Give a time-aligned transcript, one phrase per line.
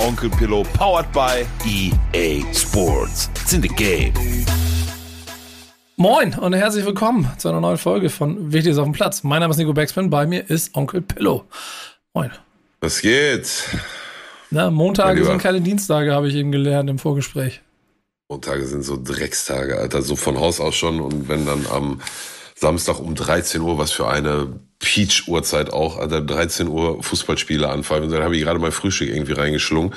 [0.00, 3.28] Onkel Pillow, powered by EA Sports.
[3.42, 4.14] It's in the game.
[5.96, 9.22] Moin und herzlich willkommen zu einer neuen Folge von Wichtig ist auf dem Platz.
[9.24, 11.44] Mein Name ist Nico Beckspin, bei mir ist Onkel Pillow.
[12.14, 12.30] Moin.
[12.80, 13.68] Was geht?
[14.48, 17.60] Na, Montage sind keine Dienstage, habe ich eben gelernt im Vorgespräch.
[18.30, 20.98] Montage sind so Dreckstage, Alter, so von Haus aus schon.
[21.00, 22.00] Und wenn dann am
[22.54, 28.12] Samstag um 13 Uhr, was für eine Peach-Uhrzeit auch, Alter, 13 Uhr Fußballspiele anfangen, und
[28.12, 29.94] dann habe ich gerade mein Frühstück irgendwie reingeschlungen.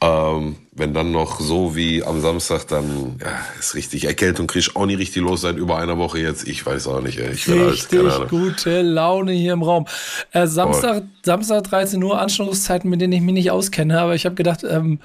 [0.00, 4.76] Ähm, wenn dann noch so wie am Samstag, dann ja, ist richtig Erkältung, krieg ich
[4.76, 6.46] auch nicht richtig los seit über einer Woche jetzt.
[6.46, 7.32] Ich weiß auch nicht, ey.
[7.32, 9.86] Ich will richtig alles, gute Laune hier im Raum.
[10.30, 14.36] Äh, Samstag, Samstag 13 Uhr Anschlusszeiten, mit denen ich mich nicht auskenne, aber ich habe
[14.36, 15.00] gedacht, ähm,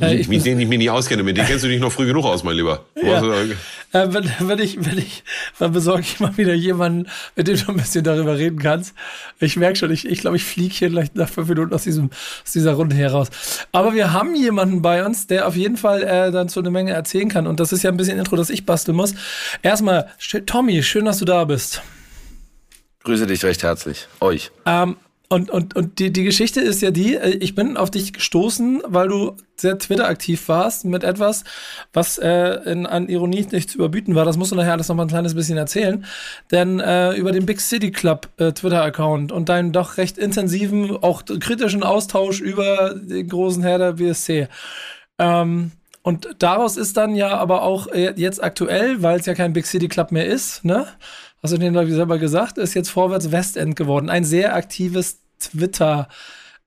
[0.00, 2.06] äh, ich mit denen ich mich nicht auskenne, mit denen kennst du dich noch früh
[2.06, 2.84] genug aus, mein Lieber.
[3.00, 3.22] Ja.
[3.22, 5.24] Äh, wenn, wenn, ich, wenn ich,
[5.58, 8.94] dann besorge ich mal wieder jemanden, mit dem du ein bisschen darüber reden kannst.
[9.40, 12.10] Ich merke schon, ich, ich glaube, ich fliege hier gleich nach fünf Minuten aus, diesem,
[12.44, 13.28] aus dieser Runde hier raus.
[13.72, 16.92] Aber wir haben jemanden bei uns, der auf jeden Fall äh, dann so eine Menge
[16.92, 17.46] erzählen kann.
[17.46, 19.14] Und das ist ja ein bisschen Intro, das ich basteln muss.
[19.62, 20.08] Erstmal,
[20.46, 21.82] Tommy, schön, dass du da bist.
[23.04, 24.08] Grüße dich recht herzlich.
[24.20, 24.50] Euch.
[24.64, 24.96] Ähm,
[25.30, 28.82] und, und, und die, die Geschichte ist ja die, äh, ich bin auf dich gestoßen,
[28.86, 31.44] weil du sehr Twitter-aktiv warst mit etwas,
[31.92, 34.24] was äh, in, an Ironie nicht zu überbieten war.
[34.24, 36.04] Das musst du nachher alles noch mal ein kleines bisschen erzählen.
[36.50, 41.24] Denn äh, über den Big City Club äh, Twitter-Account und deinen doch recht intensiven, auch
[41.24, 44.48] kritischen Austausch über den großen Herr der BSC.
[45.18, 49.54] Ähm, und daraus ist dann ja aber auch äh, jetzt aktuell, weil es ja kein
[49.54, 50.86] Big City Club mehr ist, ne?
[51.44, 54.08] Hast du den, glaube ich, selber gesagt, ist jetzt Vorwärts Westend geworden.
[54.08, 56.08] Ein sehr aktives Twitter-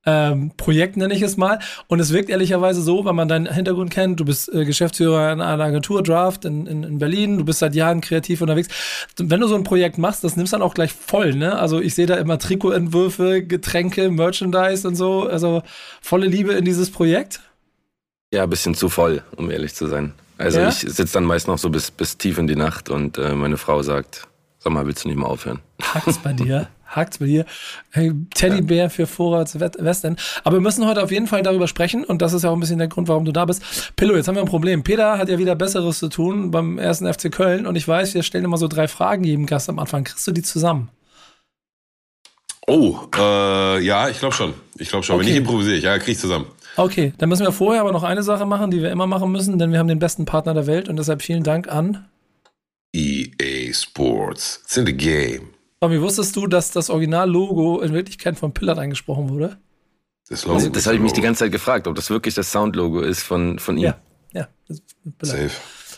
[0.06, 1.60] ähm, Projekt, nenne ich es mal.
[1.88, 5.42] Und es wirkt ehrlicherweise so, wenn man deinen Hintergrund kennt, du bist äh, Geschäftsführer in
[5.42, 8.70] einer Agentur Draft in, in, in, Berlin, du bist seit Jahren kreativ unterwegs.
[9.18, 11.60] Wenn du so ein Projekt machst, das nimmst du dann auch gleich voll, ne?
[11.60, 15.28] Also ich sehe da immer Trikotentwürfe, Getränke, Merchandise und so.
[15.28, 15.64] Also
[16.02, 17.42] volle Liebe in dieses Projekt.
[18.32, 20.14] Ja, ein bisschen zu voll, um ehrlich zu sein.
[20.38, 20.70] Also ja?
[20.70, 23.58] ich sitze dann meist noch so bis, bis tief in die Nacht und äh, meine
[23.58, 24.27] Frau sagt,
[24.68, 25.60] sag mal, willst du nicht mal aufhören?
[25.82, 26.68] Hakt's bei dir?
[26.88, 27.46] Hakt's bei dir?
[27.92, 28.90] Hey, Teddybär ja.
[28.90, 30.22] für Vorrats Westend.
[30.44, 32.60] Aber wir müssen heute auf jeden Fall darüber sprechen und das ist ja auch ein
[32.60, 33.62] bisschen der Grund, warum du da bist.
[33.96, 34.84] Pillow, jetzt haben wir ein Problem.
[34.84, 38.24] Peter hat ja wieder Besseres zu tun beim ersten FC Köln und ich weiß, wir
[38.24, 40.04] stellen immer so drei Fragen jedem Gast am Anfang.
[40.04, 40.90] Kriegst du die zusammen?
[42.68, 44.54] Oh, äh, ja, ich glaube schon.
[44.78, 45.16] Ich glaube schon.
[45.16, 45.26] Okay.
[45.26, 46.48] Wenn ich improvisiere, ja, krieg ich zusammen.
[46.76, 49.58] Okay, dann müssen wir vorher aber noch eine Sache machen, die wir immer machen müssen,
[49.58, 52.06] denn wir haben den besten Partner der Welt und deshalb vielen Dank an
[52.98, 54.62] EA Sports.
[54.64, 55.50] It's in the game.
[55.80, 59.58] Tommy, wusstest du, dass das Original-Logo in Wirklichkeit von Pillard eingesprochen wurde?
[60.28, 62.52] Das, Logo, also, das habe ich mich die ganze Zeit gefragt, ob das wirklich das
[62.52, 63.84] Sound-Logo ist von, von ihm.
[63.84, 63.98] Ja,
[64.34, 64.48] ja.
[65.22, 65.52] Safe.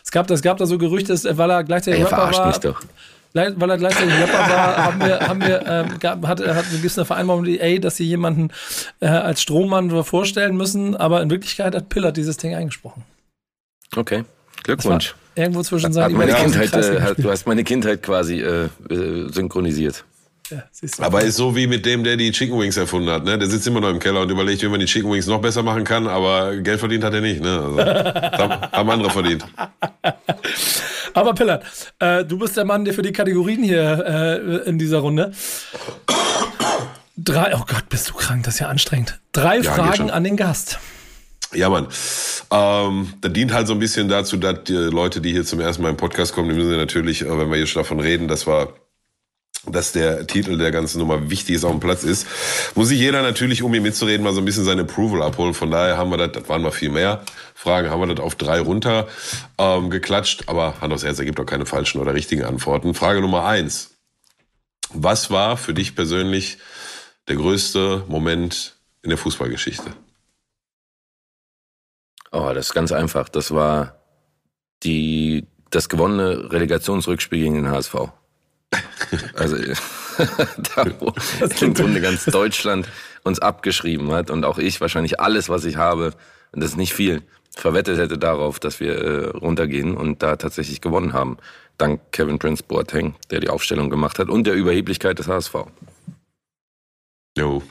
[0.03, 2.47] Es gab, es gab da so Gerüchte, weil er gleichzeitig Ey, Rapper war.
[2.47, 2.81] Mich doch
[3.33, 6.97] weil er gleichzeitig Rapper war, haben wir, haben wir, ähm, gab, hat, hat, gibt es
[6.97, 8.49] eine Vereinbarung mit EA, dass sie jemanden
[8.99, 13.03] äh, als Strommann vorstellen müssen, aber in Wirklichkeit hat Pillard dieses Ding eingesprochen.
[13.95, 14.23] Okay,
[14.63, 15.15] Glückwunsch.
[15.39, 20.03] Irgendwo zwischen seinen meine Kindheit, äh, Du hast meine Kindheit quasi äh, äh, synchronisiert.
[20.49, 20.63] Ja,
[20.99, 23.23] aber ist so wie mit dem, der die Chicken Wings erfunden hat.
[23.23, 23.37] Ne?
[23.37, 25.61] Der sitzt immer noch im Keller und überlegt, wie man die Chicken Wings noch besser
[25.61, 27.41] machen kann, aber Geld verdient hat er nicht.
[27.41, 27.59] Ne?
[27.59, 29.45] Also, haben andere verdient.
[31.13, 31.63] Aber Pillard,
[31.99, 35.31] äh, du bist der Mann, der für die Kategorien hier äh, in dieser Runde.
[37.17, 39.19] Drei, oh Gott, bist du krank, das ist ja anstrengend.
[39.31, 40.79] Drei ja, Fragen an den Gast.
[41.53, 41.87] Ja, Mann.
[42.51, 45.81] Ähm, das dient halt so ein bisschen dazu, dass die Leute, die hier zum ersten
[45.81, 48.47] Mal im Podcast kommen, die müssen natürlich, äh, wenn wir jetzt schon davon reden, dass
[48.47, 48.73] wir
[49.65, 52.25] dass der Titel der ganzen Nummer wichtig ist, auf dem Platz ist,
[52.75, 55.53] muss sich jeder natürlich, um hier mitzureden, mal so ein bisschen sein Approval abholen.
[55.53, 57.23] Von daher haben wir das, das waren mal viel mehr
[57.55, 59.07] Fragen, haben wir das auf drei runter
[59.57, 62.93] ähm, geklatscht, aber Hand aufs Herz ergibt auch keine falschen oder richtigen Antworten.
[62.93, 63.91] Frage Nummer eins.
[64.93, 66.57] Was war für dich persönlich
[67.27, 69.91] der größte Moment in der Fußballgeschichte?
[72.31, 73.29] Oh, das ist ganz einfach.
[73.29, 73.95] Das war
[74.83, 77.95] die, das gewonnene Relegationsrückspiel gegen den HSV.
[79.35, 79.55] Also
[80.75, 81.13] da, wo
[81.61, 82.87] im Grunde ganz Deutschland
[83.23, 86.13] uns abgeschrieben hat und auch ich wahrscheinlich alles, was ich habe,
[86.51, 87.23] und das ist nicht viel,
[87.55, 91.37] verwettet hätte darauf, dass wir äh, runtergehen und da tatsächlich gewonnen haben.
[91.77, 95.55] Dank Kevin Prince Boateng, der die Aufstellung gemacht hat und der Überheblichkeit des HSV.
[97.37, 97.63] Jo,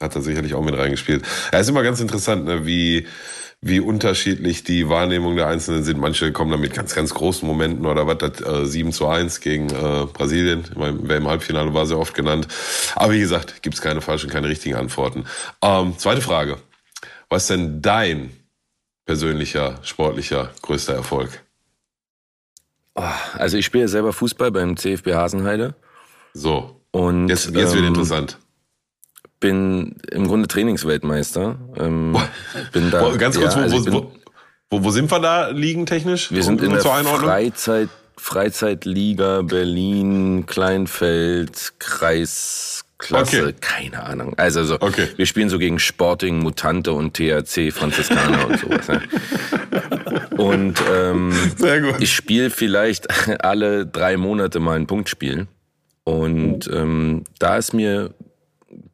[0.00, 1.24] hat er sicherlich auch mit reingespielt.
[1.52, 3.06] Ja, ist immer ganz interessant, ne, wie
[3.66, 5.98] wie unterschiedlich die Wahrnehmung der Einzelnen sind.
[5.98, 9.40] Manche kommen dann mit ganz, ganz großen Momenten oder was, das äh, 7 zu 1
[9.40, 10.64] gegen äh, Brasilien.
[10.76, 12.46] Wer im Halbfinale war, sehr oft genannt.
[12.94, 15.24] Aber wie gesagt, gibt es keine falschen, keine richtigen Antworten.
[15.62, 16.58] Ähm, zweite Frage.
[17.30, 18.36] Was ist denn dein
[19.06, 21.42] persönlicher, sportlicher größter Erfolg?
[22.96, 23.02] Oh,
[23.32, 25.74] also ich spiele selber Fußball beim CFB Hasenheide.
[26.34, 26.82] So.
[26.90, 28.38] Und jetzt, jetzt wird ähm, interessant.
[29.44, 31.56] Bin im Grunde Trainingsweltmeister.
[31.76, 32.16] Ähm,
[32.72, 34.10] bin da, Boah, ganz kurz, ja, wo, also wo, bin,
[34.70, 36.32] wo, wo sind wir da liegen technisch?
[36.32, 37.04] Wir sind in Nur der?
[37.04, 43.54] Freizeit, Freizeitliga Berlin, Kleinfeld, Kreisklasse, Okay.
[43.60, 44.32] keine Ahnung.
[44.38, 45.08] Also so, Okay.
[45.16, 48.88] wir spielen so gegen Sporting, Mutante und THC, Franziskaner und sowas.
[48.88, 49.02] Ne?
[50.38, 51.96] Und ähm, Sehr gut.
[52.00, 53.08] ich spiele vielleicht
[53.44, 55.46] alle drei Monate mal ein Punktspiel.
[56.04, 58.14] Und ähm, da ist mir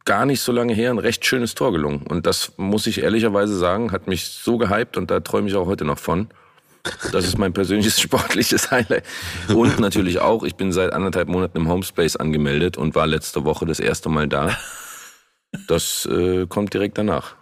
[0.05, 2.05] gar nicht so lange her ein recht schönes Tor gelungen.
[2.07, 5.67] Und das muss ich ehrlicherweise sagen, hat mich so gehypt und da träume ich auch
[5.67, 6.29] heute noch von.
[7.11, 9.03] Das ist mein persönliches sportliches Highlight.
[9.49, 13.65] Und natürlich auch, ich bin seit anderthalb Monaten im Homespace angemeldet und war letzte Woche
[13.65, 14.57] das erste Mal da.
[15.67, 17.35] Das äh, kommt direkt danach.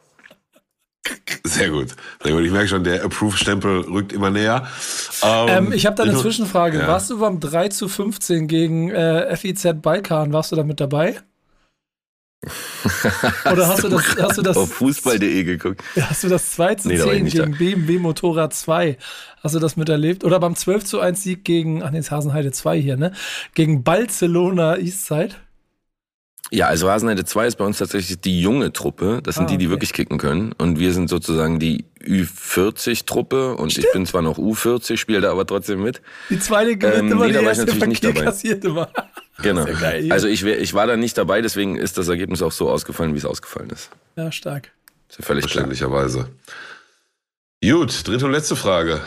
[1.43, 1.95] Sehr gut.
[2.21, 2.43] Sehr gut.
[2.43, 4.67] Ich merke schon, der Approve-Stempel rückt immer näher.
[5.23, 6.79] Ähm, Ähm, ich habe da eine Zwischenfrage.
[6.79, 6.87] Ja.
[6.87, 10.33] Warst du beim 3 zu 15 gegen äh, FIZ Balkan?
[10.33, 11.15] Warst du da mit dabei?
[13.51, 15.83] Oder hast du das, hast du das, Auf fußball.de geguckt.
[15.99, 17.45] hast du das 2 zu Nee, da war ich 10 nicht da.
[17.45, 18.97] gegen BMW Motorrad 2?
[19.43, 20.23] Hast du das miterlebt?
[20.23, 23.11] Oder beim 12 zu 1 Sieg gegen, ach nee, ist Hasenheide 2 hier, ne?
[23.55, 25.35] Gegen Barcelona Eastside?
[26.51, 29.21] Ja, also Hasenheide 2 ist bei uns tatsächlich die junge Truppe.
[29.23, 29.71] Das sind Ah, die, die okay.
[29.73, 30.51] wirklich kicken können.
[30.53, 33.55] Und wir sind sozusagen die Ü40-Truppe.
[33.55, 36.01] Und ich bin zwar noch U40, spiele da aber trotzdem mit.
[36.31, 38.23] Die zweite gewinnt Ähm, immer, nee, die erste natürlich nicht dabei.
[38.23, 38.89] kassiert immer.
[39.41, 39.65] Genau.
[39.65, 40.13] ja geil, ja.
[40.13, 43.13] also ich, wär, ich war da nicht dabei, deswegen ist das Ergebnis auch so ausgefallen,
[43.13, 43.89] wie es ausgefallen ist.
[44.17, 44.71] Ja, stark.
[45.07, 45.63] Ist ja völlig klar.
[45.65, 46.29] Verständlicherweise.
[47.63, 48.99] Gut, dritte und letzte Frage.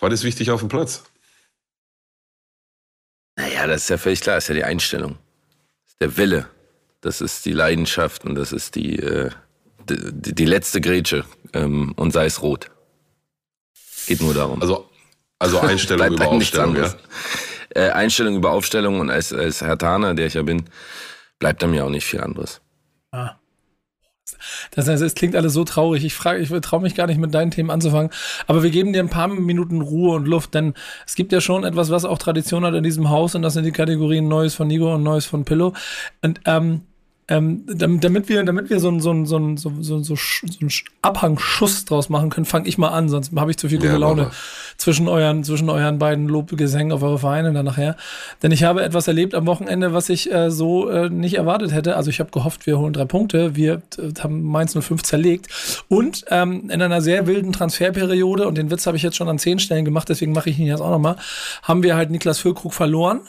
[0.00, 1.04] Was ist wichtig auf dem Platz?
[3.36, 5.18] Naja, das ist ja völlig klar, das ist ja die Einstellung.
[5.84, 6.46] Das ist der Wille.
[7.04, 9.28] Das ist die Leidenschaft und das ist die, äh,
[9.90, 11.26] die, die letzte Grätsche.
[11.52, 12.70] Ähm, und sei es rot.
[14.06, 14.62] Geht nur darum.
[14.62, 14.88] Also,
[15.38, 16.94] also Einstellung über Aufstellung, ja?
[17.74, 20.64] Äh, Einstellung über Aufstellung und als, als Herr Taner, der ich ja bin,
[21.38, 22.62] bleibt da mir auch nicht viel anderes.
[23.10, 23.36] Ah.
[24.70, 26.04] Das heißt, es klingt alles so traurig.
[26.04, 28.10] Ich frage, ich traue mich gar nicht mit deinen Themen anzufangen.
[28.46, 30.72] Aber wir geben dir ein paar Minuten Ruhe und Luft, denn
[31.06, 33.64] es gibt ja schon etwas, was auch Tradition hat in diesem Haus und das sind
[33.64, 35.74] die Kategorien Neues von Nigo und Neues von Pillow.
[36.22, 36.86] Und ähm,
[37.28, 40.14] ähm, dam- damit wir, damit wir so einen so einen- so einen- so, so, so,
[40.14, 40.68] so
[41.02, 43.96] Abhangschuss draus machen können, fange ich mal an, sonst habe ich zu viel gute Ja,
[43.98, 44.30] Laune
[44.76, 47.96] zwischen euren, zwischen euren beiden Lobgesängen auf eure Vereine dann nachher.
[48.42, 51.96] Denn ich habe etwas erlebt am Wochenende, was ich äh, so äh, nicht erwartet hätte.
[51.96, 53.54] Also ich habe gehofft, wir holen drei Punkte.
[53.56, 55.84] Wir äh, haben Mainz 05 zerlegt.
[55.88, 59.38] Und ähm, in einer sehr wilden Transferperiode, und den Witz habe ich jetzt schon an
[59.38, 61.16] zehn Stellen gemacht, deswegen mache ich ihn jetzt auch nochmal,
[61.62, 63.20] haben wir halt Niklas Füllkrug verloren.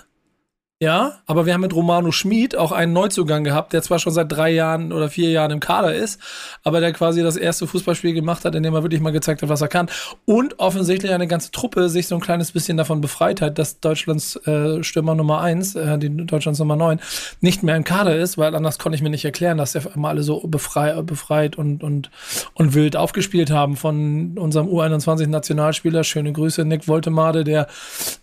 [0.81, 4.29] Ja, aber wir haben mit Romano Schmid auch einen Neuzugang gehabt, der zwar schon seit
[4.29, 6.19] drei Jahren oder vier Jahren im Kader ist,
[6.63, 9.47] aber der quasi das erste Fußballspiel gemacht hat, in dem er wirklich mal gezeigt hat,
[9.47, 9.87] was er kann.
[10.25, 14.35] Und offensichtlich eine ganze Truppe sich so ein kleines bisschen davon befreit hat, dass Deutschlands
[14.47, 16.99] äh, Stürmer Nummer eins, äh, die Deutschlands Nummer neun,
[17.39, 20.09] nicht mehr im Kader ist, weil anders konnte ich mir nicht erklären, dass der immer
[20.09, 22.11] alle so befrei befreit und, und,
[22.53, 26.03] und wild aufgespielt haben von unserem U21-Nationalspieler.
[26.03, 27.67] Schöne Grüße, Nick Woltemade, der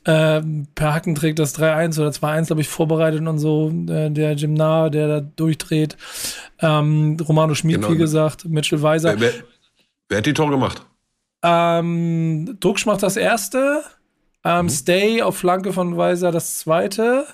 [0.04, 0.42] äh,
[0.74, 3.70] per Hackenträg das 3-1 oder 2-1, glaube ich, vorbereitet und so.
[3.88, 5.96] Äh, der Gymnar, der da durchdreht.
[6.60, 7.90] Ähm, Romano Schmid, Genau.
[7.92, 9.18] wie gesagt, Mitchell Weiser.
[9.18, 9.42] Wer, wer,
[10.08, 10.84] wer hat die Tor gemacht?
[11.42, 13.82] Ähm, Drucksch macht das erste.
[14.44, 17.26] Ähm, Stay auf Flanke von Weiser das zweite.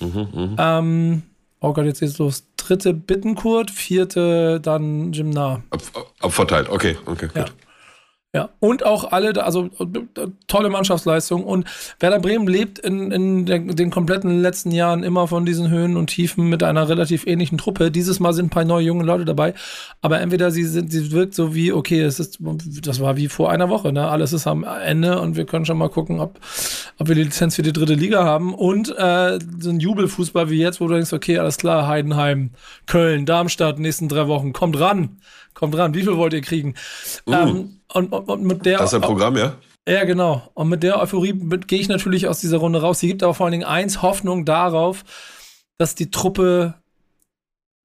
[0.00, 1.22] Ähm,
[1.60, 2.44] oh Gott, jetzt geht's los.
[2.56, 5.62] Dritte Bittenkurt, vierte dann Gymnar.
[5.70, 7.42] Ab, ab, abverteilt, okay, okay, Ja.
[7.44, 7.52] gut.
[8.36, 11.42] Ja, und auch alle, also äh, tolle Mannschaftsleistung.
[11.42, 11.66] Und
[12.00, 16.08] Werder Bremen lebt in, in der, den kompletten letzten Jahren immer von diesen Höhen und
[16.08, 17.90] Tiefen mit einer relativ ähnlichen Truppe.
[17.90, 19.54] Dieses Mal sind ein paar neue junge Leute dabei.
[20.02, 22.38] Aber entweder sie sind, sie wirkt so wie, okay, es ist,
[22.82, 24.06] das war wie vor einer Woche, ne?
[24.06, 26.38] Alles ist am Ende und wir können schon mal gucken, ob,
[26.98, 28.52] ob wir die Lizenz für die dritte Liga haben.
[28.52, 32.50] Und äh, so ein Jubelfußball wie jetzt, wo du denkst, okay, alles klar, Heidenheim,
[32.84, 35.16] Köln, Darmstadt, nächsten drei Wochen, kommt ran,
[35.56, 36.74] kommt ran, wie viel wollt ihr kriegen?
[37.26, 39.56] Ähm, und, und, und mit der Das ist ein Programm, ja?
[39.88, 40.48] ja, genau.
[40.54, 41.32] Und mit der Euphorie
[41.66, 43.00] gehe ich natürlich aus dieser Runde raus.
[43.00, 45.02] Sie gibt aber vor allen Dingen eins, Hoffnung darauf,
[45.78, 46.74] dass die Truppe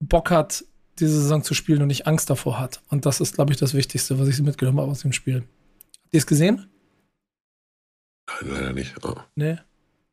[0.02, 0.66] Bock hat,
[1.00, 2.82] diese Saison zu spielen und nicht Angst davor hat.
[2.90, 5.44] Und das ist, glaube ich, das Wichtigste, was ich mitgenommen habe aus dem Spiel.
[6.04, 6.68] Habt ihr es gesehen?
[8.28, 8.94] Nein, leider nicht.
[9.06, 9.16] Oh.
[9.36, 9.58] Nee?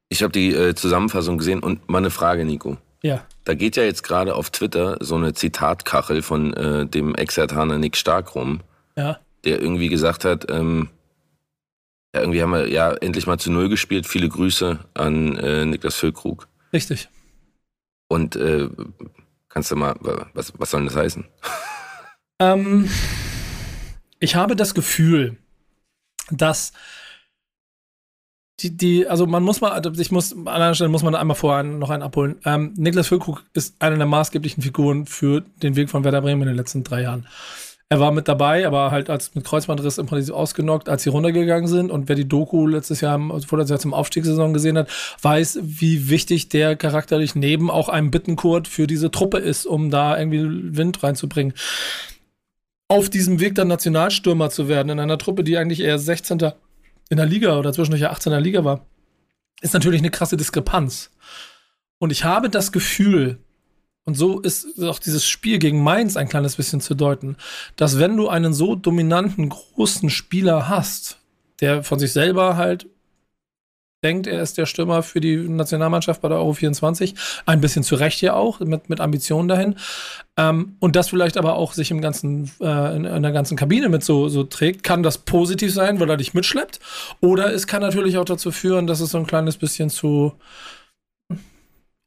[0.08, 2.78] Ich habe die äh, Zusammenfassung gesehen und mal eine Frage, Nico.
[3.02, 3.24] Ja.
[3.44, 7.96] Da geht ja jetzt gerade auf Twitter so eine Zitatkachel von äh, dem Ex-Hertaner Nick
[7.96, 8.60] Stark rum.
[8.96, 9.20] Ja.
[9.44, 10.90] der irgendwie gesagt hat, ähm,
[12.12, 14.06] ja, irgendwie haben wir ja endlich mal zu Null gespielt.
[14.06, 16.48] Viele Grüße an äh, Niklas Füllkrug.
[16.72, 17.08] Richtig.
[18.08, 18.68] Und äh,
[19.48, 19.94] kannst du mal,
[20.34, 21.24] was, was soll denn das heißen?
[22.40, 22.90] Ähm,
[24.18, 25.36] ich habe das Gefühl,
[26.30, 26.72] dass
[28.60, 31.36] die, die, also man muss mal, also ich muss, an einer Stelle muss man einmal
[31.36, 32.36] vorher noch einen abholen.
[32.44, 36.48] Ähm, Niklas Füllkrug ist eine der maßgeblichen Figuren für den Weg von Werder Bremen in
[36.48, 37.26] den letzten drei Jahren.
[37.90, 41.68] Er war mit dabei, aber halt als mit Kreuzbandriss im Prinzip ausgenockt, als sie runtergegangen
[41.68, 41.90] sind.
[41.90, 44.90] Und wer die Doku letztes Jahr, also vorletztes Jahr zum Aufstiegssaison gesehen hat,
[45.22, 50.18] weiß, wie wichtig der charakterlich neben auch einem Bittenkurt für diese Truppe ist, um da
[50.18, 51.54] irgendwie Wind reinzubringen.
[52.88, 56.52] Auf diesem Weg dann Nationalstürmer zu werden, in einer Truppe, die eigentlich eher 16.
[57.08, 58.32] in der Liga oder zwischendurch 18.
[58.32, 58.86] in der Liga war,
[59.60, 61.10] ist natürlich eine krasse Diskrepanz.
[61.98, 63.38] Und ich habe das Gefühl,
[64.04, 67.36] und so ist auch dieses Spiel gegen Mainz ein kleines bisschen zu deuten,
[67.76, 71.18] dass wenn du einen so dominanten, großen Spieler hast,
[71.60, 72.86] der von sich selber halt
[74.04, 77.14] denkt, er ist der Stürmer für die Nationalmannschaft bei der Euro 24,
[77.46, 79.74] ein bisschen zu Recht ja auch, mit, mit Ambitionen dahin,
[80.36, 83.88] ähm, und das vielleicht aber auch sich im ganzen, äh, in, in, der ganzen Kabine
[83.88, 86.78] mit so, so trägt, kann das positiv sein, weil er dich mitschleppt,
[87.20, 90.32] oder es kann natürlich auch dazu führen, dass es so ein kleines bisschen zu,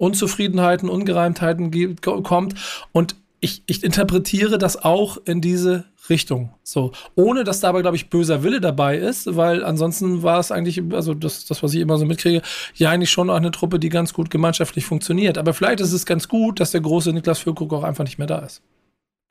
[0.02, 2.56] Unzufriedenheiten, Ungereimtheiten gibt, kommt.
[2.92, 6.54] Und ich, ich interpretiere das auch in diese Richtung.
[6.64, 6.92] So.
[7.16, 11.16] Ohne dass dabei, glaube ich, böser Wille dabei ist, weil ansonsten war es eigentlich, also
[11.16, 12.44] das, das, was ich immer so mitkriege,
[12.76, 15.40] ja eigentlich schon auch eine Truppe, die ganz gut gemeinschaftlich funktioniert.
[15.40, 18.28] Aber vielleicht ist es ganz gut, dass der große Niklas Füllkrug auch einfach nicht mehr
[18.28, 18.62] da ist.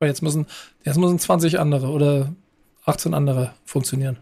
[0.00, 0.47] Weil jetzt müssen,
[0.85, 2.35] jetzt müssen 20 andere oder
[2.87, 4.17] 18 andere funktionieren.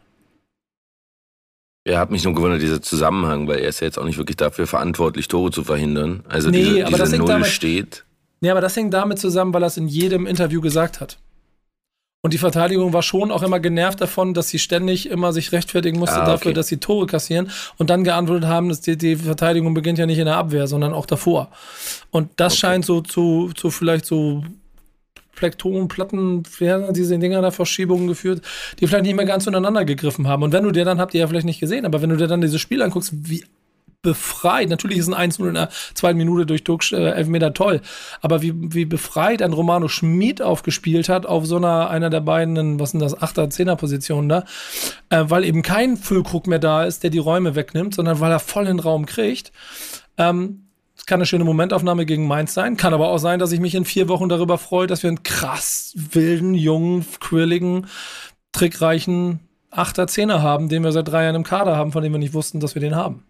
[1.85, 4.37] Er hat mich nur gewundert, dieser Zusammenhang, weil er ist ja jetzt auch nicht wirklich
[4.37, 6.25] dafür verantwortlich, Tore zu verhindern.
[6.29, 8.05] Also nee, diese, diese Null damit, steht.
[8.41, 11.19] Nee, aber das hängt damit zusammen, weil er es in jedem Interview gesagt hat.
[12.21, 15.99] Und die Verteidigung war schon auch immer genervt davon, dass sie ständig immer sich rechtfertigen
[16.01, 16.55] musste Ah, dafür, okay.
[16.55, 20.19] dass sie Tore kassieren und dann geantwortet haben, dass die, die Verteidigung beginnt ja nicht
[20.19, 21.51] in der Abwehr, sondern auch davor.
[22.11, 22.61] Und das Okay.
[22.61, 24.43] scheint so zu, zu vielleicht so
[25.37, 26.43] Plektonen, Platten,
[26.91, 28.43] diese Dinger der Verschiebungen geführt,
[28.81, 30.43] die vielleicht nicht mehr ganz zueinander gegriffen haben.
[30.43, 32.27] Und wenn du dir dann, habt ihr ja vielleicht nicht gesehen, aber wenn du dir
[32.27, 33.45] dann dieses Spiel anguckst, wie
[34.03, 37.81] befreit, natürlich ist ein 1-0 in der zweiten Minute durch Duck äh, Elfmeter toll,
[38.21, 42.79] aber wie, wie befreit ein Romano Schmid aufgespielt hat auf so einer, einer der beiden,
[42.79, 44.45] was sind das, 8er, 10er Positionen da,
[45.11, 48.41] äh, weil eben kein Füllkrug mehr da ist, der die Räume wegnimmt, sondern weil er
[48.41, 49.53] voll den Raum kriegt.
[50.17, 50.69] Ähm,
[51.09, 53.87] kann eine schöne Momentaufnahme gegen Mainz sein, kann aber auch sein, dass ich mich in
[53.87, 57.87] vier Wochen darüber freue, dass wir einen krass wilden, jungen, quirligen,
[58.53, 59.41] trickreichen
[59.71, 62.35] Achter, Zehner haben, den wir seit drei Jahren im Kader haben, von dem wir nicht
[62.35, 63.25] wussten, dass wir den haben.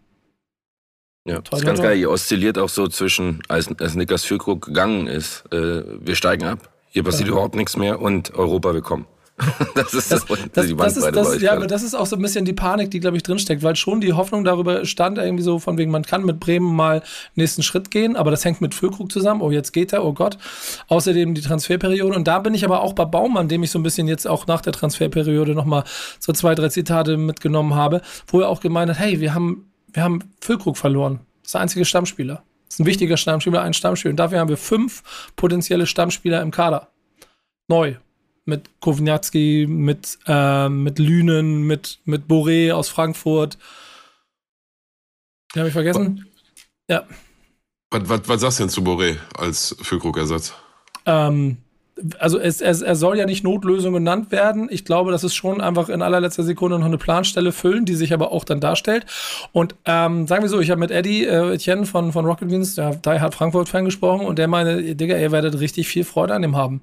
[1.28, 1.98] Ja, das ist ganz geil.
[1.98, 6.70] Ihr oszilliert auch so zwischen, als, als Niklas Füllkrug gegangen ist, äh, wir steigen ab,
[6.88, 9.06] hier passiert überhaupt nichts mehr und Europa willkommen.
[9.74, 12.16] das ist Das, so das, die das, ist, das, ja, aber das ist auch so
[12.16, 15.44] ein bisschen die Panik, die, glaube ich, drinsteckt, weil schon die Hoffnung darüber stand, irgendwie
[15.44, 17.02] so von wegen, man kann mit Bremen mal
[17.36, 19.40] nächsten Schritt gehen, aber das hängt mit Füllkrug zusammen.
[19.40, 20.38] Oh, jetzt geht er, oh Gott.
[20.88, 22.16] Außerdem die Transferperiode.
[22.16, 24.46] Und da bin ich aber auch bei Baumann, dem ich so ein bisschen jetzt auch
[24.48, 25.84] nach der Transferperiode nochmal
[26.18, 30.02] so zwei, drei Zitate mitgenommen habe, wo er auch gemeint hat, hey, wir haben, wir
[30.02, 31.20] haben Füllkrug verloren.
[31.42, 32.42] Das ist der einzige Stammspieler.
[32.66, 34.10] Das ist ein wichtiger Stammspieler, ein Stammspieler.
[34.10, 36.88] Und dafür haben wir fünf potenzielle Stammspieler im Kader.
[37.68, 37.96] Neu
[38.44, 43.58] mit Kovnatski, mit, ähm, mit Lünen, mit, mit Boré aus Frankfurt.
[45.54, 46.26] Den habe ich vergessen?
[46.88, 47.04] Ja.
[47.90, 50.54] Was, was, was sagst du denn zu Boré als Füllkrug-Ersatz?
[51.04, 51.58] Ähm,
[52.18, 54.68] also es, es, er soll ja nicht Notlösung genannt werden.
[54.70, 58.12] Ich glaube, das ist schon einfach in allerletzter Sekunde noch eine Planstelle füllen, die sich
[58.12, 59.06] aber auch dann darstellt.
[59.52, 62.74] Und ähm, sagen wir so, ich habe mit Eddie äh, Etienne von, von Rocket Beans,
[62.74, 66.42] der Die Hard Frankfurt-Fan gesprochen und der meinte, Digga, ihr werdet richtig viel Freude an
[66.42, 66.80] dem haben.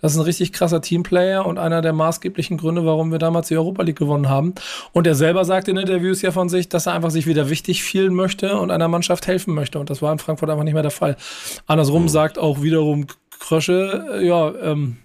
[0.00, 3.56] Das ist ein richtig krasser Teamplayer und einer der maßgeblichen Gründe, warum wir damals die
[3.56, 4.54] Europa League gewonnen haben.
[4.92, 7.82] Und er selber sagt in Interviews ja von sich, dass er einfach sich wieder wichtig
[7.82, 9.78] fühlen möchte und einer Mannschaft helfen möchte.
[9.78, 11.16] Und das war in Frankfurt einfach nicht mehr der Fall.
[11.66, 13.06] Andersrum sagt auch wiederum
[13.38, 14.98] Krösche, äh, ja, ähm,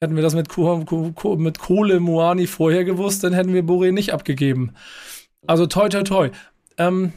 [0.00, 4.72] hätten wir das mit, mit Kohle Moani vorher gewusst, dann hätten wir Boré nicht abgegeben.
[5.46, 6.30] Also toi, toi, toi.
[6.78, 7.12] Ähm,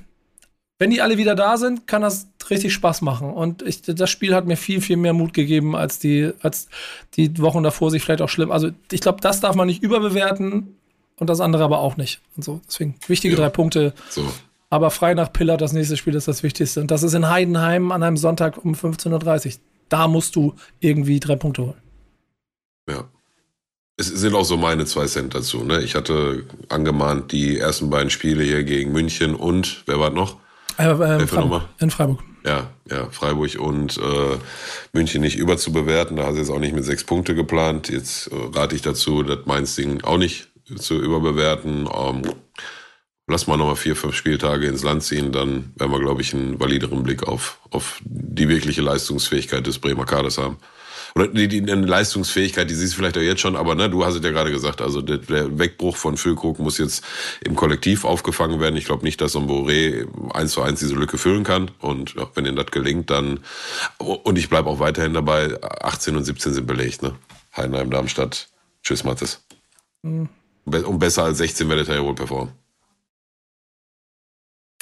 [0.79, 3.31] wenn die alle wieder da sind, kann das richtig Spaß machen.
[3.31, 6.69] Und ich, das Spiel hat mir viel, viel mehr Mut gegeben, als die, als
[7.15, 8.51] die Wochen davor sich vielleicht auch schlimm.
[8.51, 10.77] Also ich glaube, das darf man nicht überbewerten
[11.17, 12.21] und das andere aber auch nicht.
[12.35, 12.61] Und so.
[12.67, 13.41] Deswegen wichtige Ja.
[13.41, 13.93] drei Punkte.
[14.09, 14.23] So.
[14.69, 16.79] Aber frei nach Piller, das nächste Spiel ist das Wichtigste.
[16.81, 19.61] Und das ist in Heidenheim an einem Sonntag um 15.30 Uhr.
[19.89, 21.81] Da musst du irgendwie drei Punkte holen.
[22.89, 23.09] Ja.
[23.99, 25.63] Es sind auch so meine zwei Cent dazu.
[25.63, 25.81] Ne?
[25.81, 30.37] Ich hatte angemahnt die ersten beiden Spiele hier gegen München und, wer war noch?
[30.77, 31.63] Äh, äh, in, Freiburg.
[31.79, 32.19] in Freiburg.
[32.45, 34.37] Ja, ja, Freiburg und äh,
[34.93, 36.15] München nicht überzubewerten.
[36.15, 37.89] Da hast du jetzt auch nicht mit sechs Punkte geplant.
[37.89, 41.89] Jetzt äh, rate ich dazu, das Mainz-Ding auch nicht zu überbewerten.
[41.91, 42.21] Ähm,
[43.27, 46.59] lass mal nochmal vier, fünf Spieltage ins Land ziehen, dann werden wir, glaube ich, einen
[46.59, 50.57] valideren Blick auf, auf die wirkliche Leistungsfähigkeit des Bremer Kaders haben
[51.17, 54.05] oder die, die eine Leistungsfähigkeit, die siehst du vielleicht auch jetzt schon, aber ne, du
[54.05, 57.03] hast es ja gerade gesagt, also der, der Wegbruch von Füllkrug muss jetzt
[57.41, 58.77] im Kollektiv aufgefangen werden.
[58.77, 62.13] Ich glaube nicht, dass so ein Boré eins zu eins diese Lücke füllen kann und
[62.15, 63.39] ja, wenn ihnen das gelingt, dann
[63.97, 67.15] und ich bleibe auch weiterhin dabei, 18 und 17 sind belegt, ne?
[67.55, 68.49] Heidenheim, Darmstadt,
[68.83, 69.43] tschüss Mathis.
[70.03, 70.29] Mhm.
[70.65, 72.53] Und besser als 16 werdet ihr ja wohl performen.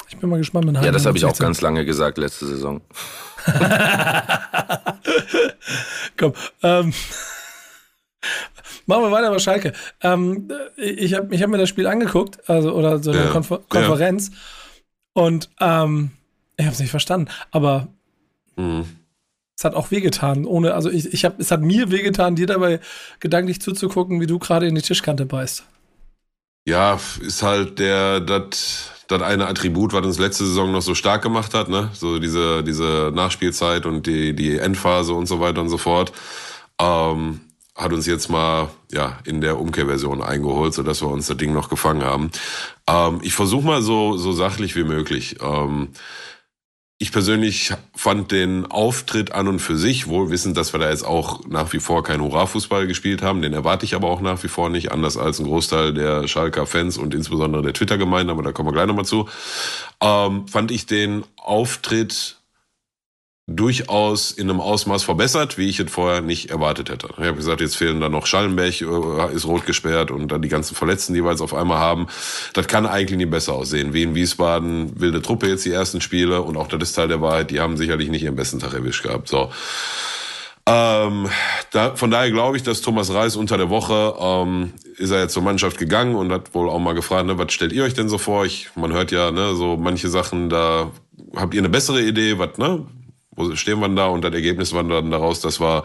[0.08, 0.66] Ich bin mal gespannt.
[0.66, 2.80] Mit ja, das habe ich auch ganz lange gesagt letzte Saison.
[6.16, 6.32] Komm,
[6.62, 6.92] ähm,
[8.86, 9.72] machen wir weiter bei Schalke.
[10.00, 13.30] Ähm, ich habe ich hab mir das Spiel angeguckt, also oder so eine ja.
[13.30, 15.22] Konfer Konferenz ja.
[15.22, 16.12] und ähm,
[16.56, 17.88] ich habe es nicht verstanden, aber
[18.56, 18.84] mhm.
[19.56, 20.46] es hat auch wehgetan.
[20.46, 22.80] Ohne, also ich, ich habe, es hat mir wehgetan, dir dabei
[23.20, 25.64] gedanklich zuzugucken, wie du gerade in die Tischkante beißt.
[26.66, 31.22] Ja, ist halt der, das das eine Attribut, was uns letzte Saison noch so stark
[31.22, 31.90] gemacht hat, ne?
[31.94, 36.12] So diese, diese Nachspielzeit und die, die Endphase und so weiter und so fort.
[36.80, 37.40] Ähm,
[37.76, 41.52] hat uns jetzt mal ja in der Umkehrversion eingeholt, so dass wir uns das Ding
[41.52, 42.30] noch gefangen haben.
[42.88, 45.36] Ähm, ich versuche mal so so sachlich wie möglich.
[45.42, 45.88] Ähm,
[46.98, 51.04] ich persönlich fand den Auftritt an und für sich, wohl wissend, dass wir da jetzt
[51.04, 54.48] auch nach wie vor kein Hurra-Fußball gespielt haben, den erwarte ich aber auch nach wie
[54.48, 58.52] vor nicht, anders als ein Großteil der Schalker Fans und insbesondere der Twitter-Gemeinde, aber da
[58.52, 59.28] kommen wir gleich nochmal zu,
[60.00, 62.38] ähm, fand ich den Auftritt
[63.48, 67.08] durchaus in einem Ausmaß verbessert, wie ich es vorher nicht erwartet hätte.
[67.16, 70.48] Ich habe gesagt, jetzt fehlen da noch Schallenberg, äh, ist rot gesperrt und dann die
[70.48, 72.08] ganzen Verletzten, die wir jetzt auf einmal haben.
[72.54, 73.94] Das kann eigentlich nicht besser aussehen.
[73.94, 77.20] Wie in Wiesbaden, wilde Truppe jetzt die ersten Spiele und auch das ist Teil der
[77.20, 79.28] Wahrheit, die haben sicherlich nicht ihren besten Tag erwischt gehabt.
[79.28, 79.52] So.
[80.68, 81.28] Ähm,
[81.70, 85.34] da, von daher glaube ich, dass Thomas Reis unter der Woche ähm, ist er jetzt
[85.34, 88.08] zur Mannschaft gegangen und hat wohl auch mal gefragt, ne, was stellt ihr euch denn
[88.08, 88.44] so vor?
[88.44, 90.90] Ich, man hört ja, ne, so manche Sachen, da
[91.36, 92.84] habt ihr eine bessere Idee, was, ne?
[93.36, 94.06] Wo stehen wir da?
[94.06, 95.84] Und das Ergebnis war dann daraus, dass wir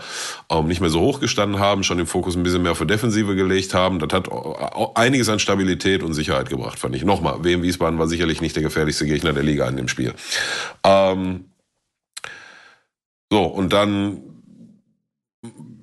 [0.50, 3.36] ähm, nicht mehr so hoch gestanden haben, schon den Fokus ein bisschen mehr für Defensive
[3.36, 4.00] gelegt haben.
[4.00, 4.30] Das hat
[4.96, 7.04] einiges an Stabilität und Sicherheit gebracht, fand ich.
[7.04, 10.14] Nochmal, WM Wiesbaden war sicherlich nicht der gefährlichste Gegner der Liga in dem Spiel.
[10.84, 11.46] Ähm,
[13.30, 14.22] so, und dann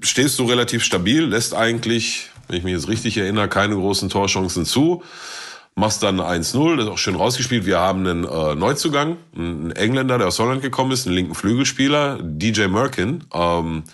[0.00, 4.64] stehst du relativ stabil, lässt eigentlich, wenn ich mich jetzt richtig erinnere, keine großen Torchancen
[4.64, 5.02] zu
[5.78, 7.64] machst dann 1-0, das ist auch schön rausgespielt.
[7.64, 12.18] Wir haben einen äh, Neuzugang, einen Engländer, der aus Holland gekommen ist, einen linken Flügelspieler,
[12.20, 13.24] DJ Merkin.
[13.32, 13.84] Ähm,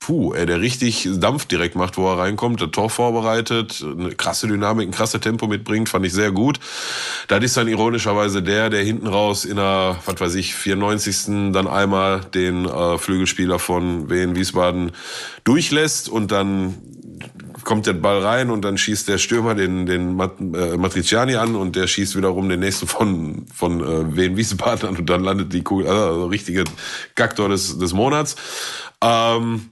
[0.00, 4.46] puh, ey, der richtig Dampf direkt macht, wo er reinkommt, der Tor vorbereitet, eine krasse
[4.46, 6.60] Dynamik, ein krasses Tempo mitbringt, fand ich sehr gut.
[7.28, 11.52] Das ist dann ironischerweise der, der hinten raus in der, was weiß ich, 94.
[11.52, 14.92] dann einmal den äh, Flügelspieler von Wien Wiesbaden
[15.44, 16.74] durchlässt und dann
[17.64, 21.56] kommt der Ball rein und dann schießt der Stürmer den, den Mat, äh, Matriciani an
[21.56, 25.62] und der schießt wiederum den nächsten von, von äh, Wien Wiesbaden und dann landet die
[25.62, 26.64] Kugel, also richtige
[27.14, 28.36] Gagtor des, des Monats.
[29.02, 29.70] Ähm,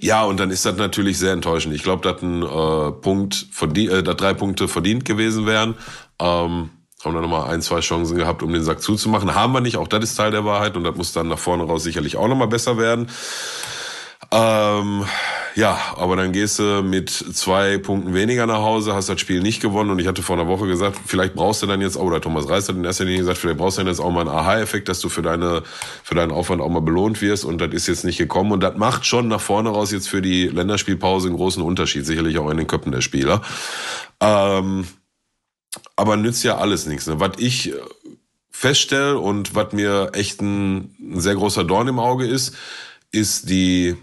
[0.00, 1.74] ja, und dann ist das natürlich sehr enttäuschend.
[1.74, 5.74] Ich glaube, dass ein äh, Punkt verdient, äh, drei Punkte verdient gewesen wären.
[6.18, 6.70] Ähm,
[7.04, 9.34] haben dann nochmal ein, zwei Chancen gehabt, um den Sack zuzumachen.
[9.34, 11.64] Haben wir nicht, auch das ist Teil der Wahrheit und das muss dann nach vorne
[11.64, 13.08] raus sicherlich auch nochmal besser werden.
[14.36, 15.04] Ähm,
[15.54, 19.62] ja, aber dann gehst du mit zwei Punkten weniger nach Hause, hast das Spiel nicht
[19.62, 22.48] gewonnen und ich hatte vor einer Woche gesagt, vielleicht brauchst du dann jetzt oder Thomas
[22.48, 24.88] Reis hat in erster Linie gesagt, vielleicht brauchst du dann jetzt auch mal einen Aha-Effekt,
[24.88, 25.62] dass du für deine,
[26.02, 28.76] für deinen Aufwand auch mal belohnt wirst und das ist jetzt nicht gekommen und das
[28.76, 32.56] macht schon nach vorne raus jetzt für die Länderspielpause einen großen Unterschied, sicherlich auch in
[32.56, 33.40] den Köpfen der Spieler.
[34.18, 34.84] Ähm,
[35.94, 37.06] aber nützt ja alles nichts.
[37.06, 37.20] Ne?
[37.20, 37.72] Was ich
[38.50, 42.56] feststelle und was mir echt ein, ein sehr großer Dorn im Auge ist,
[43.12, 43.96] ist die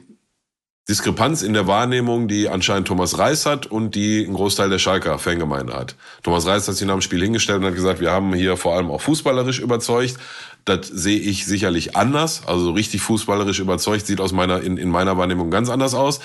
[0.90, 5.20] Diskrepanz in der Wahrnehmung, die anscheinend Thomas Reis hat und die ein Großteil der Schalker
[5.20, 5.96] Fangemeinde hat.
[6.24, 8.76] Thomas Reis hat sich nach dem Spiel hingestellt und hat gesagt, wir haben hier vor
[8.76, 10.18] allem auch fußballerisch überzeugt.
[10.66, 12.44] Das sehe ich sicherlich anders.
[12.48, 16.20] Also richtig fußballerisch überzeugt sieht aus meiner, in, in meiner Wahrnehmung ganz anders aus.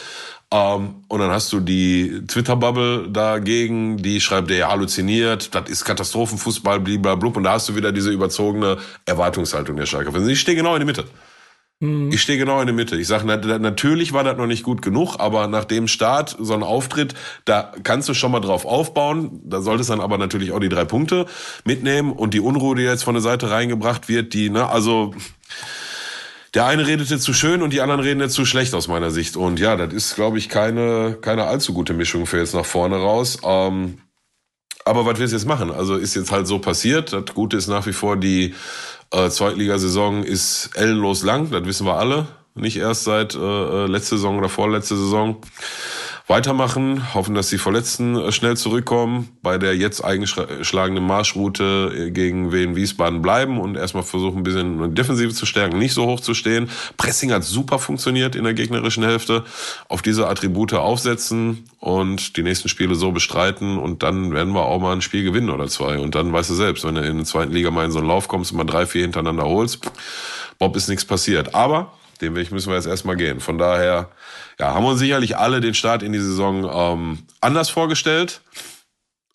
[0.50, 6.80] Ähm, und dann hast du die Twitter-Bubble dagegen, die schreibt, der halluziniert, das ist Katastrophenfußball,
[6.80, 7.30] blablabla.
[7.34, 10.14] Und da hast du wieder diese überzogene Erwartungshaltung der Schalker.
[10.26, 11.04] Ich stehe genau in der Mitte.
[11.80, 12.10] Mhm.
[12.10, 12.96] Ich stehe genau in der Mitte.
[12.96, 16.62] Ich sage, natürlich war das noch nicht gut genug, aber nach dem Start, so ein
[16.62, 19.40] Auftritt, da kannst du schon mal drauf aufbauen.
[19.44, 21.26] Da solltest dann aber natürlich auch die drei Punkte
[21.64, 25.14] mitnehmen und die Unruhe, die jetzt von der Seite reingebracht wird, die, ne, also
[26.54, 29.36] der eine redete zu schön und die anderen reden jetzt zu schlecht aus meiner Sicht.
[29.36, 32.96] Und ja, das ist, glaube ich, keine, keine allzu gute Mischung für jetzt nach vorne
[32.96, 33.38] raus.
[33.44, 33.98] Ähm,
[34.86, 35.70] aber was du jetzt machen?
[35.70, 37.12] Also ist jetzt halt so passiert.
[37.12, 38.54] Das Gute ist nach wie vor, die
[39.12, 42.26] äh, Zweitligasaison ist ellenlos lang, das wissen wir alle.
[42.54, 45.42] Nicht erst seit äh, äh letzte Saison oder vorletzte Saison
[46.28, 52.52] weitermachen, hoffen, dass die Verletzten äh, schnell zurückkommen, bei der jetzt eingeschlagenen Marschroute äh, gegen
[52.52, 56.34] Wien Wiesbaden bleiben und erstmal versuchen, ein bisschen Defensive zu stärken, nicht so hoch zu
[56.34, 56.68] stehen.
[56.96, 59.44] Pressing hat super funktioniert in der gegnerischen Hälfte.
[59.88, 64.80] Auf diese Attribute aufsetzen und die nächsten Spiele so bestreiten und dann werden wir auch
[64.80, 65.98] mal ein Spiel gewinnen oder zwei.
[65.98, 68.08] Und dann weißt du selbst, wenn du in der zweiten Liga mal in so einen
[68.08, 69.88] Lauf kommst und mal drei, vier hintereinander holst,
[70.58, 71.54] Bob ist nichts passiert.
[71.54, 73.40] Aber den Weg müssen wir jetzt erstmal gehen.
[73.40, 74.08] Von daher,
[74.58, 78.40] ja, haben uns sicherlich alle den Start in die Saison ähm, anders vorgestellt.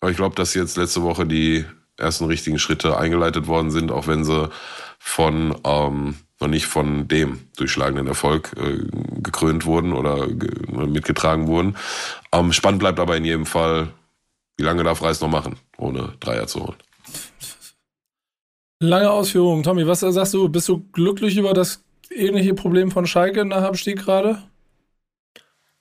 [0.00, 1.64] Aber ich glaube, dass jetzt letzte Woche die
[1.96, 4.50] ersten richtigen Schritte eingeleitet worden sind, auch wenn sie
[4.98, 8.84] von ähm, noch nicht von dem durchschlagenden Erfolg äh,
[9.22, 11.76] gekrönt wurden oder mitgetragen wurden.
[12.32, 13.92] Ähm, spannend bleibt aber in jedem Fall,
[14.56, 16.76] wie lange darf Reis noch machen, ohne Dreier zu holen.
[18.80, 19.62] Lange Ausführungen.
[19.62, 20.48] Tommy, was sagst du?
[20.48, 24.42] Bist du glücklich über das ähnliche Problem von Schalke nach Abstieg gerade?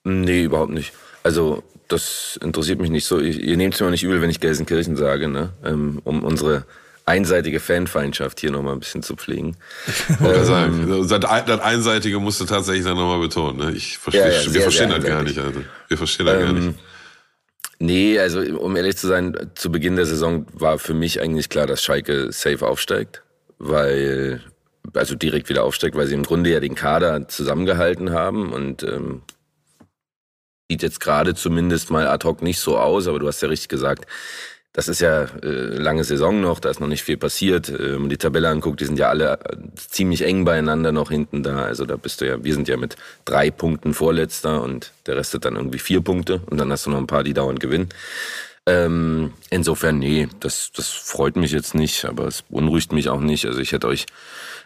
[0.04, 0.94] Nee, überhaupt nicht.
[1.24, 3.20] Also, das interessiert mich nicht so.
[3.20, 5.54] Ihr nehmt es mir nicht übel, wenn ich Gelsenkirchen sage, ne?
[5.64, 6.66] Ähm, um unsere
[7.06, 9.58] einseitige Fanfeindschaft hier nochmal ein bisschen zu pflegen.
[10.24, 13.58] ähm, sagen, das, das Einseitige musst du tatsächlich dann nochmal betonen.
[13.58, 13.72] Ne?
[13.76, 15.38] Ich verstehe, ja, ja, wir verstehen das gar nicht.
[15.38, 15.62] Also.
[15.88, 16.80] Wir verstehen das ähm, gar nicht.
[17.80, 21.66] Nee, also um ehrlich zu sein, zu Beginn der Saison war für mich eigentlich klar,
[21.66, 23.24] dass Schalke safe aufsteigt,
[23.58, 24.42] weil
[24.94, 29.24] also direkt wieder aufsteigt, weil sie im Grunde ja den Kader zusammengehalten haben und ähm,
[30.72, 33.68] sieht jetzt gerade zumindest mal ad hoc nicht so aus, aber du hast ja richtig
[33.68, 34.06] gesagt,
[34.72, 37.68] das ist ja äh, lange Saison noch, da ist noch nicht viel passiert.
[37.68, 41.64] Ähm, die Tabelle anguckt, die sind ja alle äh, ziemlich eng beieinander noch hinten da.
[41.64, 45.34] Also da bist du ja, wir sind ja mit drei Punkten Vorletzter und der Rest
[45.34, 47.90] hat dann irgendwie vier Punkte und dann hast du noch ein paar, die dauernd gewinnen.
[48.66, 53.46] Ähm, insofern, nee, das, das freut mich jetzt nicht, aber es beunruhigt mich auch nicht.
[53.46, 54.06] Also ich hätte euch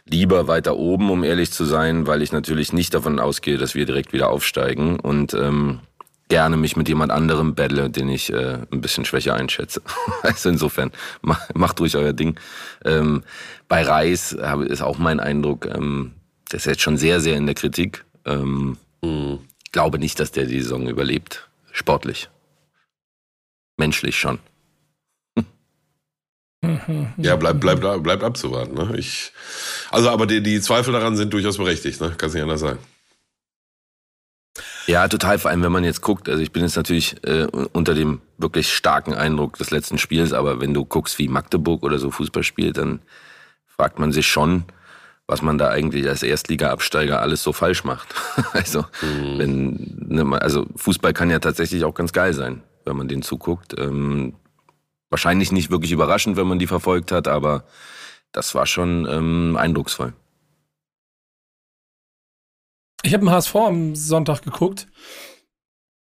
[0.08, 3.88] lieber weiter oben, um ehrlich zu sein, weil ich natürlich nicht davon ausgehe, dass wir
[3.88, 5.80] direkt wieder aufsteigen und ähm,
[6.30, 9.82] gerne mich mit jemand anderem battle, den ich äh, ein bisschen schwächer einschätze.
[10.24, 12.40] also insofern, macht, macht ruhig euer Ding.
[12.84, 13.24] Ähm,
[13.68, 14.32] bei Reis
[14.68, 16.14] ist auch mein Eindruck, ähm,
[16.52, 18.06] der ist jetzt schon sehr, sehr in der Kritik.
[18.26, 19.40] Ähm, mhm.
[19.72, 21.50] Glaube nicht, dass der die Saison überlebt.
[21.72, 22.30] Sportlich.
[23.78, 24.40] Menschlich schon.
[27.18, 28.74] Ja, bleibt bleib, bleib abzuwarten.
[28.74, 28.98] Ne?
[28.98, 29.32] Ich,
[29.92, 32.14] also, aber die, die Zweifel daran sind durchaus berechtigt, ne?
[32.18, 32.80] Kannst nicht anders sagen.
[34.88, 35.40] Ja, total.
[35.40, 36.30] Vor allem, wenn man jetzt guckt.
[36.30, 40.60] Also ich bin jetzt natürlich äh, unter dem wirklich starken Eindruck des letzten Spiels, aber
[40.60, 43.00] wenn du guckst, wie Magdeburg oder so Fußball spielt, dann
[43.66, 44.66] fragt man sich schon,
[45.28, 48.14] was man da eigentlich als Erstliga-Absteiger alles so falsch macht.
[48.54, 49.40] also, mhm.
[49.40, 53.78] wenn, ne, also Fußball kann ja tatsächlich auch ganz geil sein, wenn man den zuguckt.
[53.80, 54.36] Ähm,
[55.16, 57.64] Wahrscheinlich nicht wirklich überraschend, wenn man die verfolgt hat, aber
[58.32, 60.14] das war schon ähm, eindrucksvoll.
[63.06, 64.88] Ich habe einen HSV am Sonntag geguckt.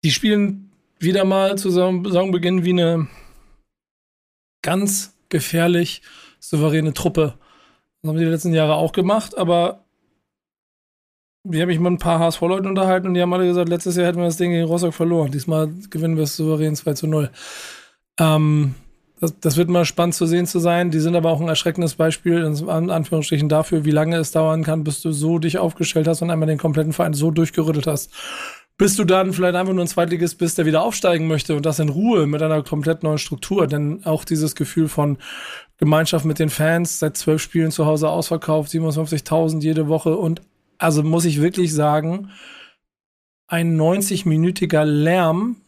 [0.05, 3.07] Die spielen wieder mal zu Saisonbeginn wie eine
[4.61, 6.01] ganz gefährlich
[6.39, 7.37] souveräne Truppe.
[8.01, 9.83] Das haben die letzten Jahre auch gemacht, aber
[11.43, 14.07] wir haben mich mit ein paar HSV-Leuten unterhalten und die haben alle gesagt, letztes Jahr
[14.07, 15.29] hätten wir das Ding gegen Rostock verloren.
[15.29, 17.29] Diesmal gewinnen wir es souverän 2 zu 0.
[18.17, 18.75] Ähm,
[19.23, 20.91] das, das, wird mal spannend zu sehen zu sein.
[20.91, 24.83] Die sind aber auch ein erschreckendes Beispiel, in Anführungsstrichen, dafür, wie lange es dauern kann,
[24.83, 28.11] bis du so dich aufgestellt hast und einmal den kompletten Verein so durchgerüttelt hast.
[28.77, 31.79] Bis du dann vielleicht einfach nur ein Zweitligist bist, der wieder aufsteigen möchte und das
[31.79, 33.65] in Ruhe mit einer komplett neuen Struktur.
[33.65, 35.17] Denn auch dieses Gefühl von
[35.77, 40.41] Gemeinschaft mit den Fans, seit zwölf Spielen zu Hause ausverkauft, 57.000 jede Woche und
[40.79, 42.29] also muss ich wirklich sagen,
[43.47, 45.62] ein 90-minütiger Lärm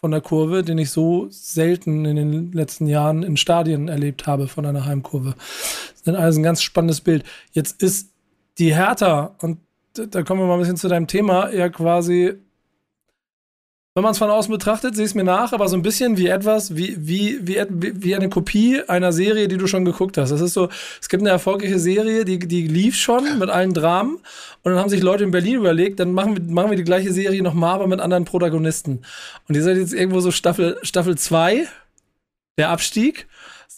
[0.00, 4.46] von der Kurve, den ich so selten in den letzten Jahren in Stadien erlebt habe
[4.46, 5.34] von einer Heimkurve.
[5.34, 7.24] Das ist alles ein ganz spannendes Bild.
[7.52, 8.12] Jetzt ist
[8.58, 9.58] die Hertha, und
[9.94, 12.34] da kommen wir mal ein bisschen zu deinem Thema, ja quasi
[13.98, 16.28] wenn man es von außen betrachtet, sehe es mir nach, aber so ein bisschen wie
[16.28, 20.30] etwas, wie, wie, wie, wie eine Kopie einer Serie, die du schon geguckt hast.
[20.30, 20.68] Das ist so,
[21.00, 24.18] es gibt eine erfolgreiche Serie, die, die lief schon mit allen Dramen
[24.62, 27.12] und dann haben sich Leute in Berlin überlegt, dann machen wir, machen wir die gleiche
[27.12, 29.02] Serie nochmal, aber mit anderen Protagonisten.
[29.48, 31.66] Und ihr seid jetzt irgendwo so Staffel, Staffel 2,
[32.56, 33.26] der Abstieg.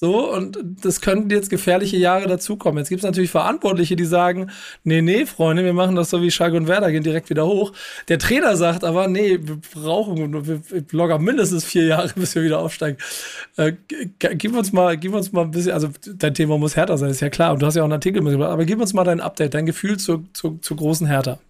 [0.02, 2.78] So, und das könnten jetzt gefährliche Jahre dazukommen.
[2.78, 4.50] Jetzt gibt es natürlich Verantwortliche, die sagen,
[4.82, 7.74] nee, nee, Freunde, wir machen das so wie Schalke und Werder, gehen direkt wieder hoch.
[8.08, 12.60] Der Trainer sagt aber, nee, wir brauchen, wir locker mindestens vier Jahre, bis wir wieder
[12.60, 12.96] aufsteigen.
[13.58, 13.74] Äh,
[14.18, 17.20] gib uns mal, gib uns mal ein bisschen, also dein Thema muss härter sein, ist
[17.20, 17.52] ja klar.
[17.52, 19.66] Und du hast ja auch einen Artikel mitgebracht, aber gib uns mal dein Update, dein
[19.66, 21.40] Gefühl zur, zur, zur großen Härter.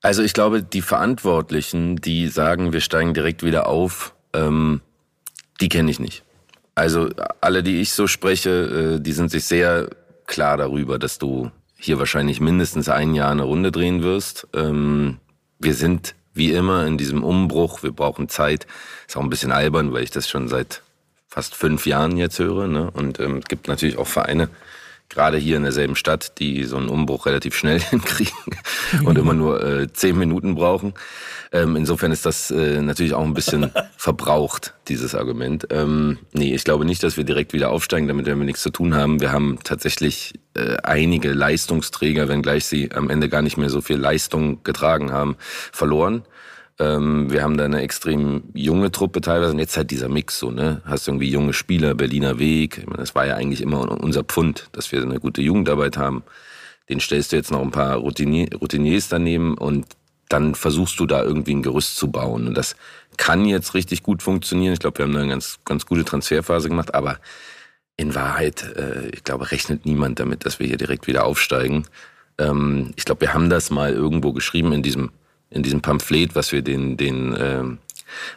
[0.00, 4.80] Also ich glaube, die Verantwortlichen, die sagen, wir steigen direkt wieder auf, ähm,
[5.60, 6.24] Die kenne ich nicht.
[6.80, 7.10] Also
[7.42, 9.90] alle, die ich so spreche, äh, die sind sich sehr
[10.26, 14.48] klar darüber, dass du hier wahrscheinlich mindestens ein Jahr eine Runde drehen wirst.
[14.54, 15.18] Ähm,
[15.58, 17.82] wir sind wie immer in diesem Umbruch.
[17.82, 18.66] Wir brauchen Zeit.
[19.06, 20.80] Ist auch ein bisschen albern, weil ich das schon seit
[21.28, 22.66] fast fünf Jahren jetzt höre.
[22.66, 22.90] Ne?
[22.90, 24.48] Und ähm, es gibt natürlich auch Vereine,
[25.10, 28.32] gerade hier in derselben Stadt, die so einen Umbruch relativ schnell hinkriegen
[29.04, 30.94] und immer nur äh, zehn Minuten brauchen.
[31.52, 35.66] Ähm, insofern ist das äh, natürlich auch ein bisschen verbraucht, dieses Argument.
[35.70, 38.70] Ähm, nee, ich glaube nicht, dass wir direkt wieder aufsteigen, damit werden wir nichts zu
[38.70, 39.20] tun haben.
[39.20, 43.96] Wir haben tatsächlich äh, einige Leistungsträger, wenngleich sie am Ende gar nicht mehr so viel
[43.96, 45.36] Leistung getragen haben,
[45.72, 46.22] verloren.
[46.80, 50.50] Ähm, wir haben da eine extrem junge Truppe teilweise und jetzt halt dieser Mix so,
[50.50, 50.80] ne?
[50.86, 52.78] Hast irgendwie junge Spieler, Berliner Weg.
[52.78, 56.24] Ich meine, das war ja eigentlich immer unser Pfund, dass wir eine gute Jugendarbeit haben.
[56.88, 59.86] Den stellst du jetzt noch ein paar Routinier Routiniers daneben und
[60.30, 62.48] dann versuchst du da irgendwie ein Gerüst zu bauen.
[62.48, 62.76] Und das
[63.18, 64.72] kann jetzt richtig gut funktionieren.
[64.72, 67.18] Ich glaube, wir haben da eine ganz, ganz gute Transferphase gemacht, aber
[67.98, 71.84] in Wahrheit, äh, ich glaube, rechnet niemand damit, dass wir hier direkt wieder aufsteigen.
[72.38, 75.10] Ähm, ich glaube, wir haben das mal irgendwo geschrieben in diesem
[75.50, 77.64] in diesem Pamphlet, was wir den, den äh,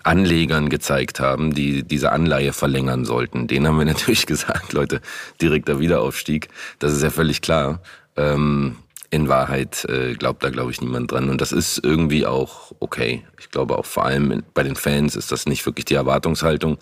[0.03, 3.47] Anlegern gezeigt haben, die diese Anleihe verlängern sollten.
[3.47, 5.01] Den haben wir natürlich gesagt, Leute,
[5.41, 6.49] direkter Wiederaufstieg,
[6.79, 7.81] das ist ja völlig klar.
[8.15, 8.77] Ähm,
[9.09, 11.29] in Wahrheit äh, glaubt da, glaube ich, niemand dran.
[11.29, 13.23] Und das ist irgendwie auch okay.
[13.39, 16.79] Ich glaube auch vor allem bei den Fans ist das nicht wirklich die Erwartungshaltung.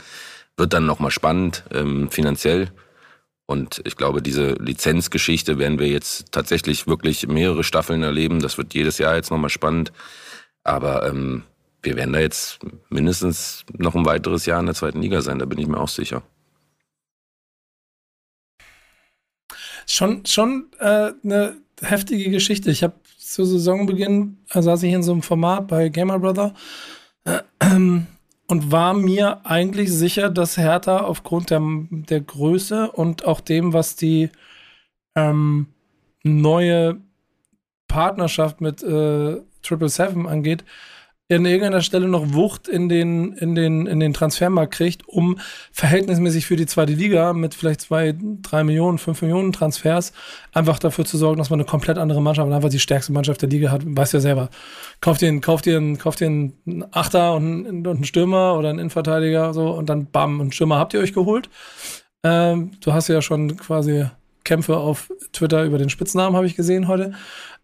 [0.55, 2.71] Wird dann nochmal spannend ähm, finanziell.
[3.47, 8.39] Und ich glaube, diese Lizenzgeschichte werden wir jetzt tatsächlich wirklich mehrere Staffeln erleben.
[8.39, 9.91] Das wird jedes Jahr jetzt nochmal spannend.
[10.63, 11.43] Aber ähm,
[11.82, 15.45] wir werden da jetzt mindestens noch ein weiteres Jahr in der zweiten Liga sein, da
[15.45, 16.24] bin ich mir auch sicher.
[19.88, 22.69] Schon, schon äh, eine heftige Geschichte.
[22.71, 26.54] Ich habe zu Saisonbeginn äh, saß ich in so einem Format bei Gamer Brother
[27.24, 33.74] äh, und war mir eigentlich sicher, dass Hertha aufgrund der, der Größe und auch dem,
[33.74, 34.30] was die
[35.15, 35.67] ähm,
[36.24, 37.02] neue
[37.88, 40.63] Partnerschaft mit äh, Triple Seven angeht,
[41.36, 45.39] an irgendeiner Stelle noch Wucht in den, in den, in den Transfermarkt kriegt, um
[45.71, 50.13] verhältnismäßig für die zweite Liga mit vielleicht zwei, drei Millionen, fünf Millionen Transfers
[50.52, 53.41] einfach dafür zu sorgen, dass man eine komplett andere Mannschaft und einfach die stärkste Mannschaft
[53.41, 53.84] der Liga hat.
[53.86, 54.50] Weißt ja selber.
[55.00, 59.54] Kauft dir, kauft dir, kauft dir einen Achter und, und einen Stürmer oder einen Innenverteidiger
[59.54, 61.50] so und dann bam, einen Stürmer habt ihr euch geholt.
[62.24, 64.06] Ähm, du hast ja schon quasi
[64.43, 67.13] Kämpfe auf Twitter über den Spitznamen, habe ich gesehen heute.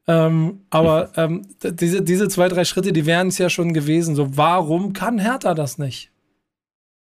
[0.07, 4.15] Ähm, aber ähm, diese, diese zwei, drei Schritte, die wären es ja schon gewesen.
[4.15, 6.11] So, warum kann Hertha das nicht?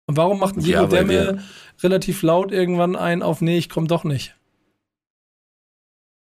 [0.08, 1.42] Und warum macht Diego ja, Demme
[1.82, 4.36] relativ laut irgendwann ein auf, nee, ich komme doch nicht?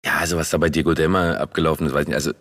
[0.05, 2.15] Ja, also was da bei Diego Demme abgelaufen ist, weiß ich nicht.
[2.15, 2.31] Also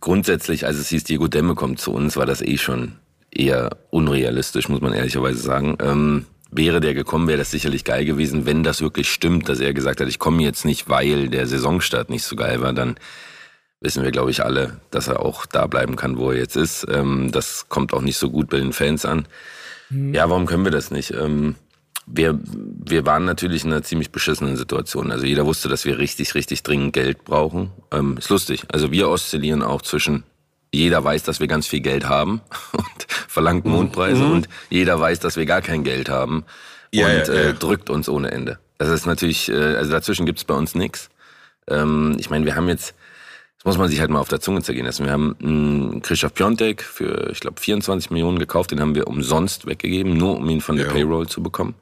[0.00, 2.96] grundsätzlich, als es hieß, Diego Demme kommt zu uns, war das eh schon
[3.30, 5.78] eher unrealistisch, muss man ehrlicherweise sagen.
[5.80, 9.74] Ähm, wäre der gekommen, wäre das sicherlich geil gewesen, wenn das wirklich stimmt, dass er
[9.74, 12.96] gesagt hat, ich komme jetzt nicht, weil der Saisonstart nicht so geil war, dann
[13.80, 16.86] wissen wir, glaube ich, alle, dass er auch da bleiben kann, wo er jetzt ist.
[16.90, 19.26] Ähm, das kommt auch nicht so gut bei den Fans an.
[19.90, 20.14] Mhm.
[20.14, 21.12] Ja, warum können wir das nicht?
[21.12, 21.56] Ähm,
[22.06, 25.10] wir, wir waren natürlich in einer ziemlich beschissenen Situation.
[25.10, 27.72] Also jeder wusste, dass wir richtig, richtig dringend Geld brauchen.
[27.92, 28.64] Ähm, ist lustig.
[28.68, 30.22] Also wir oszillieren auch zwischen
[30.72, 32.40] jeder weiß, dass wir ganz viel Geld haben
[32.72, 33.72] und verlangt mhm.
[33.72, 34.32] Mondpreise mhm.
[34.32, 36.44] und jeder weiß, dass wir gar kein Geld haben
[36.92, 37.40] ja, und ja, ja.
[37.50, 38.58] Äh, drückt uns ohne Ende.
[38.78, 41.08] Das ist natürlich, äh, also dazwischen gibt's bei uns nichts.
[41.68, 42.94] Ähm, ich meine, wir haben jetzt
[43.66, 45.04] muss man sich halt mal auf der Zunge zergehen lassen.
[45.04, 48.70] Wir haben Christoph Piontek für, ich glaube, 24 Millionen gekauft.
[48.70, 50.92] Den haben wir umsonst weggegeben, nur um ihn von der ja.
[50.92, 51.74] Payroll zu bekommen.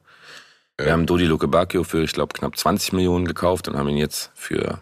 [0.81, 0.87] Ja.
[0.87, 3.99] Wir haben Dodi Luke Bacchio für, ich glaube, knapp 20 Millionen gekauft und haben ihn
[3.99, 4.81] jetzt für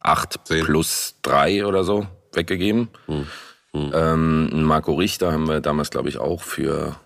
[0.00, 0.64] 8 10.
[0.66, 2.88] plus 3 oder so weggegeben.
[3.06, 3.26] Hm.
[3.72, 3.90] Hm.
[3.94, 6.96] Ähm, Marco Richter haben wir damals, glaube ich, auch für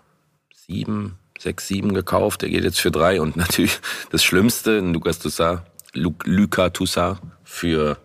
[0.67, 2.41] 7, 6, 7 gekauft.
[2.41, 3.21] Der geht jetzt für 3.
[3.21, 3.79] Und natürlich
[4.11, 5.61] das Schlimmste, Lukas Toussaint,
[5.93, 7.97] Luca Toussaint für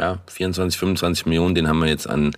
[0.00, 2.32] ja, 24, 25 Millionen, den haben wir jetzt an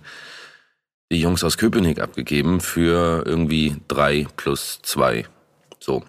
[1.11, 5.25] die Jungs aus Köpenick abgegeben für irgendwie drei plus zwei.
[5.79, 6.03] So.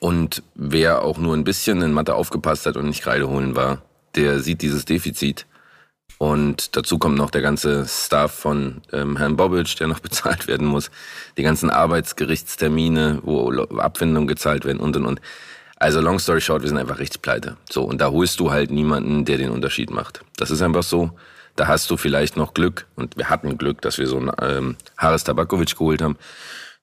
[0.00, 3.82] Und wer auch nur ein bisschen in Mathe aufgepasst hat und nicht Kreide holen war,
[4.14, 5.46] der sieht dieses Defizit.
[6.18, 10.66] Und dazu kommt noch der ganze Staff von ähm, Herrn Bobic, der noch bezahlt werden
[10.66, 10.90] muss.
[11.36, 15.20] Die ganzen Arbeitsgerichtstermine, wo Abfindungen gezahlt werden und und und.
[15.80, 17.56] Also long story short, wir sind einfach rechtspleite.
[17.70, 20.22] So, und da holst du halt niemanden, der den Unterschied macht.
[20.36, 21.12] Das ist einfach so.
[21.54, 24.76] Da hast du vielleicht noch Glück, und wir hatten Glück, dass wir so einen ähm,
[24.96, 26.16] Haris Tabakovic geholt haben,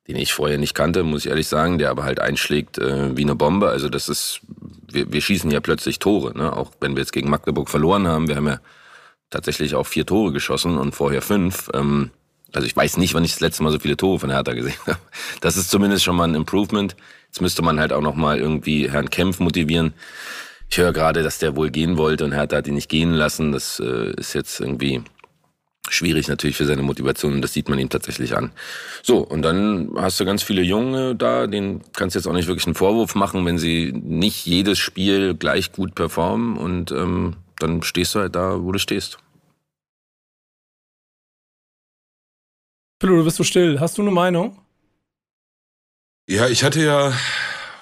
[0.08, 3.24] den ich vorher nicht kannte, muss ich ehrlich sagen, der aber halt einschlägt äh, wie
[3.24, 3.70] eine Bombe.
[3.70, 4.42] Also das ist,
[4.92, 6.54] wir, wir schießen ja plötzlich Tore, ne?
[6.56, 8.28] auch wenn wir jetzt gegen Magdeburg verloren haben.
[8.28, 8.60] Wir haben ja
[9.30, 11.70] tatsächlich auch vier Tore geschossen und vorher fünf.
[11.74, 12.12] Ähm,
[12.54, 14.76] Also ich weiß nicht, wann ich das letzte Mal so viele Tore von Hertha gesehen
[14.88, 15.00] habe.
[15.42, 16.96] Das ist zumindest schon mal ein Improvement.
[17.28, 19.94] Jetzt müsste man halt auch noch mal irgendwie Herrn Kempf motivieren.
[20.70, 23.52] Ich höre gerade, dass der wohl gehen wollte und Hertha hat ihn nicht gehen lassen.
[23.52, 25.04] Das äh, ist jetzt irgendwie
[25.90, 28.52] schwierig natürlich für seine Motivation und das sieht man ihm tatsächlich an.
[29.04, 32.48] So, und dann hast du ganz viele Junge da, denen kannst du jetzt auch nicht
[32.48, 37.84] wirklich einen Vorwurf machen, wenn sie nicht jedes Spiel gleich gut performen und ähm, dann
[37.84, 39.20] stehst du halt da, wo du stehst.
[43.00, 43.80] Philo, du bist so still.
[43.80, 44.60] Hast du eine Meinung?
[46.28, 47.14] Ja, ich hatte ja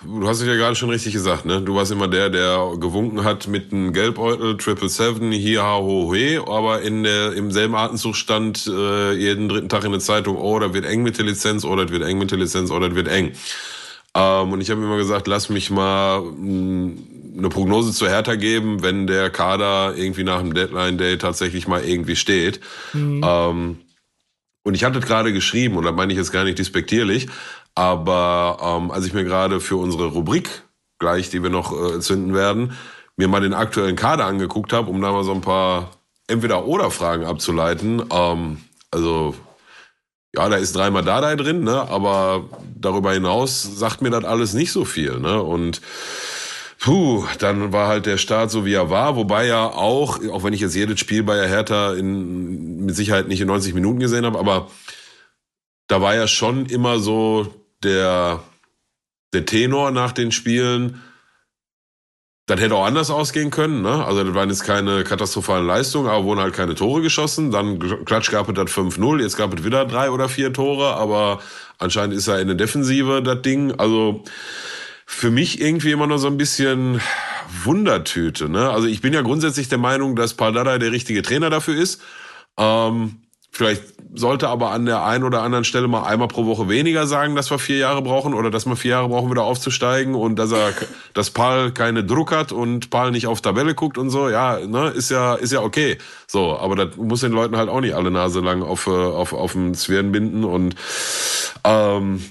[0.05, 1.61] du hast es ja gerade schon richtig gesagt, ne?
[1.61, 6.13] Du warst immer der, der gewunken hat mit einem Gelbeutel, Triple Seven, hier, ha, ho,
[6.13, 10.37] he, aber in der, im selben Atemzug stand äh, jeden dritten Tag in der Zeitung,
[10.37, 12.79] oh, das wird eng mit der Lizenz, oh, das wird eng mit der Lizenz, oh,
[12.79, 13.31] das wird eng.
[14.15, 18.35] Ähm, und ich habe immer gesagt, lass mich mal mh, hm, eine Prognose zu Hertha
[18.35, 22.59] geben, wenn der Kader irgendwie nach dem Deadline-Day tatsächlich mal irgendwie steht.
[22.93, 23.21] Mhm.
[23.25, 23.77] Ähm,
[24.63, 27.27] und ich hatte gerade geschrieben, und da meine ich jetzt gar nicht despektierlich,
[27.75, 30.63] aber ähm, als ich mir gerade für unsere Rubrik
[30.99, 32.73] gleich, die wir noch äh, zünden werden,
[33.17, 35.91] mir mal den aktuellen Kader angeguckt habe, um da mal so ein paar
[36.27, 38.03] Entweder-Oder-Fragen abzuleiten.
[38.11, 39.35] Ähm, also
[40.35, 41.87] ja, da ist dreimal Dardai drin, ne?
[41.89, 42.45] aber
[42.75, 45.19] darüber hinaus sagt mir das alles nicht so viel.
[45.19, 45.41] Ne?
[45.41, 45.81] Und
[46.83, 49.15] puh, dann war halt der Start so, wie er war.
[49.15, 53.29] Wobei ja auch, auch wenn ich jetzt jedes Spiel bei der Hertha in, mit Sicherheit
[53.29, 54.69] nicht in 90 Minuten gesehen habe, aber
[55.87, 58.43] da war ja schon immer so der,
[59.31, 61.01] der Tenor nach den Spielen,
[62.47, 63.81] das hätte auch anders ausgehen können.
[63.81, 64.03] Ne?
[64.03, 67.51] Also das waren jetzt keine katastrophalen Leistungen, aber wurden halt keine Tore geschossen.
[67.51, 71.39] Dann klatsch gab es das 5-0, jetzt gab es wieder drei oder vier Tore, aber
[71.77, 73.71] anscheinend ist er in der Defensive das Ding.
[73.79, 74.25] Also
[75.05, 77.01] für mich irgendwie immer noch so ein bisschen
[77.63, 78.49] Wundertüte.
[78.49, 78.69] Ne?
[78.69, 82.01] Also ich bin ja grundsätzlich der Meinung, dass Paldada der richtige Trainer dafür ist.
[82.57, 83.23] Ähm,
[83.55, 83.83] Vielleicht
[84.15, 87.51] sollte aber an der einen oder anderen Stelle mal einmal pro Woche weniger sagen, dass
[87.51, 90.73] wir vier Jahre brauchen oder dass wir vier Jahre brauchen, wieder aufzusteigen und dass er,
[91.13, 94.27] dass Paul keine Druck hat und Paul nicht auf Tabelle guckt und so.
[94.27, 95.99] Ja, ne, ist ja, ist ja okay.
[96.25, 99.33] So, aber das muss den Leuten halt auch nicht alle Nase lang auf, äh, auf,
[99.33, 100.75] auf den Zwirn binden und,
[101.63, 102.23] ähm,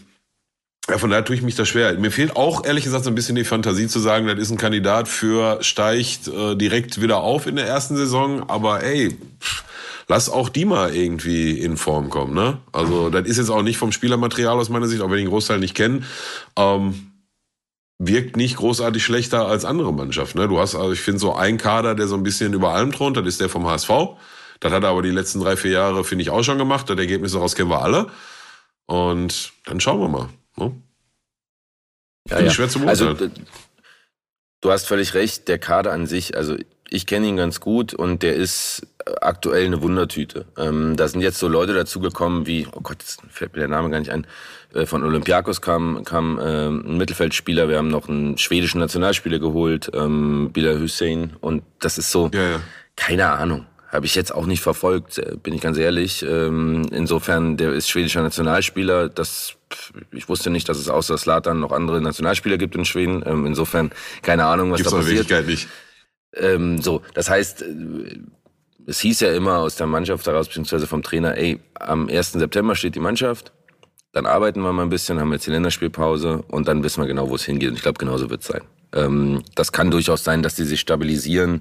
[0.89, 1.97] ja, von daher tue ich mich da schwer.
[1.99, 4.59] Mir fehlt auch ehrlich gesagt so ein bisschen die Fantasie zu sagen, das ist ein
[4.59, 9.65] Kandidat für steigt äh, direkt wieder auf in der ersten Saison, aber ey, pff,
[10.09, 12.35] lass auch die mal irgendwie in Form kommen.
[12.35, 12.59] Ne?
[12.73, 15.31] Also das ist jetzt auch nicht vom Spielermaterial aus meiner Sicht, auch wenn ich den
[15.31, 16.03] Großteil nicht kenne.
[16.57, 17.13] Ähm,
[17.99, 20.39] wirkt nicht großartig schlechter als andere Mannschaften.
[20.39, 20.49] Ne?
[20.49, 23.17] Du hast, also ich finde, so ein Kader, der so ein bisschen über allem thront,
[23.17, 23.91] das ist der vom HSV.
[24.59, 26.91] Das hat er aber die letzten drei, vier Jahre, finde ich, auch schon gemacht.
[26.91, 28.09] Das Ergebnis daraus kennen wir alle.
[28.87, 30.29] Und dann schauen wir mal.
[30.57, 30.73] Ne?
[32.29, 32.51] Ja, ja.
[32.51, 33.09] schwer zu beurteilen.
[33.09, 33.31] Also,
[34.61, 36.57] du hast völlig recht, der Kader an sich, also
[36.93, 38.87] ich kenne ihn ganz gut und der ist
[39.21, 40.45] aktuell eine Wundertüte.
[40.59, 43.91] Ähm, da sind jetzt so Leute dazugekommen wie, oh Gott, jetzt fällt mir der Name
[43.91, 44.27] gar nicht ein,
[44.75, 49.91] äh, von Olympiakos kam, kam äh, ein Mittelfeldspieler, wir haben noch einen schwedischen Nationalspieler geholt,
[49.95, 52.61] ähm, Bilal Hussein und das ist so, ja, ja.
[52.95, 53.67] keine Ahnung.
[53.93, 56.25] Habe ich jetzt auch nicht verfolgt, äh, bin ich ganz ehrlich.
[56.27, 59.11] Ähm, insofern, der ist schwedischer Nationalspieler.
[59.11, 59.57] Das,
[60.11, 63.23] ich wusste nicht, dass es außer Slatan noch andere Nationalspieler gibt in Schweden.
[63.27, 65.47] Ähm, insofern, keine Ahnung, was Gibt's da passiert.
[65.47, 65.69] Nicht.
[66.35, 68.19] Ähm, so, das heißt, äh,
[68.87, 72.33] es hieß ja immer aus der Mannschaft heraus, beziehungsweise vom Trainer, ey, am 1.
[72.33, 73.53] September steht die Mannschaft,
[74.13, 77.29] dann arbeiten wir mal ein bisschen, haben jetzt die Länderspielpause und dann wissen wir genau,
[77.29, 77.69] wo es hingeht.
[77.69, 78.63] Und ich glaube, genauso wird es sein.
[78.95, 81.61] Ähm, das kann durchaus sein, dass die sich stabilisieren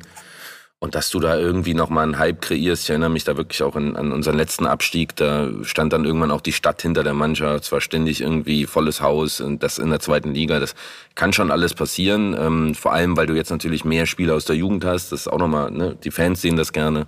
[0.81, 2.83] und dass du da irgendwie nochmal einen Hype kreierst.
[2.83, 5.15] Ich erinnere mich da wirklich auch an, an unseren letzten Abstieg.
[5.15, 7.65] Da stand dann irgendwann auch die Stadt hinter der Mannschaft.
[7.65, 10.59] Es war ständig irgendwie volles Haus und das in der zweiten Liga.
[10.59, 10.73] Das
[11.13, 12.35] kann schon alles passieren.
[12.37, 15.11] Ähm, vor allem, weil du jetzt natürlich mehr Spieler aus der Jugend hast.
[15.11, 15.95] Das ist auch nochmal, ne?
[16.03, 17.05] die Fans sehen das gerne.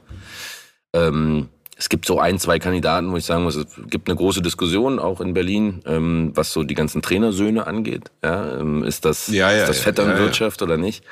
[0.94, 4.44] Ähm, es gibt so ein, zwei Kandidaten, wo ich sagen muss, es gibt eine große
[4.44, 8.12] Diskussion auch in Berlin, ähm, was so die ganzen Trainersöhne angeht.
[8.24, 10.74] Ja, ähm, ist das, ja, ja, ist das Vetternwirtschaft ja, ja.
[10.74, 11.04] oder nicht?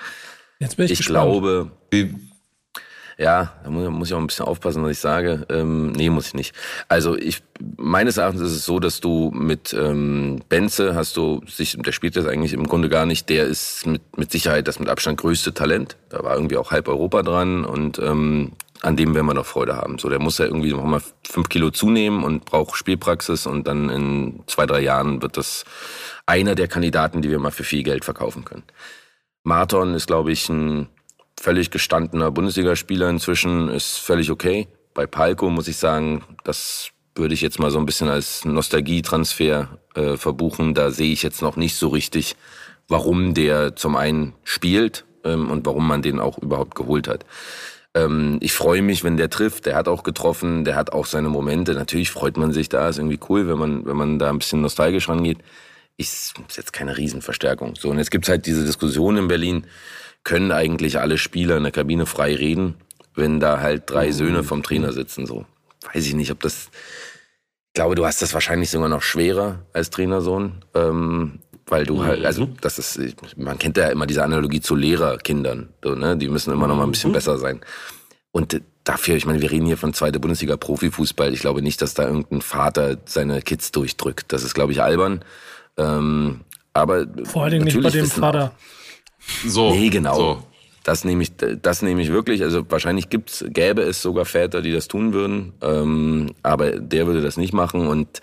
[0.60, 1.26] Jetzt bin ich, ich gespannt.
[1.26, 1.72] glaube,
[3.18, 5.46] ja, da muss ich auch ein bisschen aufpassen, was ich sage.
[5.50, 6.56] Ähm, nee, muss ich nicht.
[6.88, 7.44] Also ich
[7.78, 12.16] meines Erachtens ist es so, dass du mit ähm, Benze hast du sich, der spielt
[12.16, 15.54] das eigentlich im Grunde gar nicht, der ist mit, mit Sicherheit das mit Abstand größte
[15.54, 15.98] Talent.
[16.10, 19.76] Da war irgendwie auch halb Europa dran und ähm, an dem werden wir noch Freude
[19.76, 20.00] haben.
[20.00, 23.90] So, der muss ja irgendwie noch mal fünf Kilo zunehmen und braucht Spielpraxis und dann
[23.90, 25.66] in zwei, drei Jahren wird das
[26.26, 28.64] einer der Kandidaten, die wir mal für viel Geld verkaufen können.
[29.44, 30.88] Marton ist, glaube ich, ein
[31.42, 34.68] völlig gestandener Bundesligaspieler inzwischen, ist völlig okay.
[34.94, 39.80] Bei Palko muss ich sagen, das würde ich jetzt mal so ein bisschen als Nostalgietransfer
[39.96, 40.74] äh, verbuchen.
[40.74, 42.36] Da sehe ich jetzt noch nicht so richtig,
[42.88, 47.26] warum der zum einen spielt ähm, und warum man den auch überhaupt geholt hat.
[47.96, 49.66] Ähm, ich freue mich, wenn der trifft.
[49.66, 51.74] Der hat auch getroffen, der hat auch seine Momente.
[51.74, 54.62] Natürlich freut man sich da, ist irgendwie cool, wenn man, wenn man da ein bisschen
[54.62, 55.40] nostalgisch rangeht.
[55.98, 57.76] Ist jetzt keine Riesenverstärkung.
[57.76, 59.66] So, und jetzt gibt's halt diese Diskussion in Berlin,
[60.24, 62.76] können eigentlich alle Spieler in der Kabine frei reden,
[63.16, 64.14] wenn da halt drei mhm.
[64.14, 65.46] Söhne vom Trainer sitzen, so.
[65.94, 66.70] Weiß ich nicht, ob das,
[67.68, 70.64] ich glaube, du hast das wahrscheinlich sogar noch schwerer als Trainersohn.
[70.76, 71.40] Ähm,
[71.72, 72.58] weil du halt, also mhm.
[72.60, 73.00] das ist,
[73.38, 76.18] man kennt ja immer diese Analogie zu Lehrerkindern, so, ne?
[76.18, 77.16] Die müssen immer noch mal ein bisschen mhm.
[77.16, 77.62] besser sein.
[78.32, 81.34] Und dafür, ich meine, wir reden hier von zweiter Bundesliga Profifußball.
[81.34, 84.34] Ich glaube nicht, dass da irgendein Vater seine Kids durchdrückt.
[84.34, 85.24] Das ist, glaube ich, albern.
[85.78, 86.42] Ähm,
[86.74, 88.54] aber vor allen Dingen nicht bei dem Vater.
[89.46, 89.72] So.
[89.72, 90.16] Nee, genau.
[90.16, 90.44] So.
[90.84, 92.42] Das nehme ich, das nehme ich wirklich.
[92.44, 95.54] Also wahrscheinlich gibt's, gäbe es sogar Väter, die das tun würden.
[95.62, 98.20] Ähm, aber der würde das nicht machen und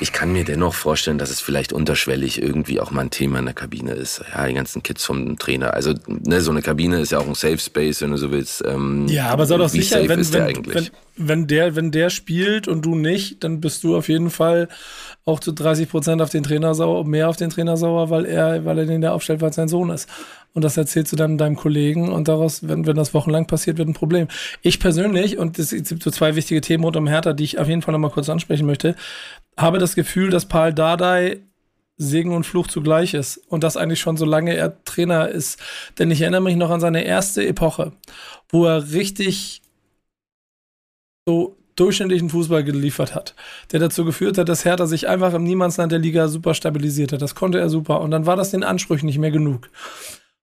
[0.00, 3.46] ich kann mir dennoch vorstellen, dass es vielleicht unterschwellig irgendwie auch mal ein Thema in
[3.46, 4.22] der Kabine ist.
[4.32, 5.74] Ja, die ganzen Kids vom Trainer.
[5.74, 8.62] Also, ne, so eine Kabine ist ja auch ein Safe Space, wenn du so willst.
[8.66, 12.82] Ähm, ja, aber sei doch sicher, wenn, wenn, wenn, wenn, der, wenn der spielt und
[12.82, 14.68] du nicht, dann bist du auf jeden Fall
[15.24, 18.64] auch zu 30 Prozent auf den Trainer sauer, mehr auf den Trainer sauer, weil er,
[18.64, 20.08] weil er den da aufstellt, weil es sein Sohn ist.
[20.58, 23.88] Und das erzählst du dann deinem Kollegen und daraus, wenn, wenn das wochenlang passiert, wird
[23.88, 24.26] ein Problem.
[24.60, 27.68] Ich persönlich, und es gibt so zwei wichtige Themen rund um Hertha, die ich auf
[27.68, 28.96] jeden Fall nochmal kurz ansprechen möchte,
[29.56, 31.38] habe das Gefühl, dass Paul Dardai
[31.96, 33.36] Segen und Fluch zugleich ist.
[33.36, 35.60] Und das eigentlich schon so lange er Trainer ist.
[36.00, 37.92] Denn ich erinnere mich noch an seine erste Epoche,
[38.48, 39.62] wo er richtig
[41.24, 43.36] so durchschnittlichen Fußball geliefert hat,
[43.70, 47.22] der dazu geführt hat, dass Hertha sich einfach im Niemandsland der Liga super stabilisiert hat.
[47.22, 48.00] Das konnte er super.
[48.00, 49.70] Und dann war das den Ansprüchen nicht mehr genug.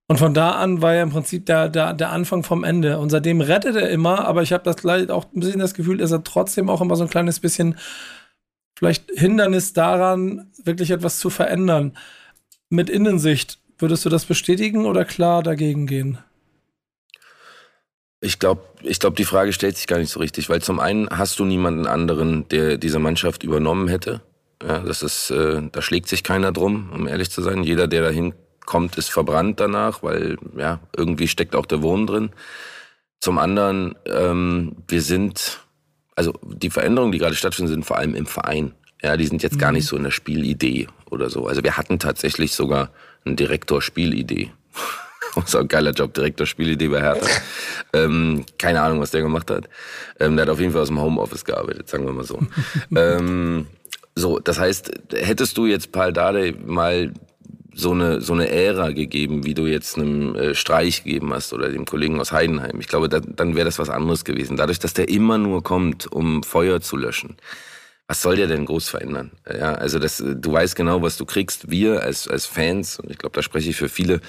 [0.08, 3.00] Und von da an war ja im Prinzip der, der, der Anfang vom Ende.
[3.00, 5.98] Und seitdem rettet er immer, aber ich habe das gleich auch ein bisschen das Gefühl,
[5.98, 7.76] dass er trotzdem auch immer so ein kleines bisschen
[8.78, 11.98] vielleicht Hindernis daran, wirklich etwas zu verändern.
[12.70, 16.20] Mit Innensicht, würdest du das bestätigen oder klar dagegen gehen?
[18.22, 21.10] Ich glaube, ich glaub, die Frage stellt sich gar nicht so richtig, weil zum einen
[21.10, 24.22] hast du niemanden anderen, der diese Mannschaft übernommen hätte.
[24.64, 27.64] Ja, das ist, äh, da schlägt sich keiner drum, um ehrlich zu sein.
[27.64, 28.34] Jeder, der dahin
[28.66, 32.32] kommt, ist verbrannt danach, weil ja irgendwie steckt auch der Wurm drin.
[33.20, 35.66] Zum anderen, ähm, wir sind
[36.16, 38.74] also die Veränderungen, die gerade stattfinden, sind vor allem im Verein.
[39.02, 39.60] Ja, die sind jetzt mhm.
[39.60, 41.46] gar nicht so in der Spielidee oder so.
[41.46, 42.90] Also wir hatten tatsächlich sogar
[43.26, 44.52] einen Direktor Spielidee.
[45.34, 47.28] Das ist auch ein geiler Job, Direktor Spielidee bei Hertha.
[47.94, 49.68] ähm, keine Ahnung, was der gemacht hat.
[50.18, 52.40] Ähm, der hat auf jeden Fall aus dem Homeoffice gearbeitet, sagen wir mal so.
[52.96, 53.68] ähm,
[54.16, 57.12] so, das heißt, hättest du jetzt Paul Dade mal
[57.78, 61.70] so eine so eine Ära gegeben, wie du jetzt einem äh, Streich gegeben hast oder
[61.70, 62.80] dem Kollegen aus Heidenheim.
[62.80, 64.56] Ich glaube, da, dann wäre das was anderes gewesen.
[64.56, 67.36] Dadurch, dass der immer nur kommt, um Feuer zu löschen.
[68.08, 69.32] Was soll der denn groß verändern?
[69.52, 71.72] Ja, also das, du weißt genau, was du kriegst.
[71.72, 74.22] Wir als als Fans, und ich glaube, da spreche ich für viele,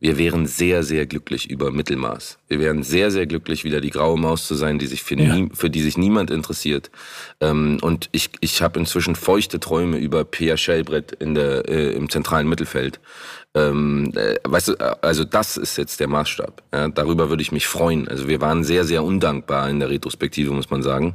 [0.00, 2.38] wir wären sehr, sehr glücklich über Mittelmaß.
[2.48, 5.36] Wir wären sehr, sehr glücklich, wieder die graue Maus zu sein, die sich für, ja.
[5.36, 6.90] nie, für die sich niemand interessiert.
[7.40, 12.08] Ähm, und ich, ich habe inzwischen feuchte Träume über Pia Schellbrett in der, äh, im
[12.08, 12.98] zentralen Mittelfeld.
[13.54, 16.62] Ähm, äh, weißt du, äh, also das ist jetzt der Maßstab.
[16.72, 18.06] Ja, darüber würde ich mich freuen.
[18.06, 21.14] Also wir waren sehr, sehr undankbar in der Retrospektive, muss man sagen.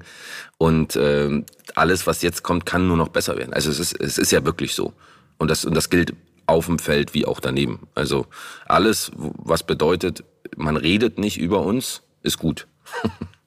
[0.58, 1.44] Und äh,
[1.76, 3.54] alles, was jetzt kommt, kann nur noch besser werden.
[3.54, 4.94] Also es ist, es ist ja wirklich so.
[5.38, 6.14] Und das, und das gilt
[6.46, 7.88] auf dem Feld wie auch daneben.
[7.96, 8.28] Also
[8.66, 10.24] alles, was bedeutet,
[10.58, 12.68] man redet nicht über uns, ist gut.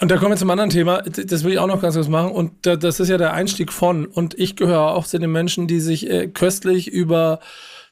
[0.00, 1.02] Und da kommen wir zum anderen Thema.
[1.02, 2.30] Das will ich auch noch ganz kurz machen.
[2.30, 4.06] Und das ist ja der Einstieg von.
[4.06, 7.40] Und ich gehöre auch zu den Menschen, die sich äh, köstlich über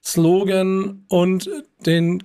[0.02, 1.50] Slogan und
[1.84, 2.22] den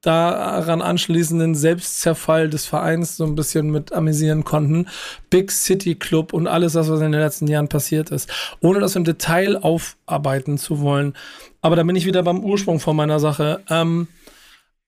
[0.00, 4.88] daran anschließenden Selbstzerfall des Vereins so ein bisschen mit amüsieren konnten.
[5.30, 8.28] Big City Club und alles das, was in den letzten Jahren passiert ist.
[8.60, 11.14] Ohne das im Detail aufarbeiten zu wollen.
[11.60, 13.62] Aber da bin ich wieder beim Ursprung von meiner Sache.
[13.70, 14.08] Ähm,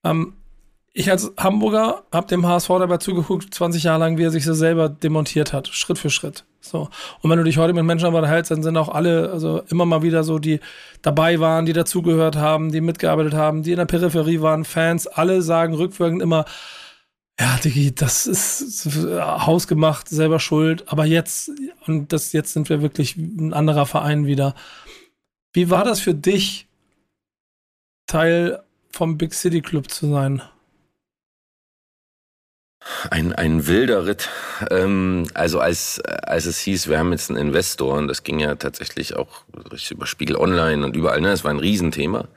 [0.03, 0.33] ähm,
[0.97, 4.53] ich als Hamburger habe dem HSV dabei zugeguckt, 20 Jahre lang, wie er sich so
[4.53, 6.45] selber demontiert hat, Schritt für Schritt.
[6.61, 6.89] So.
[7.21, 10.03] Und wenn du dich heute mit Menschen unterhältst, dann sind auch alle, also immer mal
[10.03, 10.61] wieder so, die
[11.01, 15.41] dabei waren, die dazugehört haben, die mitgearbeitet haben, die in der Peripherie waren, Fans, alle
[15.41, 16.45] sagen rückwirkend immer,
[17.37, 18.87] ja, Digi, das ist
[19.19, 21.51] hausgemacht, selber schuld, aber jetzt,
[21.87, 24.55] und das, jetzt sind wir wirklich ein anderer Verein wieder.
[25.51, 26.69] Wie war das für dich,
[28.07, 30.41] Teil vom Big City Club zu sein?
[33.09, 34.29] Ein, ein wilder Ritt.
[34.69, 38.55] Ähm, also als, als es hieß, wir haben jetzt einen Investor, und das ging ja
[38.55, 39.43] tatsächlich auch
[39.89, 42.27] über Spiegel Online und überall, ne, das war ein Riesenthema.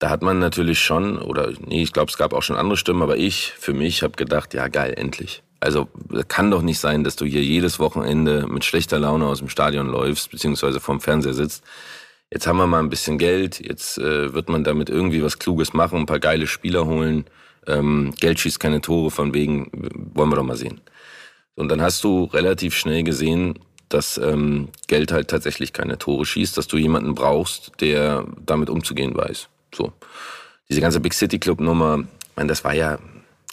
[0.00, 3.02] Da hat man natürlich schon, oder nee, ich glaube, es gab auch schon andere Stimmen,
[3.02, 5.44] aber ich, für mich, habe gedacht, ja geil, endlich.
[5.60, 5.88] Also
[6.26, 9.86] kann doch nicht sein, dass du hier jedes Wochenende mit schlechter Laune aus dem Stadion
[9.86, 11.64] läufst, beziehungsweise vorm Fernseher sitzt.
[12.30, 15.72] Jetzt haben wir mal ein bisschen Geld, jetzt äh, wird man damit irgendwie was Kluges
[15.72, 17.24] machen, ein paar geile Spieler holen
[17.66, 19.70] Ähm, Geld schießt keine Tore, von wegen,
[20.14, 20.80] wollen wir doch mal sehen.
[21.54, 23.58] Und dann hast du relativ schnell gesehen,
[23.88, 29.16] dass ähm, Geld halt tatsächlich keine Tore schießt, dass du jemanden brauchst, der damit umzugehen
[29.16, 29.48] weiß.
[29.74, 29.92] So.
[30.68, 32.98] Diese ganze Big City Club Nummer, ich meine, das war ja,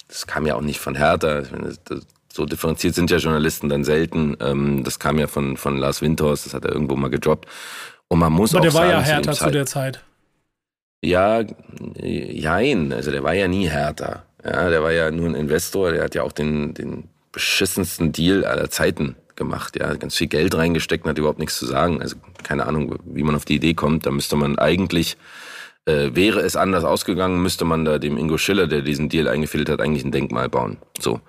[0.07, 1.43] das kam ja auch nicht von Hertha.
[1.51, 4.38] Meine, das, so differenziert sind ja Journalisten dann selten.
[4.39, 7.47] Ähm, das kam ja von, von Lars Winters, das hat er irgendwo mal gedroppt.
[8.07, 10.03] Und man muss Aber auch der war ja zu härter zu Zeit- der Zeit.
[11.02, 11.43] Ja,
[11.99, 12.93] jein.
[12.93, 14.24] Also der war ja nie härter.
[14.43, 15.91] Ja, der war ja nur ein Investor.
[15.91, 19.78] Der hat ja auch den, den beschissensten Deal aller Zeiten gemacht.
[19.80, 22.02] Ja, ganz viel Geld reingesteckt und hat überhaupt nichts zu sagen.
[22.02, 24.06] Also keine Ahnung, wie man auf die Idee kommt.
[24.06, 25.18] Da müsste man eigentlich,
[25.86, 29.70] äh, wäre es anders ausgegangen, müsste man da dem Ingo Schiller, der diesen Deal eingefädelt
[29.70, 30.78] hat, eigentlich ein Denkmal bauen.
[30.99, 31.20] So.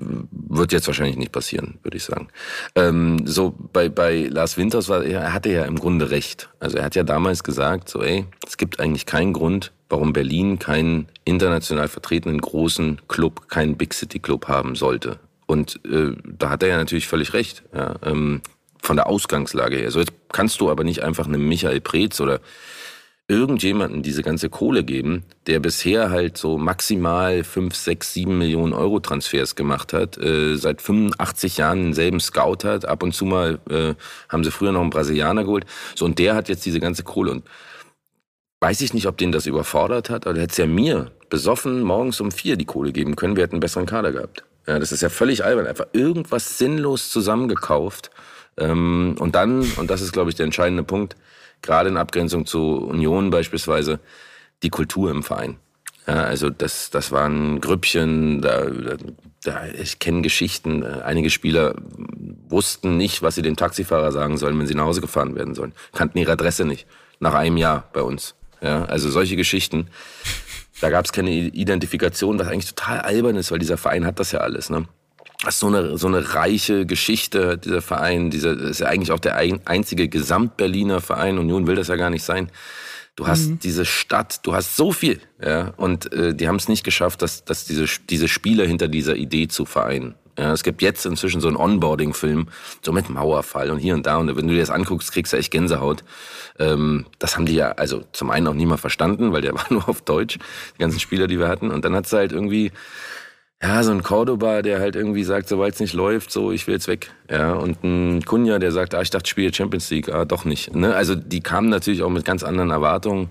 [0.00, 2.28] Wird jetzt wahrscheinlich nicht passieren, würde ich sagen.
[2.74, 6.48] Ähm, so bei, bei Lars Winters war er hatte ja im Grunde recht.
[6.58, 10.58] Also er hat ja damals gesagt, so ey, es gibt eigentlich keinen Grund, warum Berlin
[10.58, 15.18] keinen international vertretenen großen Club, keinen Big City Club haben sollte.
[15.46, 17.62] Und äh, da hat er ja natürlich völlig recht.
[17.74, 18.40] Ja, ähm,
[18.82, 19.90] von der Ausgangslage her.
[19.90, 22.40] So jetzt kannst du aber nicht einfach einem Michael Preetz oder
[23.30, 28.98] irgendjemanden diese ganze Kohle geben, der bisher halt so maximal 5, 6, 7 Millionen Euro
[28.98, 33.94] Transfers gemacht hat, äh, seit 85 Jahren denselben Scout hat, ab und zu mal äh,
[34.28, 35.64] haben sie früher noch einen Brasilianer geholt.
[35.94, 37.44] So, und der hat jetzt diese ganze Kohle und
[38.60, 41.82] weiß ich nicht, ob den das überfordert hat, aber der hätte es ja mir besoffen
[41.82, 44.42] morgens um vier die Kohle geben können, wir hätten einen besseren Kader gehabt.
[44.66, 48.10] Ja, das ist ja völlig albern, einfach irgendwas sinnlos zusammengekauft.
[48.58, 51.14] Ähm, und dann, und das ist, glaube ich, der entscheidende Punkt,
[51.62, 54.00] gerade in Abgrenzung zu Union beispielsweise,
[54.62, 55.56] die Kultur im Verein.
[56.06, 58.66] Ja, also das, das waren Grüppchen, da,
[59.44, 60.84] da, ich kenne Geschichten.
[60.84, 61.74] Einige Spieler
[62.48, 65.72] wussten nicht, was sie dem Taxifahrer sagen sollen, wenn sie nach Hause gefahren werden sollen.
[65.92, 66.86] Kannten ihre Adresse nicht.
[67.20, 68.34] Nach einem Jahr bei uns.
[68.62, 69.88] Ja, also solche Geschichten.
[70.80, 74.32] Da gab es keine Identifikation, was eigentlich total albern ist, weil dieser Verein hat das
[74.32, 74.70] ja alles.
[74.70, 74.86] Ne?
[75.42, 78.30] Das ist so eine, so eine reiche Geschichte, dieser Verein.
[78.30, 81.38] Dieser, ist ja eigentlich auch der ein, einzige Gesamt-Berliner Verein.
[81.38, 82.50] Union will das ja gar nicht sein.
[83.16, 85.20] Du hast diese Stadt, du hast so viel.
[85.42, 85.74] Ja?
[85.76, 89.48] Und äh, die haben es nicht geschafft, dass, dass diese, diese Spieler hinter dieser Idee
[89.48, 90.14] zu vereinen.
[90.38, 92.48] Ja, es gibt jetzt inzwischen so einen Onboarding-Film,
[92.82, 94.16] so mit Mauerfall und hier und da.
[94.16, 96.02] Und wenn du dir das anguckst, kriegst du echt Gänsehaut.
[96.58, 99.66] Ähm, das haben die ja, also zum einen auch nie mal verstanden, weil der war
[99.68, 100.38] nur auf Deutsch,
[100.74, 101.70] die ganzen Spieler, die wir hatten.
[101.70, 102.72] Und dann hat sie halt irgendwie,
[103.62, 106.74] ja, so ein Cordoba, der halt irgendwie sagt, sobald es nicht läuft, so, ich will
[106.74, 107.10] jetzt weg.
[107.30, 110.46] Ja, und ein Kunja, der sagt, ah, ich dachte, ich spiele Champions League, ah, doch
[110.46, 110.74] nicht.
[110.74, 110.94] Ne?
[110.94, 113.30] Also die kamen natürlich auch mit ganz anderen Erwartungen.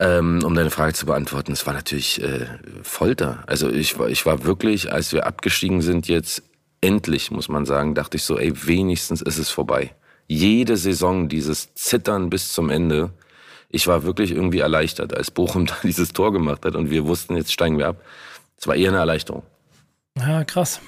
[0.00, 2.46] Ähm, um deine Frage zu beantworten, es war natürlich äh,
[2.82, 3.44] Folter.
[3.46, 6.42] Also ich war, ich war wirklich, als wir abgestiegen sind, jetzt
[6.80, 9.94] endlich, muss man sagen, dachte ich so, ey, wenigstens ist es vorbei.
[10.26, 13.10] Jede Saison dieses Zittern bis zum Ende.
[13.68, 17.36] Ich war wirklich irgendwie erleichtert, als Bochum da dieses Tor gemacht hat und wir wussten,
[17.36, 18.02] jetzt steigen wir ab.
[18.56, 19.42] Es war eher eine Erleichterung.
[20.18, 20.80] Ja, krass.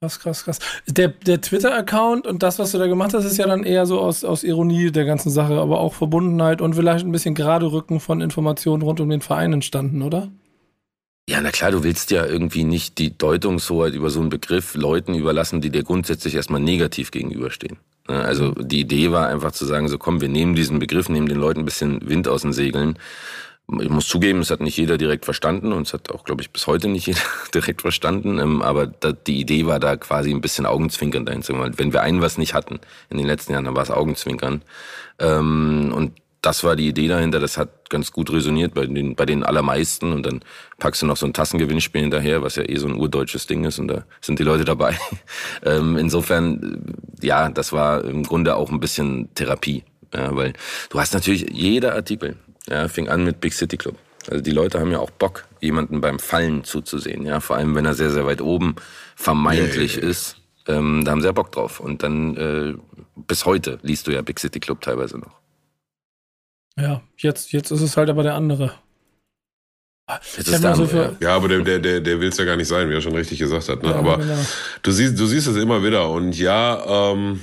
[0.00, 0.58] Krass, krass, krass.
[0.86, 3.98] Der, der Twitter-Account und das, was du da gemacht hast, ist ja dann eher so
[3.98, 7.98] aus, aus Ironie der ganzen Sache, aber auch Verbundenheit und vielleicht ein bisschen gerade Rücken
[7.98, 10.30] von Informationen rund um den Verein entstanden, oder?
[11.28, 15.14] Ja, na klar, du willst ja irgendwie nicht die Deutungshoheit über so einen Begriff Leuten
[15.14, 17.76] überlassen, die dir grundsätzlich erstmal negativ gegenüberstehen.
[18.08, 21.28] Ne, Also die Idee war einfach zu sagen, so komm, wir nehmen diesen Begriff, nehmen
[21.28, 22.98] den Leuten ein bisschen Wind aus den Segeln.
[23.80, 26.50] Ich muss zugeben, es hat nicht jeder direkt verstanden und es hat auch, glaube ich,
[26.50, 27.20] bis heute nicht jeder
[27.54, 28.38] direkt verstanden.
[28.38, 31.74] ähm, Aber die Idee war da quasi ein bisschen Augenzwinkern dahin zu machen.
[31.76, 34.62] Wenn wir ein was nicht hatten in den letzten Jahren, dann war es Augenzwinkern.
[35.18, 37.40] Ähm, Und das war die Idee dahinter.
[37.40, 40.14] Das hat ganz gut resoniert bei den, bei den allermeisten.
[40.14, 40.40] Und dann
[40.78, 43.78] packst du noch so ein Tassengewinnspiel hinterher, was ja eh so ein urdeutsches Ding ist.
[43.78, 44.96] Und da sind die Leute dabei.
[45.62, 46.84] Ähm, Insofern,
[47.20, 49.84] ja, das war im Grunde auch ein bisschen Therapie.
[50.14, 50.54] Ja, weil
[50.88, 52.36] du hast natürlich jeder Artikel,
[52.68, 53.96] ja, fing an mit Big City Club.
[54.30, 57.86] Also die Leute haben ja auch Bock, jemanden beim Fallen zuzusehen, ja, vor allem wenn
[57.86, 58.76] er sehr, sehr weit oben
[59.16, 60.10] vermeintlich Ja, ja, ja.
[60.10, 60.36] ist.
[60.66, 61.80] Ähm, da haben sie ja Bock drauf.
[61.80, 62.74] Und dann äh,
[63.16, 65.32] bis heute liest du ja Big City Club teilweise noch.
[66.78, 68.72] Ja, jetzt, jetzt ist es halt aber der andere.
[70.10, 72.44] Jetzt ist der so andere, für- Ja, aber der, der, der, der will es ja
[72.44, 73.82] gar nicht sein, wie er schon richtig gesagt hat.
[73.82, 73.90] Ne?
[73.90, 74.38] Ja, aber genau.
[74.82, 76.08] du siehst, du siehst es immer wieder.
[76.10, 77.40] Und ja, ähm,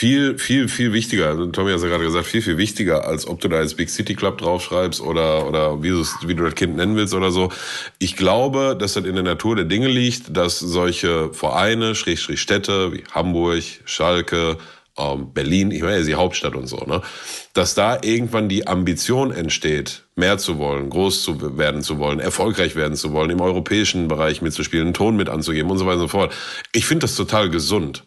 [0.00, 1.28] viel, viel, viel wichtiger.
[1.28, 3.90] Also Tommy hat ja gerade gesagt, viel, viel wichtiger, als ob du da jetzt Big
[3.90, 5.92] City Club draufschreibst oder, oder wie,
[6.26, 7.52] wie du das Kind nennen willst oder so.
[7.98, 12.94] Ich glaube, dass das in der Natur der Dinge liegt, dass solche Vereine, Schrägstrich Städte
[12.94, 14.56] wie Hamburg, Schalke,
[14.96, 17.02] ähm, Berlin, ich meine, ja, die Hauptstadt und so, ne,
[17.52, 22.74] dass da irgendwann die Ambition entsteht, mehr zu wollen, groß zu werden zu wollen, erfolgreich
[22.74, 26.08] werden zu wollen, im europäischen Bereich mitzuspielen, einen Ton mit anzugeben und so weiter und
[26.08, 26.32] so fort.
[26.72, 28.04] Ich finde das total gesund.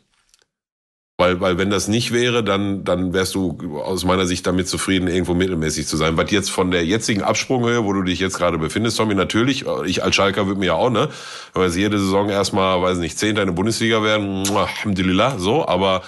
[1.18, 5.07] Weil, weil wenn das nicht wäre, dann, dann wärst du aus meiner Sicht damit zufrieden,
[5.07, 6.18] irgendwo mittelmäßig zu sein.
[6.18, 10.03] Was jetzt von der jetzigen Absprunghöhe, wo du dich jetzt gerade befindest, Tommy, natürlich, ich
[10.03, 11.09] als Schalker würde mir ja auch, ne,
[11.53, 16.01] weil sie jede Saison erstmal, weiß nicht, Zehnter in der Bundesliga werden, Alhamdulillah, so, aber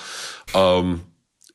[0.55, 1.01] ähm,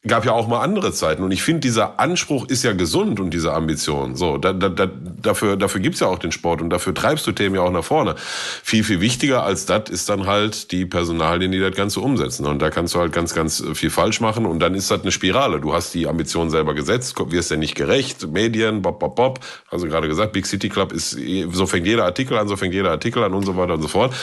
[0.07, 1.23] gab ja auch mal andere Zeiten.
[1.23, 4.17] Und ich finde, dieser Anspruch ist ja gesund und diese Ambition.
[4.17, 7.33] So, da, da, da, dafür, dafür gibt's ja auch den Sport und dafür treibst du
[7.33, 8.15] Themen ja auch nach vorne.
[8.63, 12.47] Viel, viel wichtiger als das ist dann halt die Personalien, die das Ganze umsetzen.
[12.47, 14.47] Und da kannst du halt ganz, ganz viel falsch machen.
[14.47, 15.61] Und dann ist das eine Spirale.
[15.61, 18.27] Du hast die Ambition selber gesetzt, wirst ja nicht gerecht.
[18.27, 19.41] Medien, bob, bob, bob.
[19.71, 21.19] Also gerade gesagt, Big City Club ist,
[21.53, 23.89] so fängt jeder Artikel an, so fängt jeder Artikel an und so weiter und so
[23.89, 24.15] fort.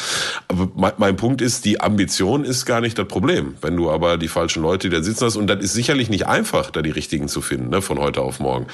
[0.47, 3.53] Aber mein, mein Punkt ist, die Ambition ist gar nicht das Problem.
[3.61, 6.27] Wenn du aber die falschen Leute, die da sitzen hast, und das ist sicherlich nicht
[6.27, 8.67] einfach, da die richtigen zu finden, ne, von heute auf morgen.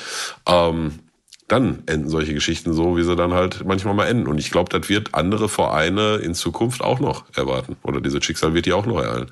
[0.48, 1.00] Ähm,
[1.48, 4.28] dann enden solche Geschichten so, wie sie dann halt manchmal mal enden.
[4.28, 7.76] Und ich glaube, das wird andere Vereine in Zukunft auch noch erwarten.
[7.84, 9.32] Oder diese Schicksal wird die auch noch ereilen.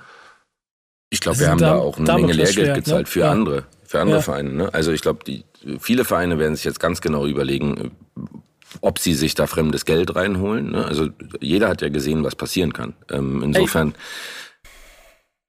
[1.09, 2.73] Ich glaube, wir haben da auch eine Menge Lehrgeld ne?
[2.73, 3.11] gezahlt ne?
[3.11, 3.31] für ja.
[3.31, 4.21] andere, für andere ja.
[4.21, 4.51] Vereine.
[4.51, 4.73] Ne?
[4.73, 5.43] Also ich glaube, die
[5.79, 7.91] viele Vereine werden sich jetzt ganz genau überlegen,
[8.79, 10.71] ob sie sich da fremdes Geld reinholen.
[10.71, 10.85] Ne?
[10.85, 11.09] Also
[11.39, 12.93] jeder hat ja gesehen, was passieren kann.
[13.09, 13.93] Ähm, insofern,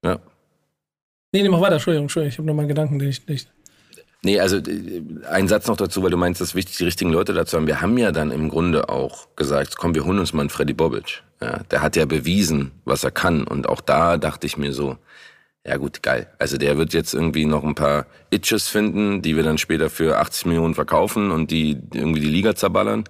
[0.02, 0.10] Ey.
[0.10, 0.18] ja.
[1.32, 3.48] Nee, nee, mach weiter, Entschuldigung, Entschuldigung, ich habe noch mal einen Gedanken, den ich nicht.
[4.24, 7.10] Nee, also äh, ein Satz noch dazu, weil du meinst, es ist wichtig, die richtigen
[7.10, 7.66] Leute dazu haben.
[7.66, 10.74] Wir haben ja dann im Grunde auch gesagt, komm, wir holen uns mal einen Freddy
[10.74, 11.22] Bobic.
[11.40, 13.44] Ja, der hat ja bewiesen, was er kann.
[13.44, 14.96] Und auch da dachte ich mir so,
[15.66, 16.28] ja gut, geil.
[16.38, 20.18] Also der wird jetzt irgendwie noch ein paar Itches finden, die wir dann später für
[20.18, 23.04] 80 Millionen verkaufen und die irgendwie die Liga zerballern.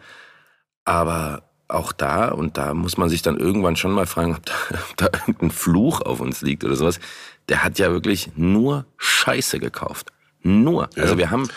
[0.84, 4.52] Aber auch da, und da muss man sich dann irgendwann schon mal fragen, ob da,
[4.90, 7.00] ob da irgendein Fluch auf uns liegt oder sowas
[7.48, 10.12] der hat ja wirklich nur Scheiße gekauft.
[10.42, 10.88] Nur.
[10.96, 11.02] Ja.
[11.02, 11.48] Also wir haben,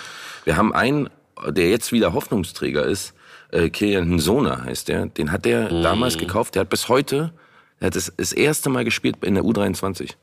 [0.43, 1.09] wir haben einen,
[1.47, 3.13] der jetzt wieder Hoffnungsträger ist,
[3.51, 5.83] äh, Kilian Nsona heißt der, den hat der mhm.
[5.83, 7.33] damals gekauft, der hat bis heute,
[7.79, 10.13] der hat das, das erste Mal gespielt in der U23.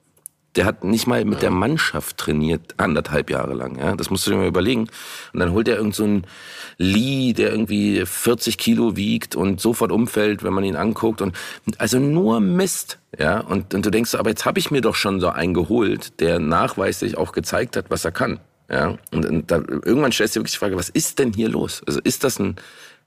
[0.56, 3.78] Der hat nicht mal mit der Mannschaft trainiert, anderthalb Jahre lang.
[3.78, 3.96] Ja?
[3.96, 4.88] Das musst du dir mal überlegen.
[5.32, 6.26] Und dann holt er irgend so einen
[6.76, 11.22] Lee, der irgendwie 40 Kilo wiegt und sofort umfällt, wenn man ihn anguckt.
[11.22, 11.36] Und
[11.78, 12.98] also nur Mist.
[13.18, 16.20] Ja, und, und du denkst, aber jetzt habe ich mir doch schon so einen geholt,
[16.20, 18.40] der nachweislich auch gezeigt hat, was er kann.
[18.70, 21.50] Ja, und, und da, irgendwann stellst du dir wirklich die Frage, was ist denn hier
[21.50, 21.82] los?
[21.86, 22.56] Also ist das ein,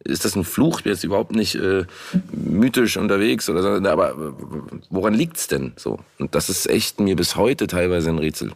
[0.06, 0.80] ist das ein Fluch?
[0.80, 1.86] Ich bin jetzt überhaupt nicht äh,
[2.32, 4.36] mythisch unterwegs oder so, aber
[4.90, 6.00] woran liegt's denn so?
[6.20, 8.52] Und das ist echt mir bis heute teilweise ein Rätsel.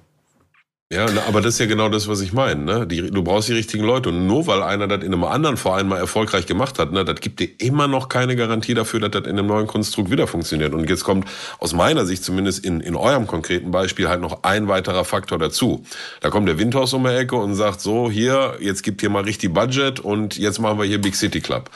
[0.91, 2.63] Ja, aber das ist ja genau das, was ich meine.
[2.63, 2.87] Ne?
[2.87, 4.09] Die, du brauchst die richtigen Leute.
[4.09, 7.19] Und nur weil einer das in einem anderen Verein mal erfolgreich gemacht hat, ne, das
[7.21, 10.73] gibt dir immer noch keine Garantie dafür, dass das in einem neuen Konstrukt wieder funktioniert.
[10.73, 11.29] Und jetzt kommt
[11.59, 15.83] aus meiner Sicht zumindest in, in eurem konkreten Beispiel halt noch ein weiterer Faktor dazu.
[16.21, 19.21] Da kommt der Windhaus um die Ecke und sagt so, hier, jetzt gibt hier mal
[19.23, 21.69] richtig Budget und jetzt machen wir hier Big City Club.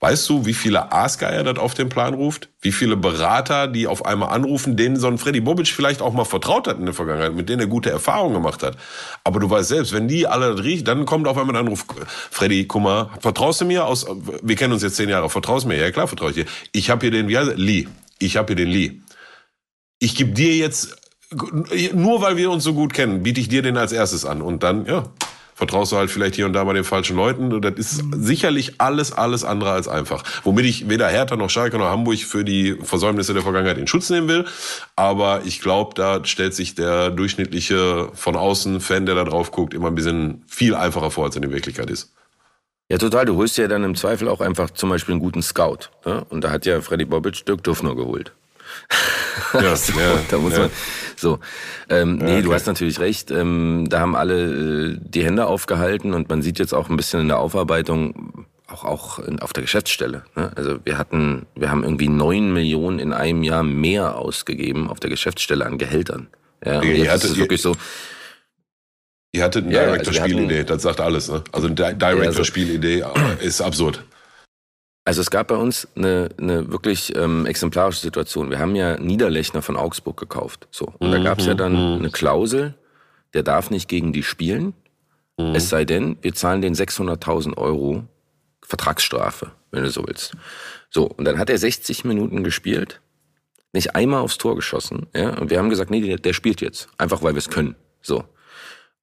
[0.00, 2.50] Weißt du, wie viele Aasgeier das auf den Plan ruft?
[2.60, 6.24] Wie viele Berater, die auf einmal anrufen, denen so ein Freddy Bobic vielleicht auch mal
[6.24, 8.76] vertraut hat in der Vergangenheit, mit denen er gute Erfahrungen gemacht hat.
[9.24, 11.86] Aber du weißt selbst, wenn die alle das riechen, dann kommt auf einmal ein Anruf,
[12.30, 14.06] Freddy, guck mal, vertraust du mir aus,
[14.42, 15.78] wir kennen uns jetzt zehn Jahre, vertraust du mir?
[15.78, 16.46] Ja klar, vertraue ich dir.
[16.72, 17.56] Ich habe hier den, wie heißt er?
[17.56, 17.88] Lee.
[18.18, 19.00] Ich habe hier den Lee.
[19.98, 20.96] Ich gebe dir jetzt,
[21.94, 24.42] nur weil wir uns so gut kennen, biete ich dir den als erstes an.
[24.42, 25.04] Und dann, ja,
[25.56, 27.52] vertraust du halt vielleicht hier und da mal den falschen Leuten.
[27.52, 30.22] Und das ist sicherlich alles, alles andere als einfach.
[30.44, 34.10] Womit ich weder Hertha noch Schalke noch Hamburg für die Versäumnisse der Vergangenheit in Schutz
[34.10, 34.44] nehmen will.
[34.96, 39.72] Aber ich glaube, da stellt sich der durchschnittliche von außen Fan, der da drauf guckt,
[39.72, 42.12] immer ein bisschen viel einfacher vor, als in der Wirklichkeit ist.
[42.90, 43.24] Ja, total.
[43.24, 45.88] Du holst ja dann im Zweifel auch einfach zum Beispiel einen guten Scout.
[46.04, 46.24] Ne?
[46.28, 48.32] Und da hat ja Freddy Bobic Dirk Duffner geholt.
[49.54, 50.60] Ja, so, ja, da muss ja.
[50.60, 50.70] man,
[51.16, 51.38] so.
[51.88, 52.42] Ähm, nee, okay.
[52.42, 53.30] du hast natürlich recht.
[53.30, 57.20] Ähm, da haben alle äh, die Hände aufgehalten und man sieht jetzt auch ein bisschen
[57.20, 60.24] in der Aufarbeitung, auch, auch in, auf der Geschäftsstelle.
[60.34, 60.52] Ne?
[60.54, 65.10] Also wir hatten, wir haben irgendwie neun Millionen in einem Jahr mehr ausgegeben auf der
[65.10, 66.28] Geschäftsstelle an Gehältern.
[66.64, 67.76] Ja, und jetzt ist es wirklich so.
[69.32, 71.28] Ihr hattet eine ja, Director-Spielidee, also das sagt alles.
[71.28, 71.44] Ne?
[71.52, 74.02] Also eine Director-Spielidee äh, ist absurd.
[75.06, 78.50] Also es gab bei uns eine, eine wirklich ähm, exemplarische Situation.
[78.50, 80.66] Wir haben ja Niederlechner von Augsburg gekauft.
[80.72, 80.92] So.
[80.98, 81.98] Und da gab es ja dann mhm.
[82.00, 82.74] eine Klausel,
[83.32, 84.74] der darf nicht gegen die spielen.
[85.38, 85.54] Mhm.
[85.54, 88.02] Es sei denn, wir zahlen den 600.000 Euro
[88.62, 90.36] Vertragsstrafe, wenn du so willst.
[90.90, 93.00] So, und dann hat er 60 Minuten gespielt,
[93.72, 95.06] nicht einmal aufs Tor geschossen.
[95.14, 95.38] Ja?
[95.38, 96.88] Und wir haben gesagt, nee, der, der spielt jetzt.
[96.98, 97.76] Einfach weil wir es können.
[98.02, 98.24] So.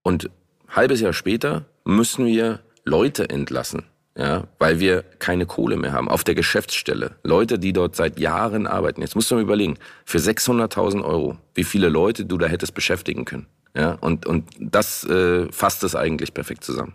[0.02, 0.30] Und
[0.68, 3.86] halbes Jahr später müssen wir Leute entlassen
[4.18, 7.16] ja, weil wir keine Kohle mehr haben auf der Geschäftsstelle.
[7.24, 9.02] Leute, die dort seit Jahren arbeiten.
[9.02, 13.26] Jetzt musst du mal überlegen, für 600.000 Euro, wie viele Leute du da hättest beschäftigen
[13.26, 13.48] können.
[13.76, 16.94] Ja, und, und das äh, fasst es eigentlich perfekt zusammen.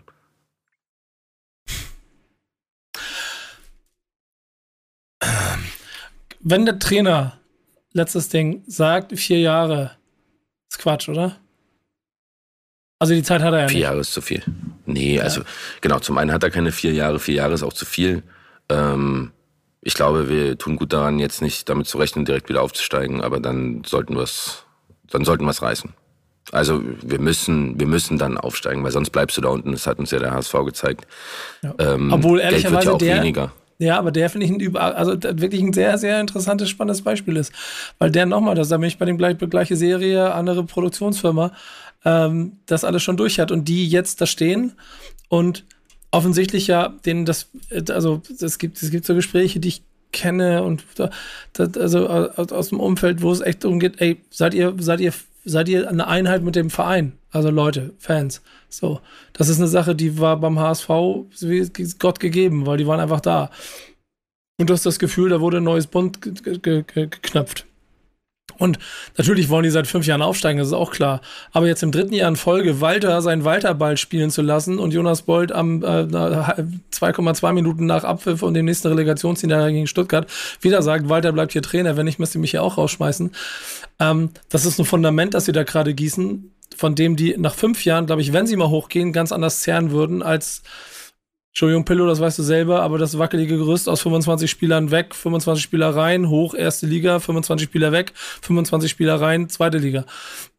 [6.39, 7.37] Wenn der Trainer,
[7.91, 9.97] letztes Ding, sagt, vier Jahre,
[10.71, 11.35] ist Quatsch, oder?
[12.99, 13.83] Also die Zeit hat er ja Vier nicht.
[13.83, 14.43] Jahre ist zu viel.
[14.85, 15.41] Nee, also
[15.79, 18.23] genau, zum einen hat er keine vier Jahre, vier Jahre ist auch zu viel.
[18.67, 19.31] Ähm,
[19.81, 23.39] ich glaube, wir tun gut daran, jetzt nicht damit zu rechnen, direkt wieder aufzusteigen, aber
[23.39, 24.65] dann sollten wir es,
[25.09, 25.93] dann sollten wir es reißen.
[26.51, 29.71] Also wir müssen, wir müssen dann aufsteigen, weil sonst bleibst du da unten.
[29.71, 31.07] Das hat uns ja der HSV gezeigt.
[31.61, 31.75] Ja.
[31.77, 33.51] Ähm, Obwohl ehrlicherweise ja auch der, weniger.
[33.77, 37.37] Ja, aber der finde ich ein über, also wirklich ein sehr, sehr interessantes, spannendes Beispiel
[37.37, 37.53] ist.
[37.97, 41.53] Weil der nochmal, das ist nämlich bei dem gleich, gleiche Serie, andere Produktionsfirma,
[42.05, 44.73] ähm, das alles schon durch hat und die jetzt da stehen
[45.27, 45.65] und
[46.11, 47.49] offensichtlich ja denen das,
[47.89, 51.09] also es gibt, es gibt so Gespräche, die ich kenne und da,
[51.53, 55.01] das, also aus, aus dem Umfeld, wo es echt darum geht, ey, seid ihr, seid
[55.01, 55.13] ihr,
[55.45, 57.13] seid ihr eine Einheit mit dem Verein?
[57.31, 58.41] Also Leute, Fans.
[58.69, 59.01] So,
[59.33, 60.89] das ist eine Sache, die war beim HSV
[61.41, 63.51] wie Gott gegeben, weil die waren einfach da.
[64.59, 67.65] Und du hast das Gefühl, da wurde ein neues Bund ge ge ge geknöpft.
[68.59, 68.77] Und
[69.17, 71.21] natürlich wollen die seit fünf Jahren aufsteigen, das ist auch klar.
[71.51, 75.23] Aber jetzt im dritten Jahr in Folge Walter seinen Walterball spielen zu lassen und Jonas
[75.23, 80.27] Bold am äh, 2,2 Minuten nach Abpfiff und dem nächsten Relegationsniederlage gegen Stuttgart
[80.61, 83.31] wieder sagt, Walter bleibt hier Trainer, wenn nicht, müsst ihr mich hier auch rausschmeißen.
[83.99, 87.85] Ähm, das ist ein Fundament, das sie da gerade gießen, von dem die nach fünf
[87.85, 90.63] Jahren, glaube ich, wenn sie mal hochgehen, ganz anders zehren würden als
[91.51, 95.63] Entschuldigung, Pillow, das weißt du selber, aber das wackelige Gerüst aus 25 Spielern weg, 25
[95.63, 100.05] Spieler rein, hoch, erste Liga, 25 Spieler weg, 25 Spieler rein, zweite Liga.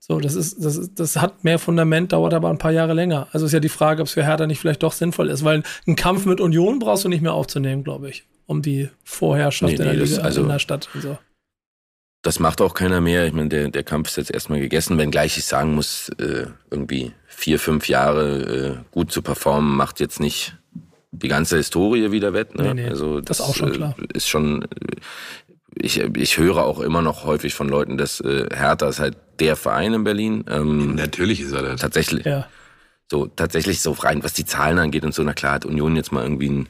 [0.01, 3.29] So, das ist, das ist, das hat mehr Fundament, dauert aber ein paar Jahre länger.
[3.33, 5.63] Also ist ja die Frage, ob es für Hertha nicht vielleicht doch sinnvoll ist, weil
[5.87, 9.77] einen Kampf mit Union brauchst du nicht mehr aufzunehmen, glaube ich, um die Vorherrschaft Nee,
[9.79, 11.19] in, der nee, das- Liga, also- in der Stadt und so.
[12.23, 13.27] Das macht auch keiner mehr.
[13.27, 17.13] Ich meine, der, der Kampf ist jetzt erstmal gegessen, wenngleich ich sagen muss, äh, irgendwie
[17.27, 20.55] vier, fünf Jahre äh, gut zu performen, macht jetzt nicht
[21.13, 22.55] die ganze Historie wieder wett.
[22.57, 22.75] Ne?
[22.75, 23.95] Nee, nee, also das ist auch schon klar.
[23.99, 24.67] Äh, ist schon, äh,
[25.75, 29.57] ich, ich höre auch immer noch häufig von Leuten, dass äh, Hertha ist halt der
[29.57, 30.45] Verein in Berlin.
[30.49, 31.81] Ähm, Natürlich ist er das.
[31.81, 32.47] tatsächlich, Ja.
[33.11, 36.13] so tatsächlich so rein, was die Zahlen angeht und so, na klar hat Union jetzt
[36.13, 36.69] mal irgendwie ein,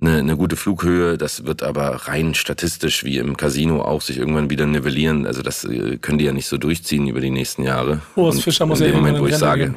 [0.00, 4.48] eine, eine gute Flughöhe, das wird aber rein statistisch wie im Casino auch sich irgendwann
[4.48, 5.26] wieder nivellieren.
[5.26, 8.00] Also das äh, können die ja nicht so durchziehen über die nächsten Jahre.
[8.16, 9.74] Urs Und Fischer muss in ja dem Moment, wo ich sage,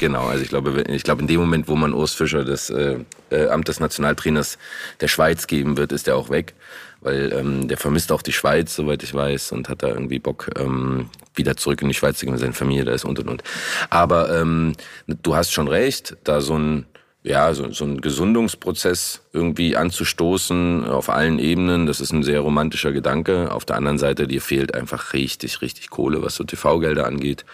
[0.00, 2.98] genau, also ich glaube, ich glaube in dem Moment, wo man Urs Fischer das äh,
[3.30, 4.58] äh, Amt des Nationaltrainers
[5.00, 6.54] der Schweiz geben wird, ist er auch weg.
[7.00, 10.50] Weil ähm, der vermisst auch die Schweiz, soweit ich weiß, und hat da irgendwie Bock,
[10.58, 13.42] ähm, wieder zurück in die Schweiz zu gehen, seine Familie da ist und und und.
[13.90, 14.72] Aber ähm,
[15.06, 16.86] du hast schon recht, da so ein
[17.26, 22.92] ja, so, so ein Gesundungsprozess irgendwie anzustoßen auf allen Ebenen, das ist ein sehr romantischer
[22.92, 23.50] Gedanke.
[23.50, 27.44] Auf der anderen Seite, dir fehlt einfach richtig, richtig Kohle, was so TV-Gelder angeht.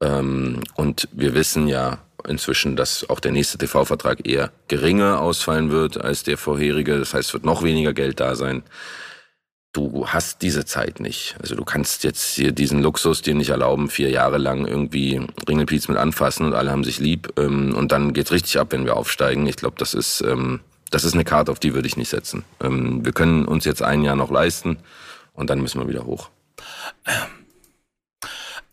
[0.00, 6.00] Ähm, und wir wissen ja inzwischen, dass auch der nächste TV-Vertrag eher geringer ausfallen wird
[6.00, 6.98] als der vorherige.
[6.98, 8.62] Das heißt, es wird noch weniger Geld da sein.
[9.72, 11.36] Du hast diese Zeit nicht.
[11.40, 15.88] Also du kannst jetzt hier diesen Luxus dir nicht erlauben, vier Jahre lang irgendwie Ringelpiez
[15.88, 17.32] mit anfassen und alle haben sich lieb.
[17.36, 19.46] Ähm, und dann geht's richtig ab, wenn wir aufsteigen.
[19.46, 22.44] Ich glaube, das ist, ähm, das ist eine Karte, auf die würde ich nicht setzen.
[22.60, 24.78] Ähm, wir können uns jetzt ein Jahr noch leisten
[25.34, 26.30] und dann müssen wir wieder hoch.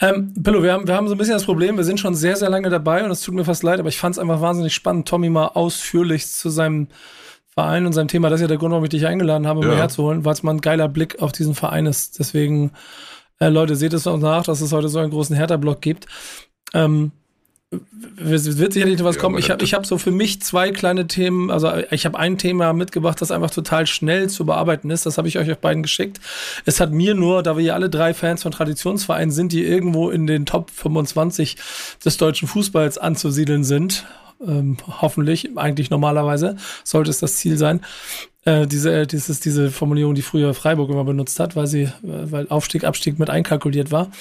[0.02, 2.36] Ähm, Pillow, wir haben, wir haben so ein bisschen das Problem, wir sind schon sehr,
[2.36, 4.74] sehr lange dabei und es tut mir fast leid, aber ich fand es einfach wahnsinnig
[4.74, 6.88] spannend, Tommy mal ausführlich zu seinem
[7.48, 9.68] Verein und seinem Thema, das ist ja der Grund, warum ich dich eingeladen habe, um
[9.68, 9.78] Ja.
[9.78, 12.20] herzuholen, weil es mal ein geiler Blick auf diesen Verein ist.
[12.20, 12.72] Deswegen,
[13.40, 16.08] äh, Leute, seht es uns nach, dass es heute so einen großen Hertha-Block gibt.
[16.74, 17.14] Ähm,
[18.18, 19.38] wird sicherlich noch was Ja, kommen.
[19.38, 22.74] Ich habe ich hab so für mich zwei kleine Themen, also ich habe ein Thema
[22.74, 25.06] mitgebracht, das einfach total schnell zu bearbeiten ist.
[25.06, 26.20] Das habe ich euch auf beiden geschickt.
[26.66, 30.10] Es hat mir nur, da wir ja alle drei Fans von Traditionsvereinen sind, die irgendwo
[30.10, 31.58] in den Top 25
[32.04, 34.06] des deutschen Fußballs anzusiedeln sind,
[34.46, 37.82] ähm, hoffentlich, eigentlich normalerweise, sollte es das Ziel sein.
[38.44, 42.48] Äh, diese, dieses, diese Formulierung, die früher Freiburg immer benutzt hat, weil sie, äh, weil
[42.50, 44.12] Aufstieg, Abstieg mit einkalkuliert war.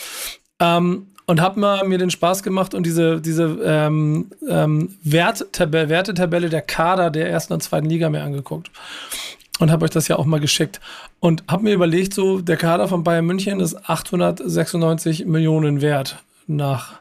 [0.60, 6.48] Ähm, und habe mal mir den Spaß gemacht und diese, diese ähm, ähm, Werttabelle, Wertetabelle
[6.50, 8.70] der Kader der ersten und zweiten Liga mir angeguckt.
[9.60, 10.80] Und habe euch das ja auch mal geschickt.
[11.20, 17.00] Und habe mir überlegt, so der Kader von Bayern München ist 896 Millionen wert nach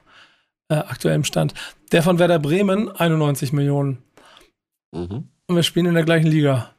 [0.70, 1.56] äh, aktuellem Stand.
[1.92, 3.98] Der von Werder Bremen 91 Millionen.
[4.92, 5.30] Mhm.
[5.48, 6.70] Und wir spielen in der gleichen Liga.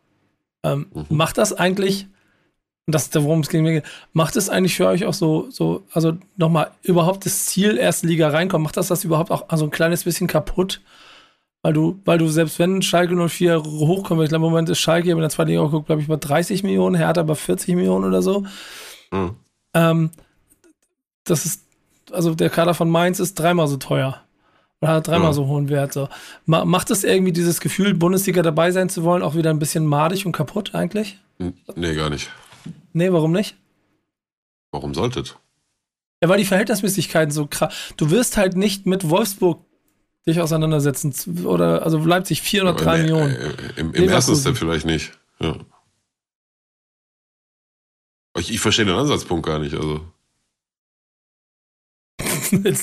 [0.63, 1.07] Ähm, Mhm.
[1.09, 2.07] Macht das eigentlich,
[2.87, 3.83] und das ist der, worum es ging,
[4.13, 8.29] macht es eigentlich für euch auch so, so also nochmal überhaupt das Ziel, erste Liga
[8.29, 10.81] reinkommen, macht das das überhaupt auch also ein kleines bisschen kaputt?
[11.63, 15.11] Weil du, weil du selbst wenn Schalke 04 hochkommt, ich glaube, im Moment ist Schalke,
[15.11, 18.21] in der zweiten Liga geguckt, glaube ich, bei 30 Millionen, Hertha bei 40 Millionen oder
[18.21, 18.45] so.
[19.11, 19.31] Mhm.
[19.73, 20.11] Ähm,
[21.25, 21.63] das ist,
[22.13, 24.21] also der Kader von Mainz ist dreimal so teuer.
[24.83, 25.33] Oder hat dreimal Ja.
[25.33, 25.95] so hohen Wert.
[25.95, 26.11] So.
[26.45, 29.87] Ma macht es irgendwie dieses Gefühl, Bundesliga dabei sein zu wollen, auch wieder ein bisschen
[29.87, 31.19] madig und kaputt eigentlich?
[31.77, 32.29] Nee, gar nicht.
[32.95, 33.57] Nee, warum nicht?
[34.73, 35.39] Warum solltet?
[36.23, 37.75] Ja, weil die Verhältnismäßigkeiten so krass.
[37.97, 39.63] Du wirst halt nicht mit Wolfsburg
[40.27, 41.45] dich auseinandersetzen.
[41.45, 43.37] Oder, also Leipzig 403 ja, Millionen.
[43.37, 45.13] Äh, Im, im ersten Step vielleicht nicht.
[45.41, 45.59] Ja.
[48.39, 50.01] Ich, ich verstehe den Ansatzpunkt gar nicht, also.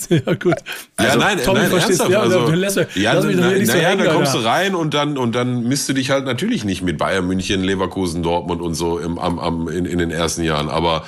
[0.09, 0.55] Ja, gut.
[0.97, 2.09] Also, ja, nein, Tommy nein, ernsthaft.
[2.09, 4.75] Ja, also, lass, ja, lass mich na, na, so ja, hängen, dann kommst du rein
[4.75, 8.61] und dann, und dann misst du dich halt natürlich nicht mit Bayern München, Leverkusen, Dortmund
[8.61, 10.69] und so im, am, am, in, in den ersten Jahren.
[10.69, 11.03] Aber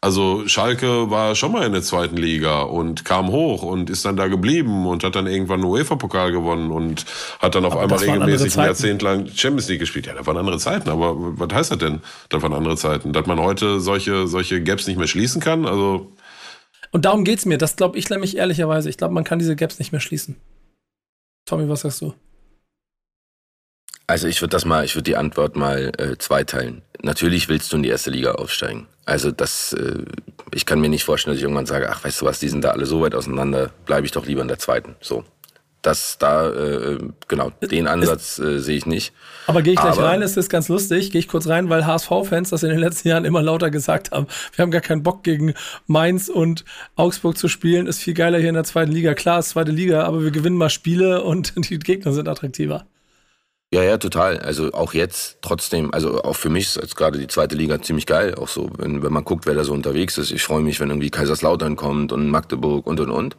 [0.00, 4.16] also Schalke war schon mal in der zweiten Liga und kam hoch und ist dann
[4.16, 7.04] da geblieben und hat dann irgendwann einen UEFA-Pokal gewonnen und
[7.40, 10.06] hat dann auf aber einmal regelmäßig ein Jahrzehnt lang Champions League gespielt.
[10.06, 12.00] Ja, das waren andere Zeiten, aber was heißt das denn?
[12.28, 13.12] Das waren andere Zeiten.
[13.12, 16.12] Dass man heute solche, solche Gaps nicht mehr schließen kann, also
[16.90, 17.58] und darum geht es mir.
[17.58, 18.88] Das glaube ich nämlich ehrlicherweise.
[18.88, 20.36] Ich glaube, man kann diese Gaps nicht mehr schließen.
[21.44, 22.14] Tommy, was sagst du?
[24.06, 26.82] Also ich würde das mal, ich würde die Antwort mal äh, zweiteilen.
[27.02, 28.86] Natürlich willst du in die erste Liga aufsteigen.
[29.04, 30.04] Also das, äh,
[30.52, 32.64] ich kann mir nicht vorstellen, dass ich irgendwann sage, ach weißt du was, die sind
[32.64, 34.96] da alle so weit auseinander, bleibe ich doch lieber in der zweiten.
[35.00, 35.24] So
[35.82, 36.98] das da, äh,
[37.28, 39.12] genau, den Ansatz äh, sehe ich nicht.
[39.46, 41.86] Aber gehe ich gleich aber, rein, es ist ganz lustig, gehe ich kurz rein, weil
[41.86, 44.26] HSV-Fans das in den letzten Jahren immer lauter gesagt haben.
[44.54, 45.54] Wir haben gar keinen Bock gegen
[45.86, 46.64] Mainz und
[46.96, 49.14] Augsburg zu spielen, ist viel geiler hier in der zweiten Liga.
[49.14, 52.86] Klar, ist zweite Liga, aber wir gewinnen mal Spiele und die Gegner sind attraktiver.
[53.70, 54.38] Ja, ja, total.
[54.38, 58.34] Also auch jetzt trotzdem, also auch für mich ist gerade die zweite Liga ziemlich geil.
[58.34, 60.30] Auch so, wenn, wenn man guckt, wer da so unterwegs ist.
[60.30, 63.36] Ich freue mich, wenn irgendwie Kaiserslautern kommt und Magdeburg und und und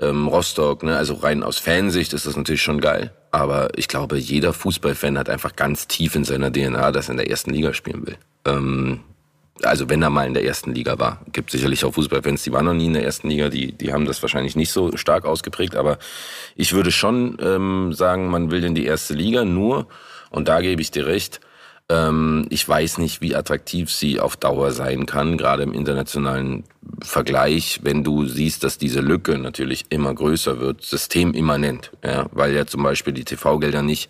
[0.00, 0.82] ähm, Rostock.
[0.82, 0.96] Ne?
[0.96, 3.12] Also rein aus Fansicht ist das natürlich schon geil.
[3.30, 7.18] Aber ich glaube, jeder Fußballfan hat einfach ganz tief in seiner DNA, dass er in
[7.18, 8.16] der ersten Liga spielen will.
[8.44, 9.00] Ähm,
[9.62, 11.20] also wenn er mal in der ersten Liga war.
[11.32, 14.06] Gibt sicherlich auch Fußballfans, die waren noch nie in der ersten Liga, die, die haben
[14.06, 15.76] das wahrscheinlich nicht so stark ausgeprägt.
[15.76, 15.98] Aber
[16.56, 19.86] ich würde schon ähm, sagen, man will in die erste Liga nur,
[20.30, 21.40] und da gebe ich dir recht,
[21.90, 26.64] ähm, ich weiß nicht, wie attraktiv sie auf Dauer sein kann, gerade im internationalen
[27.02, 32.64] Vergleich, wenn du siehst, dass diese Lücke natürlich immer größer wird, systemimmanent, ja, weil ja
[32.66, 34.08] zum Beispiel die TV-Gelder nicht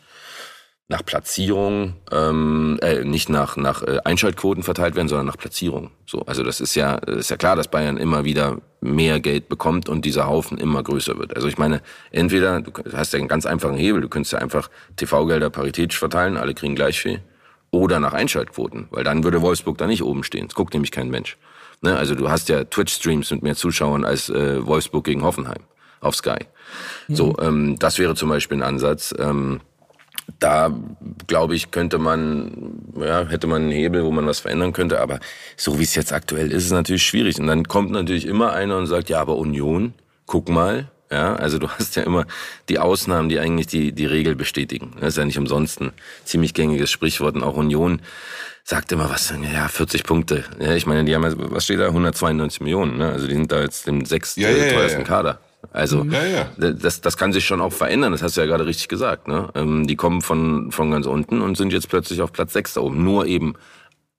[0.89, 5.93] nach Platzierung, ähm, äh, nicht nach nach äh, Einschaltquoten verteilt werden, sondern nach Platzierung.
[6.05, 9.89] So, also das ist ja ist ja klar, dass Bayern immer wieder mehr Geld bekommt
[9.89, 11.37] und dieser Haufen immer größer wird.
[11.37, 14.69] Also ich meine, entweder du hast ja einen ganz einfachen Hebel, du könntest ja einfach
[14.97, 17.23] TV-Gelder paritätisch verteilen, alle kriegen gleich viel,
[17.71, 20.47] oder nach Einschaltquoten, weil dann würde Wolfsburg da nicht oben stehen.
[20.49, 21.37] Es guckt nämlich kein Mensch.
[21.83, 21.97] Ne?
[21.97, 25.63] Also du hast ja Twitch-Streams mit mehr Zuschauern als äh, Wolfsburg gegen Hoffenheim
[26.01, 26.39] auf Sky.
[27.09, 27.15] Mhm.
[27.15, 29.15] So, ähm, das wäre zum Beispiel ein Ansatz.
[29.19, 29.61] Ähm,
[30.39, 30.75] da
[31.27, 35.19] glaube ich, könnte man, ja, hätte man einen Hebel, wo man was verändern könnte, aber
[35.57, 37.39] so wie es jetzt aktuell ist, ist es natürlich schwierig.
[37.39, 39.95] Und dann kommt natürlich immer einer und sagt, ja, aber Union,
[40.27, 42.27] guck mal, ja, also du hast ja immer
[42.69, 44.93] die Ausnahmen, die eigentlich die, die Regel bestätigen.
[45.01, 45.93] Das ist ja nicht umsonst ein
[46.25, 47.35] ziemlich gängiges Sprichwort.
[47.35, 48.01] Und auch Union
[48.63, 50.45] sagt immer was, ja, 40 Punkte.
[50.61, 51.87] Ja, ich meine, die haben ja, was steht da?
[51.87, 52.99] 192 Millionen.
[52.99, 53.11] Ne?
[53.11, 55.41] Also die sind da jetzt im sechst ja, ja, teuersten ja, Kader.
[55.73, 56.53] Also ja, ja.
[56.57, 59.29] Das, das kann sich schon auch verändern, das hast du ja gerade richtig gesagt.
[59.29, 59.51] Ne?
[59.55, 62.81] Ähm, die kommen von, von ganz unten und sind jetzt plötzlich auf Platz 6 da
[62.81, 63.05] oben.
[63.05, 63.55] Nur eben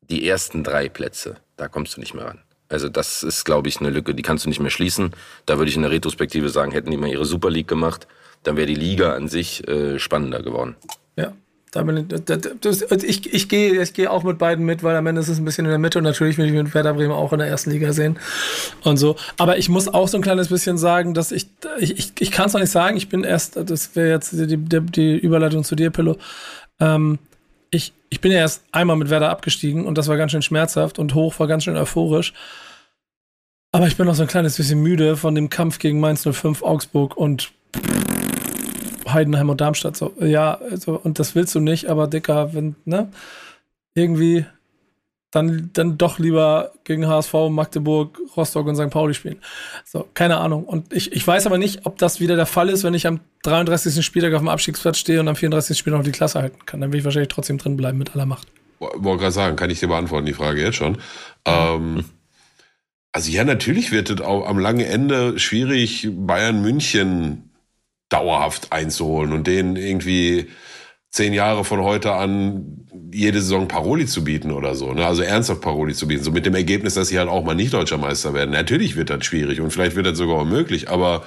[0.09, 2.39] die ersten drei Plätze, da kommst du nicht mehr ran.
[2.71, 5.11] Also das ist, glaube ich, eine Lücke, die kannst du nicht mehr schließen.
[5.45, 8.07] Da würde ich in der Retrospektive sagen, hätten die mal ihre Super League gemacht,
[8.43, 10.75] dann wäre die Liga an sich äh, spannender geworden.
[11.15, 11.33] Ja.
[11.73, 12.05] Bin
[13.03, 15.45] ich, ich, gehe ich geh auch mit beiden mit, weil am Ende ist es ein
[15.45, 17.71] bisschen in der Mitte und natürlich will ich mit Werder Bremen auch in der ersten
[17.71, 18.19] Liga sehen
[18.83, 19.15] und so.
[19.37, 21.47] Aber ich muss auch so ein kleines bisschen sagen, dass ich,
[21.79, 24.57] ich, ich, ich kann es noch nicht sagen, ich bin erst, das wäre jetzt die,
[24.57, 26.17] die, die Überleitung zu dir, Pillow.
[26.81, 27.19] Ähm,
[28.11, 31.15] ich, bin ja erst einmal mit Werder abgestiegen und das war ganz schön schmerzhaft und
[31.15, 32.33] hoch war ganz schön euphorisch.
[33.71, 36.61] Aber ich bin noch so ein kleines bisschen müde von dem Kampf gegen Mainz 05,
[36.61, 37.51] Augsburg und
[39.07, 39.95] Heidenheim und Darmstadt.
[39.95, 43.09] So, ja, also, und das willst du nicht, aber Dicker, wenn, ne?
[43.95, 44.45] Irgendwie
[45.31, 48.89] dann, dann doch lieber gegen HSV, Magdeburg, Rostock und St.
[48.89, 49.37] Pauli spielen.
[49.85, 50.65] So, keine Ahnung.
[50.65, 53.21] Und ich, ich weiß aber nicht, ob das wieder der Fall ist, wenn ich am
[53.43, 54.05] 33.
[54.05, 55.77] Spieltag auf dem Abstiegsplatz stehe und am 34.
[55.77, 56.81] Spieltag noch die Klasse halten kann.
[56.81, 58.47] Dann will ich wahrscheinlich trotzdem drin bleiben mit aller Macht.
[58.79, 60.97] Wollte gerade sagen, kann ich dir beantworten, die Frage jetzt schon.
[61.45, 62.03] Ähm,
[63.13, 67.51] also ja, natürlich wird es auch am langen Ende schwierig, Bayern München
[68.09, 70.49] dauerhaft einzuholen und denen irgendwie
[71.11, 74.93] zehn Jahre von heute an jede Saison Paroli zu bieten oder so.
[74.93, 75.05] Ne?
[75.05, 76.23] Also ernsthaft Paroli zu bieten.
[76.23, 78.51] So mit dem Ergebnis, dass sie halt auch mal nicht deutscher Meister werden.
[78.51, 81.23] Natürlich wird das schwierig und vielleicht wird das sogar möglich, aber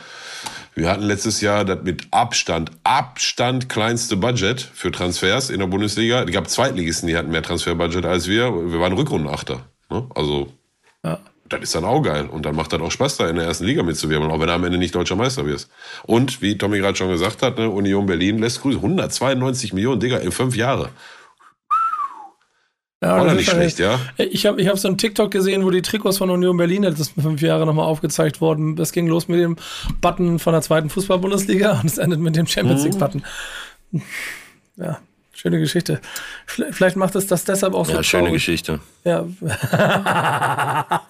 [0.75, 6.25] wir hatten letztes Jahr das mit Abstand, Abstand kleinste Budget für Transfers in der Bundesliga.
[6.25, 8.53] Es gab Zweitligisten, die hatten mehr Transferbudget als wir.
[8.73, 9.67] Wir waren Rückrundenachter.
[9.91, 10.07] Ne?
[10.15, 10.49] Also
[11.05, 12.27] ja das ist dann auch geil.
[12.31, 14.53] Und dann macht das auch Spaß, da in der ersten Liga mitzuwirbeln, auch wenn du
[14.53, 15.71] am Ende nicht deutscher Meister wirst.
[16.05, 18.81] Und wie Tommy gerade schon gesagt hat, ne, Union Berlin lässt grüßen.
[18.81, 20.91] 192 Millionen, Digga, in fünf Jahre.
[23.03, 24.01] Ja, War nicht schlecht, ja.
[24.17, 26.99] Ich habe ich hab so einen TikTok gesehen, wo die Trikots von Union Berlin, das
[26.99, 28.77] ist fünf Jahre nochmal aufgezeigt worden.
[28.77, 29.57] Das ging los mit dem
[30.01, 32.91] Button von der zweiten Fußball-Bundesliga und es endet mit dem Champions mhm.
[32.91, 33.23] League-Button.
[34.77, 34.99] Ja,
[35.35, 36.01] schöne Geschichte.
[36.47, 37.93] Vielleicht macht es das deshalb auch so.
[37.93, 38.81] Ja, schöne Geschichte.
[39.05, 39.27] Ja.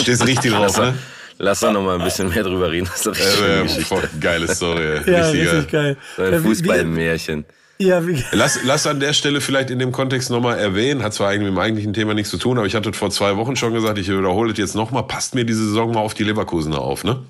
[0.00, 0.94] Stehst richtig drauf, ne?
[1.38, 2.86] Lass doch noch mal ein bisschen mehr drüber reden.
[2.86, 5.00] Das ist doch äh, äh, geile Story.
[5.06, 5.96] Ja, richtig geil.
[6.16, 7.44] So ein Fußballmärchen.
[7.80, 11.28] Ja, wie lass, lass an der Stelle vielleicht in dem Kontext nochmal erwähnen, hat zwar
[11.28, 13.72] eigentlich mit dem eigentlichen Thema nichts zu tun, aber ich hatte vor zwei Wochen schon
[13.72, 17.04] gesagt, ich wiederhole es jetzt nochmal, passt mir diese Saison mal auf die Leverkusener auf,
[17.04, 17.20] ne?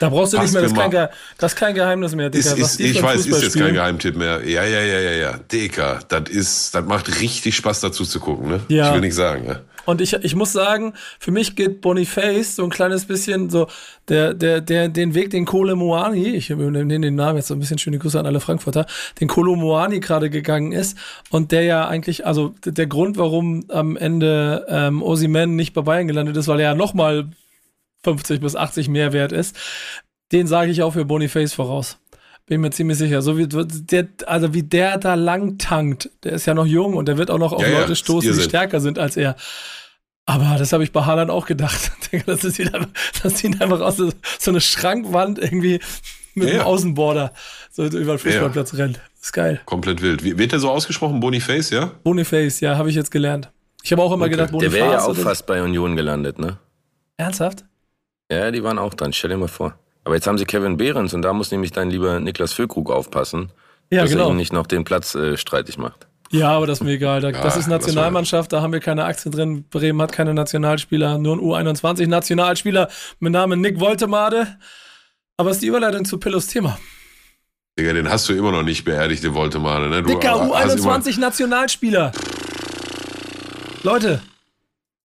[0.00, 2.50] Da brauchst du passt nicht mehr, das ist, kein, das ist kein Geheimnis mehr, Digga.
[2.50, 4.46] Ist, ist, ich weiß, ist jetzt kein Geheimtipp mehr.
[4.46, 5.38] Ja, ja, ja, ja, ja.
[5.50, 8.60] Digga, das ist, das macht richtig Spaß dazu zu gucken, ne?
[8.68, 8.88] Ja.
[8.88, 9.60] Ich will nicht sagen, ja.
[9.86, 13.68] Und ich, ich muss sagen, für mich geht Boniface so ein kleines bisschen so
[14.08, 17.60] der, der, der, den Weg, den Kole Moani, ich nehme den Namen jetzt so ein
[17.60, 18.86] bisschen schöne Grüße an alle Frankfurter,
[19.20, 20.96] den Kolo Moani gerade gegangen ist
[21.30, 26.08] und der ja eigentlich, also der Grund, warum am Ende ähm, Osiman nicht bei Bayern
[26.08, 27.30] gelandet ist, weil er ja nochmal
[28.04, 29.56] 50 bis 80 mehr wert ist,
[30.32, 31.98] den sage ich auch für Boniface voraus.
[32.46, 33.22] Bin mir ziemlich sicher.
[33.22, 37.08] So wie der, also wie der da lang tankt, der ist ja noch jung und
[37.08, 39.36] der wird auch noch auf ja, Leute stoßen, die stärker sind als er.
[40.26, 41.92] Aber das habe ich bei Haaland auch gedacht.
[42.26, 42.86] Das ist wieder,
[43.24, 44.12] das sieht einfach aus, so
[44.46, 45.80] eine Schrankwand irgendwie
[46.34, 47.32] mit ja, einem Außenborder
[47.72, 48.78] so über den Fußballplatz ja.
[48.78, 49.00] rennt.
[49.16, 49.60] Das ist geil.
[49.64, 50.22] Komplett wild.
[50.22, 51.18] Wie, wird der so ausgesprochen?
[51.18, 51.90] Boniface, ja?
[52.04, 53.50] Boniface, ja, habe ich jetzt gelernt.
[53.82, 54.30] Ich habe auch immer okay.
[54.30, 54.72] gedacht, Boniface.
[54.74, 56.58] Der wäre ja auch fast bei Union gelandet, ne?
[57.16, 57.64] Ernsthaft?
[58.30, 59.12] Ja, die waren auch dran.
[59.12, 59.76] Stell dir mal vor.
[60.04, 63.50] Aber jetzt haben sie Kevin Behrens und da muss nämlich dein lieber Niklas Füllkrug aufpassen,
[63.90, 64.26] ja, dass genau.
[64.26, 66.06] er ihm nicht noch den Platz äh, streitig macht.
[66.30, 67.20] Ja, aber das ist mir egal.
[67.20, 69.64] Da, ja, das ist Nationalmannschaft, da haben wir keine Aktien drin.
[69.70, 72.88] Bremen hat keine Nationalspieler, nur ein U21-Nationalspieler
[73.20, 74.58] mit Namen Nick Woltemade.
[75.36, 76.78] Aber es ist die Überleitung zu Pillows Thema.
[77.78, 80.02] Digga, den hast du immer noch nicht beerdigt, den Woltemade, ne?
[80.02, 82.12] Du Dicker, U21-Nationalspieler.
[83.82, 84.20] Leute,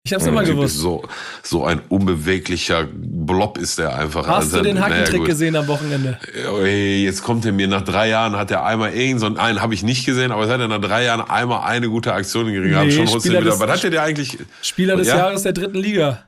[0.06, 0.78] ich hab's immer gewusst.
[0.78, 1.04] So,
[1.42, 4.28] so ein unbeweglicher Blob ist der einfach.
[4.28, 6.20] Hast also, du den Hackentrick naja, gesehen am Wochenende?
[6.64, 9.82] Jetzt kommt er mir nach drei Jahren, hat er einmal irgend so einen, habe ich
[9.82, 12.76] nicht gesehen, aber es hat er nach drei Jahren einmal eine gute Aktion gekriegt.
[12.76, 13.50] Nee, schon Spieler wieder.
[13.50, 14.38] Des, Was hat der eigentlich?
[14.62, 15.18] Spieler des ja?
[15.18, 16.26] Jahres der dritten Liga.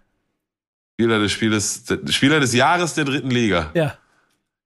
[1.00, 3.70] Spieler des Spieles, Spieler des Jahres der dritten Liga.
[3.76, 3.96] Ja.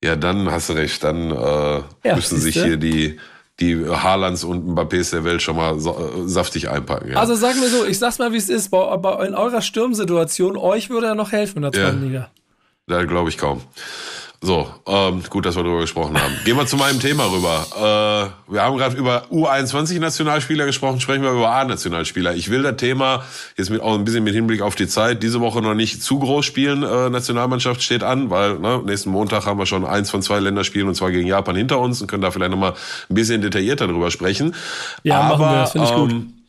[0.01, 1.03] Ja, dann hast du recht.
[1.03, 3.19] Dann äh, ja, müssen sich hier die
[3.61, 7.11] die Haalands und Mbappés der Welt schon mal so, äh, saftig einpacken.
[7.11, 7.17] Ja.
[7.17, 8.69] Also sagen wir so, ich sag's mal, wie es ist.
[8.69, 12.07] Bei, bei, in eurer Sturmsituation, euch würde er noch helfen in der zweiten ja.
[12.07, 12.31] Liga.
[12.87, 13.61] Da glaube ich kaum.
[14.43, 16.35] So, ähm, gut, dass wir darüber gesprochen haben.
[16.45, 18.33] Gehen wir zu meinem Thema rüber.
[18.49, 22.33] Äh, wir haben gerade über U21-Nationalspieler gesprochen, sprechen wir über A-Nationalspieler.
[22.33, 23.23] Ich will das Thema
[23.55, 26.17] jetzt mit auch ein bisschen mit Hinblick auf die Zeit diese Woche noch nicht zu
[26.17, 26.81] groß spielen.
[26.81, 30.87] Äh, Nationalmannschaft steht an, weil ne, nächsten Montag haben wir schon eins von zwei Länderspielen
[30.87, 32.73] und zwar gegen Japan hinter uns und können da vielleicht noch mal
[33.09, 34.55] ein bisschen detaillierter drüber sprechen.
[35.03, 36.40] Ja, Aber, machen wir, das finde ich ähm, gut.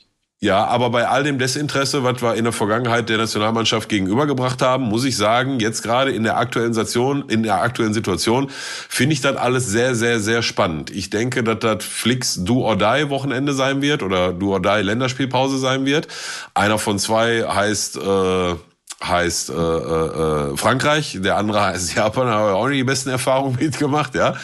[0.44, 4.82] Ja, aber bei all dem Desinteresse, was wir in der Vergangenheit der Nationalmannschaft gegenübergebracht haben,
[4.86, 9.20] muss ich sagen, jetzt gerade in der aktuellen Situation, in der aktuellen Situation, finde ich
[9.20, 10.90] das alles sehr, sehr, sehr spannend.
[10.90, 14.82] Ich denke, dass das Flix Do or Die Wochenende sein wird oder Do or Die
[14.82, 16.08] Länderspielpause sein wird.
[16.54, 18.54] Einer von zwei heißt äh,
[19.02, 23.10] heißt äh, äh, Frankreich, der andere heißt Japan, da haben wir auch nicht die besten
[23.10, 24.34] Erfahrungen mitgemacht, ja.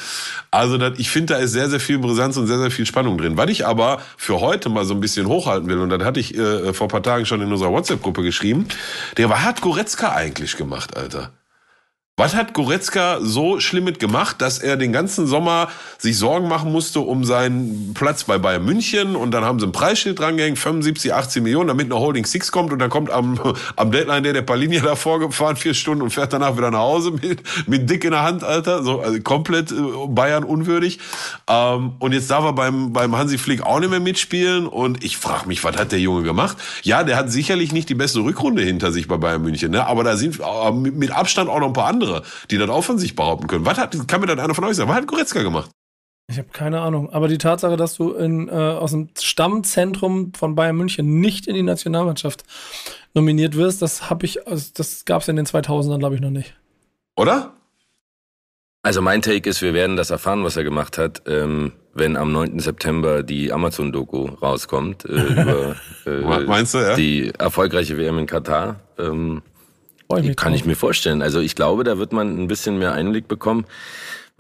[0.50, 3.18] Also das, ich finde, da ist sehr, sehr viel Brisanz und sehr, sehr viel Spannung
[3.18, 3.36] drin.
[3.36, 6.36] Was ich aber für heute mal so ein bisschen hochhalten will, und das hatte ich
[6.36, 8.66] äh, vor paar Tagen schon in unserer WhatsApp-Gruppe geschrieben,
[9.16, 11.30] der was hat Goretzka eigentlich gemacht, Alter?
[12.18, 16.72] Was hat Goretzka so schlimm mit gemacht, dass er den ganzen Sommer sich Sorgen machen
[16.72, 21.14] musste um seinen Platz bei Bayern München und dann haben sie ein Preisschild drangehängt, 75,
[21.14, 23.38] 18 Millionen, damit eine Holding Six kommt und dann kommt am,
[23.76, 27.12] am Deadline der der Palinia davor gefahren, vier Stunden und fährt danach wieder nach Hause
[27.12, 29.76] mit, mit Dick in der Hand, Alter, so also komplett äh,
[30.08, 30.98] Bayern unwürdig.
[31.48, 35.18] Ähm, und jetzt darf er beim, beim Hansi Flick auch nicht mehr mitspielen und ich
[35.18, 36.56] frage mich, was hat der Junge gemacht?
[36.82, 39.86] Ja, der hat sicherlich nicht die beste Rückrunde hinter sich bei Bayern München, ne?
[39.86, 42.82] aber da sind äh, mit Abstand auch noch ein paar andere andere, die das auch
[42.82, 43.64] von sich behaupten können.
[43.64, 44.88] Was hat, kann mir dann einer von euch sagen?
[44.88, 45.70] Was hat Goretzka gemacht?
[46.30, 47.10] Ich habe keine Ahnung.
[47.10, 51.54] Aber die Tatsache, dass du in, äh, aus dem Stammzentrum von Bayern München nicht in
[51.54, 52.44] die Nationalmannschaft
[53.14, 56.30] nominiert wirst, das habe ich, also das gab es in den 2000ern, glaube ich, noch
[56.30, 56.54] nicht.
[57.16, 57.54] Oder?
[58.82, 62.30] Also mein Take ist, wir werden das erfahren, was er gemacht hat, ähm, wenn am
[62.30, 62.60] 9.
[62.60, 65.74] September die Amazon-Doku rauskommt äh,
[66.06, 66.94] über äh, Meinst du, ja?
[66.94, 68.80] die erfolgreiche WM in Katar.
[68.98, 69.42] Ähm,
[70.08, 70.60] kann drauf.
[70.60, 71.22] ich mir vorstellen.
[71.22, 73.66] Also ich glaube, da wird man ein bisschen mehr Einblick bekommen.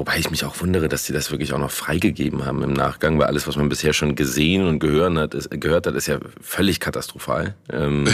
[0.00, 3.18] Wobei ich mich auch wundere, dass sie das wirklich auch noch freigegeben haben im Nachgang,
[3.18, 6.20] weil alles, was man bisher schon gesehen und gehört hat, ist, gehört hat, ist ja
[6.40, 7.56] völlig katastrophal.
[7.72, 8.06] Ähm,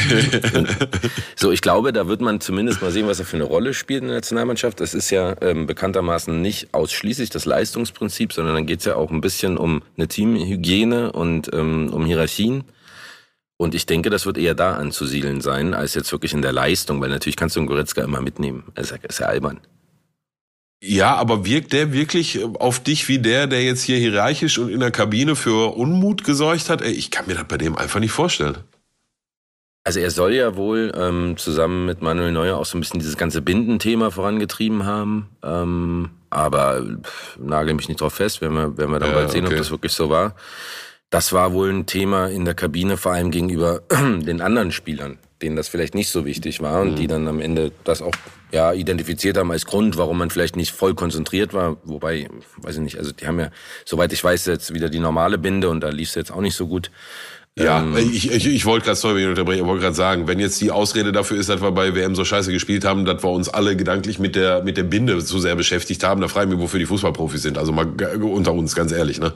[1.36, 4.00] so, ich glaube, da wird man zumindest mal sehen, was er für eine Rolle spielt
[4.00, 4.80] in der Nationalmannschaft.
[4.80, 9.10] Das ist ja ähm, bekanntermaßen nicht ausschließlich das Leistungsprinzip, sondern dann geht es ja auch
[9.10, 12.64] ein bisschen um eine Teamhygiene und ähm, um Hierarchien.
[13.56, 17.00] Und ich denke, das wird eher da anzusiedeln sein, als jetzt wirklich in der Leistung,
[17.00, 18.64] weil natürlich kannst du einen Goretzka immer mitnehmen.
[18.74, 19.60] Das ist ja albern.
[20.82, 24.80] Ja, aber wirkt der wirklich auf dich wie der, der jetzt hier hierarchisch und in
[24.80, 26.82] der Kabine für Unmut gesorgt hat?
[26.82, 28.58] Ey, ich kann mir das bei dem einfach nicht vorstellen.
[29.82, 33.16] Also er soll ja wohl ähm, zusammen mit Manuel Neuer auch so ein bisschen dieses
[33.16, 35.28] ganze Bindenthema vorangetrieben haben.
[35.42, 39.30] Ähm, aber pff, nagel mich nicht drauf fest, wenn wir, wenn wir dann ja, bald
[39.30, 39.54] sehen, okay.
[39.54, 40.34] ob das wirklich so war.
[41.14, 45.54] Das war wohl ein Thema in der Kabine, vor allem gegenüber den anderen Spielern, denen
[45.54, 46.96] das vielleicht nicht so wichtig war und mhm.
[46.96, 48.10] die dann am Ende das auch
[48.50, 51.76] ja, identifiziert haben als Grund, warum man vielleicht nicht voll konzentriert war.
[51.84, 53.50] Wobei, weiß ich nicht, also die haben ja,
[53.84, 56.56] soweit ich weiß, jetzt wieder die normale Binde und da lief es jetzt auch nicht
[56.56, 56.90] so gut.
[57.56, 60.72] Ja, ähm, ich, ich, ich wollte gerade, sorry, ich wollte gerade sagen, wenn jetzt die
[60.72, 63.76] Ausrede dafür ist, dass wir bei WM so scheiße gespielt haben, dass wir uns alle
[63.76, 66.80] gedanklich mit der, mit der Binde zu sehr beschäftigt haben, da frage ich mich, wofür
[66.80, 67.56] die Fußballprofis sind.
[67.56, 67.86] Also mal
[68.20, 69.32] unter uns, ganz ehrlich, ne?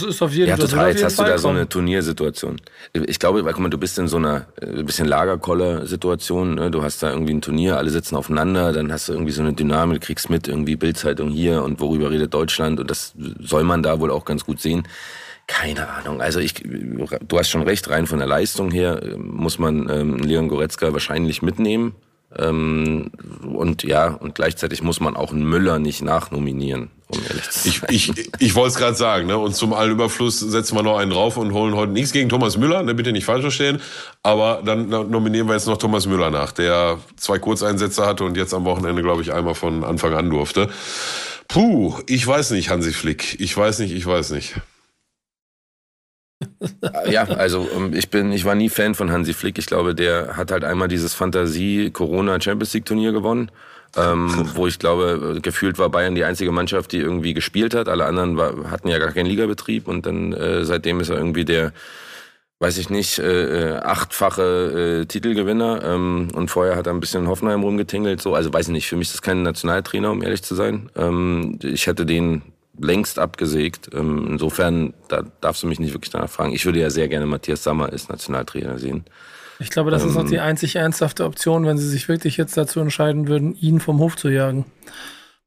[0.00, 0.90] Das ist auf jeden, ja, total.
[0.90, 1.42] Jetzt hast Fall du da kommen.
[1.42, 2.60] so eine Turniersituation.
[2.92, 6.56] Ich glaube, guck mal, du bist in so einer ein äh, bisschen Lagerkoller-Situation.
[6.56, 6.70] Ne?
[6.70, 9.52] Du hast da irgendwie ein Turnier, alle sitzen aufeinander, dann hast du irgendwie so eine
[9.52, 14.00] Dynamik, kriegst mit irgendwie Bildzeitung hier und worüber redet Deutschland und das soll man da
[14.00, 14.86] wohl auch ganz gut sehen.
[15.46, 16.20] Keine Ahnung.
[16.20, 20.18] Also ich, du hast schon recht, rein von der Leistung her äh, muss man ähm,
[20.18, 21.94] Leon Goretzka wahrscheinlich mitnehmen.
[22.36, 23.10] Ähm,
[23.42, 27.82] und ja, und gleichzeitig muss man auch einen Müller nicht nachnominieren, um ehrlich zu sein.
[27.90, 29.38] Ich, ich, ich wollte es gerade sagen, ne?
[29.38, 32.82] Und zum Allüberfluss setzen wir noch einen drauf und holen heute nichts gegen Thomas Müller,
[32.82, 32.94] ne?
[32.94, 33.80] bitte nicht falsch verstehen.
[34.22, 38.54] Aber dann nominieren wir jetzt noch Thomas Müller nach, der zwei Kurzeinsätze hatte und jetzt
[38.54, 40.68] am Wochenende, glaube ich, einmal von Anfang an durfte.
[41.48, 43.38] Puh, ich weiß nicht, Hansi Flick.
[43.40, 44.54] Ich weiß nicht, ich weiß nicht.
[47.10, 49.58] ja, also ähm, ich bin, ich war nie Fan von Hansi Flick.
[49.58, 53.50] Ich glaube, der hat halt einmal dieses Fantasie-Corona-Champions-League-Turnier gewonnen.
[53.96, 57.88] Ähm, wo ich glaube, gefühlt war Bayern die einzige Mannschaft, die irgendwie gespielt hat.
[57.88, 61.44] Alle anderen war, hatten ja gar keinen Ligabetrieb und dann äh, seitdem ist er irgendwie
[61.44, 61.72] der,
[62.58, 67.28] weiß ich nicht, äh, äh achtfache äh, Titelgewinner ähm, und vorher hat er ein bisschen
[67.28, 68.20] Hoffenheim rumgetingelt.
[68.20, 68.88] So, also weiß ich nicht.
[68.88, 70.90] Für mich ist das kein Nationaltrainer, um ehrlich zu sein.
[70.96, 72.42] Ähm, ich hätte den
[72.78, 73.90] längst abgesägt.
[73.94, 76.52] Ähm, insofern, da darfst du mich nicht wirklich danach fragen.
[76.52, 79.04] Ich würde ja sehr gerne Matthias Sammer als Nationaltrainer sehen.
[79.58, 82.56] Ich glaube, das ähm, ist auch die einzig ernsthafte Option, wenn sie sich wirklich jetzt
[82.56, 84.64] dazu entscheiden würden, ihn vom Hof zu jagen.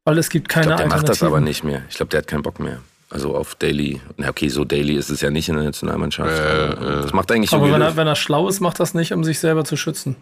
[0.04, 1.82] Weil es gibt keine ich glaub, der macht das aber nicht mehr.
[1.90, 2.78] Ich glaube, der hat keinen Bock mehr.
[3.10, 4.00] Also auf Daily.
[4.16, 6.30] Na okay, so Daily ist es ja nicht in der Nationalmannschaft.
[6.30, 7.02] Äh, äh.
[7.02, 9.24] Das macht eigentlich Aber so wenn er, wenn er schlau ist, macht das nicht, um
[9.24, 10.16] sich selber zu schützen.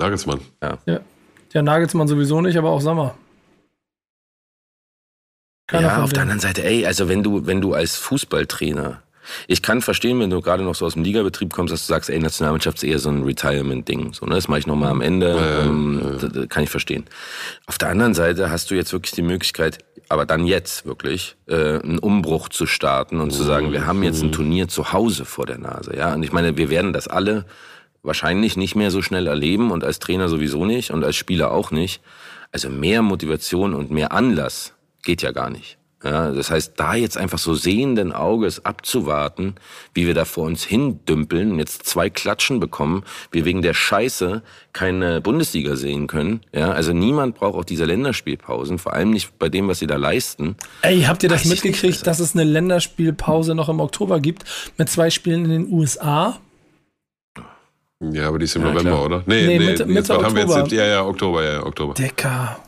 [0.00, 0.40] Nagelsmann.
[0.62, 0.78] Ja.
[0.86, 1.00] ja.
[1.52, 3.14] Der Nagelsmann sowieso nicht, aber auch Sommer.
[5.66, 9.02] Keiner ja, auf der anderen Seite, ey, also wenn du, wenn du als Fußballtrainer,
[9.46, 12.10] ich kann verstehen, wenn du gerade noch so aus dem Ligabetrieb kommst, dass du sagst,
[12.10, 14.14] ey, Nationalmannschaft ist eher so ein Retirement-Ding.
[14.14, 14.34] So, ne?
[14.34, 15.36] Das mache ich nochmal am Ende.
[15.64, 16.46] Ähm, ja, ja.
[16.46, 17.04] Kann ich verstehen.
[17.66, 21.78] Auf der anderen Seite hast du jetzt wirklich die Möglichkeit, aber dann jetzt wirklich, äh,
[21.80, 25.46] einen Umbruch zu starten und zu sagen, wir haben jetzt ein Turnier zu Hause vor
[25.46, 25.96] der Nase.
[25.96, 27.44] Ja, und ich meine, wir werden das alle
[28.02, 31.70] wahrscheinlich nicht mehr so schnell erleben und als Trainer sowieso nicht und als Spieler auch
[31.70, 32.02] nicht.
[32.52, 35.78] Also mehr Motivation und mehr Anlass geht ja gar nicht.
[36.04, 39.54] Ja, das heißt, da jetzt einfach so sehenden Auges abzuwarten,
[39.94, 44.42] wie wir da vor uns hindümpeln, jetzt zwei Klatschen bekommen, wir wegen der Scheiße
[44.74, 46.42] keine Bundesliga sehen können.
[46.52, 49.96] Ja, also niemand braucht auch diese Länderspielpausen, vor allem nicht bei dem, was sie da
[49.96, 50.56] leisten.
[50.82, 54.44] Ey, habt ihr das Weiß mitgekriegt, nicht, dass es eine Länderspielpause noch im Oktober gibt
[54.76, 56.38] mit zwei Spielen in den USA?
[58.12, 59.04] Ja, aber die ist im ja, November, klar.
[59.04, 59.22] oder?
[59.26, 60.26] Nee, nee, nee Mitte, Mitte Oktober.
[60.26, 61.94] Haben wir jetzt, ja, ja, Oktober, ja, Oktober.
[61.94, 62.58] Decker.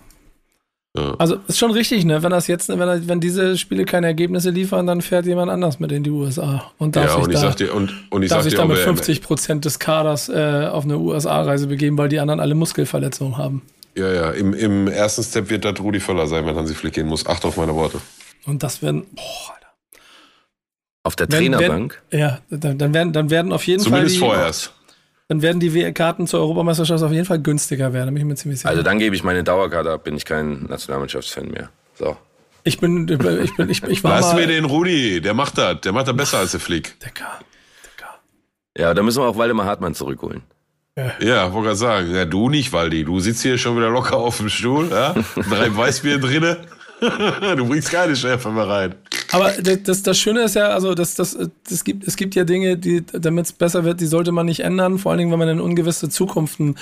[1.19, 2.23] Also ist schon richtig, ne?
[2.23, 5.93] Wenn das jetzt, wenn, wenn diese Spiele keine Ergebnisse liefern, dann fährt jemand anders mit
[5.93, 8.65] in die USA und darf ja, sich, da, dir, und, und ich darf sich da
[8.65, 13.37] mit 50 Prozent des Kaders äh, auf eine USA-Reise begeben, weil die anderen alle Muskelverletzungen
[13.37, 13.63] haben.
[13.97, 14.31] Ja, ja.
[14.31, 17.27] Im, im ersten Step wird das Rudi Völler sein, wenn Hansi Flick gehen muss.
[17.27, 17.99] Acht auf meine Worte.
[18.45, 20.01] Und das werden, boah, Alter.
[21.03, 22.03] Auf der Trainerbank?
[22.11, 24.29] Wenn, ja, dann, dann, werden, dann werden auf jeden Zumindest Fall.
[24.29, 24.76] Zumindest vorerst
[25.29, 28.35] dann werden die Karten zur Europameisterschaft auf jeden Fall günstiger werden, da bin ich mir
[28.37, 28.71] ziemlich sicher.
[28.71, 31.71] Also dann gebe ich meine Dauerkarte ab, bin ich kein Nationalmannschaftsfan mehr.
[31.95, 32.17] So.
[32.63, 35.93] Ich bin, ich bin, ich, ich war Lass mir den Rudi, der macht das, der
[35.93, 36.99] macht das besser als der Flick.
[37.01, 37.39] Decker,
[37.85, 38.15] Decker.
[38.77, 40.43] Ja, da müssen wir auch Waldemar Hartmann zurückholen.
[40.97, 44.17] Ja, ja wollte gerade sagen, ja, du nicht, Waldi, du sitzt hier schon wieder locker
[44.17, 45.15] auf dem Stuhl, ja?
[45.35, 46.59] drei Weißbier drinne.
[47.01, 48.95] du bringst keine Schärfe mehr rein.
[49.33, 51.37] Aber das, das Schöne ist ja, also das, das,
[51.69, 54.61] das gibt, es gibt ja Dinge, die, damit es besser wird, die sollte man nicht
[54.61, 56.77] ändern, vor allen Dingen, wenn man in ungewisse Zukunften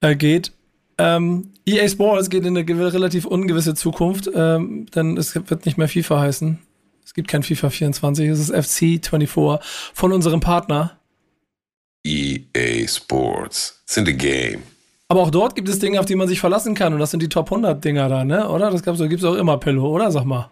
[0.00, 0.52] äh, geht.
[0.98, 5.88] Ähm, EA Sports geht in eine relativ ungewisse Zukunft, ähm, denn es wird nicht mehr
[5.88, 6.58] FIFA heißen.
[7.04, 9.60] Es gibt kein FIFA 24, es ist FC 24
[9.94, 10.98] von unserem Partner.
[12.04, 13.82] EA Sports.
[13.84, 14.62] It's in the game.
[15.08, 16.94] Aber auch dort gibt es Dinge, auf die man sich verlassen kann.
[16.94, 18.48] Und das sind die Top 100 Dinger da, ne?
[18.48, 18.70] Oder?
[18.70, 20.10] Das gibt's, gibt's auch immer, Pillow, oder?
[20.10, 20.50] Sag mal.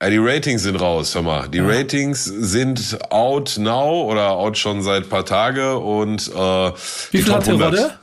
[0.00, 1.48] Ja, die Ratings sind raus, hör mal.
[1.48, 1.66] Die ja.
[1.66, 6.72] Ratings sind out now oder out schon seit paar Tage und äh,
[7.10, 7.98] Wie viel hat der Rodde?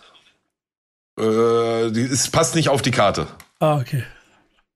[1.18, 3.28] Äh, die, es passt nicht auf die Karte.
[3.60, 4.04] Ah, okay.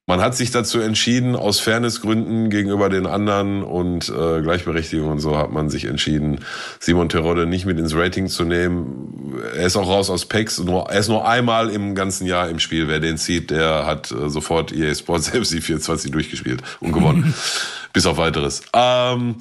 [0.10, 5.38] Man hat sich dazu entschieden, aus Fairnessgründen gegenüber den anderen und äh, Gleichberechtigung und so
[5.38, 6.44] hat man sich entschieden,
[6.80, 9.40] Simon Terodde nicht mit ins Rating zu nehmen.
[9.56, 10.64] Er ist auch raus aus PEX.
[10.64, 12.88] Nur, er ist nur einmal im ganzen Jahr im Spiel.
[12.88, 17.31] Wer den zieht, der hat äh, sofort EA Sports FC 24 durchgespielt und gewonnen.
[17.94, 18.64] Bis auf weiteres.
[18.73, 19.36] Ähm,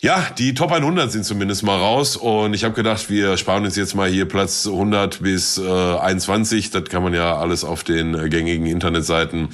[0.00, 3.74] ja, die Top 100 sind zumindest mal raus und ich habe gedacht, wir sparen uns
[3.74, 6.70] jetzt mal hier Platz 100 bis äh, 21.
[6.70, 9.48] Das kann man ja alles auf den äh, gängigen Internetseiten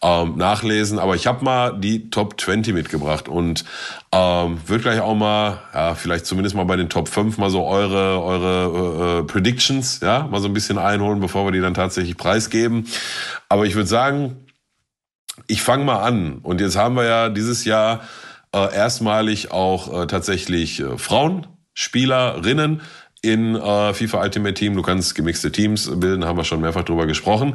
[0.00, 0.98] ähm, nachlesen.
[0.98, 3.66] Aber ich habe mal die Top 20 mitgebracht und
[4.12, 7.66] ähm, wird gleich auch mal, ja, vielleicht zumindest mal bei den Top 5 mal so
[7.66, 11.74] eure eure äh, äh, Predictions, ja, mal so ein bisschen einholen, bevor wir die dann
[11.74, 12.86] tatsächlich preisgeben.
[13.50, 14.46] Aber ich würde sagen,
[15.46, 18.00] ich fange mal an und jetzt haben wir ja dieses Jahr
[18.54, 22.82] äh, erstmalig auch äh, tatsächlich äh, Frauen, Spielerinnen
[23.22, 24.74] in äh, FIFA Ultimate Team.
[24.74, 27.54] Du kannst gemixte Teams bilden, haben wir schon mehrfach drüber gesprochen.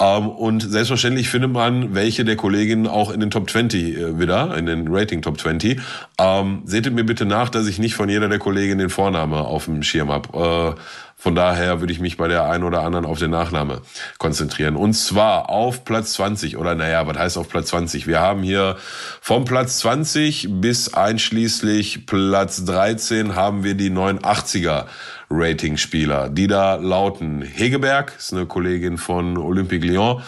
[0.00, 4.56] Ähm, und selbstverständlich findet man welche der Kolleginnen auch in den Top 20 äh, wieder,
[4.56, 5.80] in den Rating Top 20.
[6.18, 9.66] Ähm, seht mir bitte nach, dass ich nicht von jeder der Kolleginnen den Vorname auf
[9.66, 10.76] dem Schirm habe.
[10.78, 10.80] Äh,
[11.22, 13.82] von daher würde ich mich bei der einen oder anderen auf den Nachname
[14.18, 14.74] konzentrieren.
[14.74, 18.08] Und zwar auf Platz 20 oder naja, was heißt auf Platz 20?
[18.08, 18.76] Wir haben hier
[19.20, 24.86] vom Platz 20 bis einschließlich Platz 13 haben wir die 89er
[25.30, 27.42] Rating-Spieler, die da lauten.
[27.42, 30.22] Hegeberg, ist eine Kollegin von Olympique Lyon,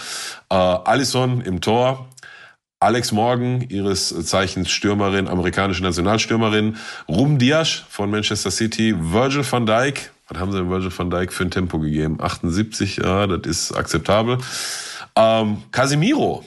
[0.49, 2.07] äh, Allison im Tor,
[2.79, 6.77] Alex Morgan, ihres Zeichens Stürmerin, amerikanische Nationalstürmerin,
[7.09, 11.45] Rum Diasch von Manchester City, Virgil van Dijk, was haben sie Virgil van Dijk für
[11.45, 12.21] ein Tempo gegeben?
[12.21, 14.39] 78, ja, das ist akzeptabel.
[15.17, 16.45] Ähm, Casemiro.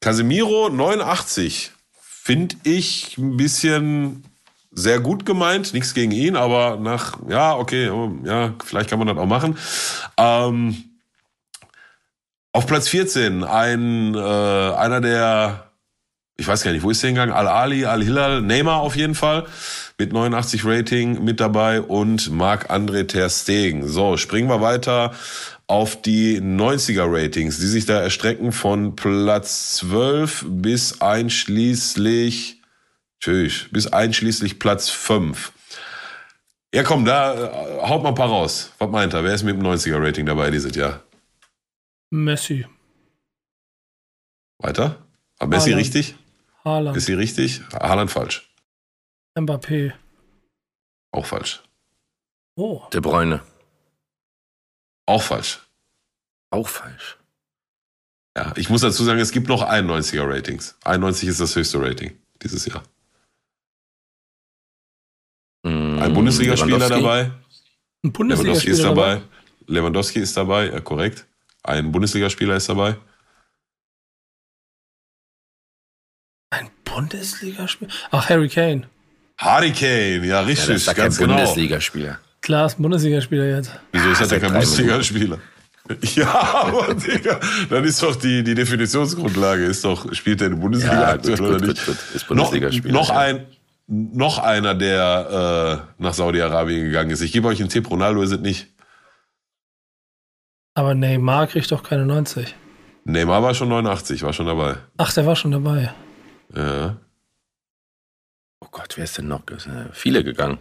[0.00, 1.72] Casemiro 89.
[2.00, 4.24] Finde ich ein bisschen
[4.70, 5.72] sehr gut gemeint.
[5.72, 7.90] Nichts gegen ihn, aber nach, ja, okay,
[8.24, 9.56] ja, vielleicht kann man das auch machen.
[10.16, 10.84] Ähm,
[12.52, 15.63] auf Platz 14 ein, äh, einer der,
[16.36, 17.34] ich weiß gar nicht, wo ist der hingegangen?
[17.34, 19.46] Al-Ali, Al-Hilal, Neymar auf jeden Fall
[19.98, 23.86] mit 89 Rating mit dabei und Marc-André Ter Stegen.
[23.86, 25.12] So, springen wir weiter
[25.66, 32.60] auf die 90er Ratings, die sich da erstrecken von Platz 12 bis einschließlich,
[33.20, 35.52] tschüss, bis einschließlich Platz 5.
[36.74, 38.72] Ja, komm, da äh, haut mal ein paar raus.
[38.78, 39.22] Was meint er?
[39.22, 41.04] Wer ist mit dem 90er Rating dabei dieses Jahr?
[42.10, 42.66] Messi.
[44.58, 44.96] Weiter?
[45.38, 45.80] War Messi Haaland.
[45.80, 46.16] richtig?
[46.64, 46.96] Haaland.
[46.96, 47.60] Ist sie richtig?
[47.72, 48.50] Haaland falsch.
[49.38, 49.92] Mbappé.
[51.12, 51.62] Auch falsch.
[52.56, 52.82] Oh.
[52.92, 53.42] De Bruyne.
[55.06, 55.60] Auch falsch.
[56.50, 57.18] Auch falsch.
[58.36, 60.76] Ja, ich muss dazu sagen, es gibt noch 91er Ratings.
[60.84, 62.82] 91 ist das höchste Rating dieses Jahr.
[65.64, 67.30] Mm, Ein Bundesligaspieler dabei.
[68.02, 69.22] Ein Lewandowski Bundesligaspieler ist dabei.
[69.66, 71.26] Lewandowski ist dabei, ja, korrekt.
[71.62, 72.96] Ein Bundesligaspieler ist dabei.
[76.94, 77.90] Bundesligaspieler?
[78.10, 78.86] Ach, Harry Kane.
[79.38, 81.34] Harry ja, Ja, richtig, das ist ja kein ganz genau.
[81.34, 82.18] Bundesligaspieler.
[82.40, 83.72] Klar, ist ein Bundesligaspieler jetzt.
[83.92, 85.38] Wieso ist das denn seit kein Bundesligaspieler?
[86.14, 87.38] Ja, aber Digga,
[87.68, 91.36] dann ist doch die, die Definitionsgrundlage, ist doch, spielt der in der Bundesliga Ja, aktuell
[91.36, 91.84] gut, oder gut, nicht?
[91.84, 92.14] gut, gut.
[92.14, 92.94] Ist Noch, Bundesligaspieler.
[92.94, 93.18] noch ja.
[93.18, 93.46] ein,
[93.86, 97.20] noch einer, der äh, nach Saudi-Arabien gegangen ist.
[97.20, 98.68] Ich gebe euch einen Tipp, Ronaldo ist es nicht.
[100.74, 102.54] Aber Neymar kriegt doch keine 90.
[103.04, 104.76] Neymar war schon 89, war schon dabei.
[104.96, 105.92] Ach, der war schon dabei.
[106.56, 106.96] Ja,
[108.60, 109.42] Oh Gott, wer ist denn noch?
[109.54, 110.58] Es sind ja Viele gegangen.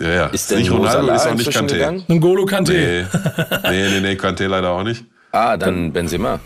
[0.00, 0.08] ja.
[0.08, 0.26] ja.
[0.28, 1.74] Ist denn nicht Ronaldo, Salah ist auch nicht Kanté.
[1.74, 2.04] gegangen?
[2.08, 3.04] N'Golo Kanté.
[3.12, 3.70] Nee.
[3.70, 5.04] nee, nee, nee, Kanté leider auch nicht.
[5.32, 6.40] Ah, dann Benzema.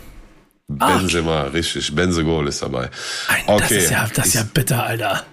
[0.67, 1.93] Benzema, richtig.
[1.95, 2.89] Benzegol ist dabei.
[3.27, 3.61] Ein, Okay.
[3.61, 5.25] Das ist ja, das ist ja bitter, Alter.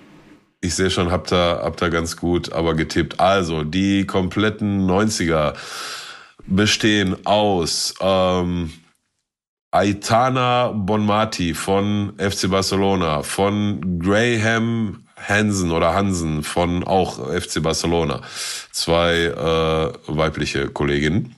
[0.61, 3.21] Ich sehe schon, habt ihr, habt ihr ganz gut aber getippt.
[3.21, 5.55] Also, die kompletten 90er
[6.47, 8.73] bestehen aus ähm,
[9.71, 18.23] Aitana Bonmati von FC Barcelona, von Graham Hansen oder Hansen von auch FC Barcelona.
[18.73, 21.35] Zwei äh, weibliche Kolleginnen.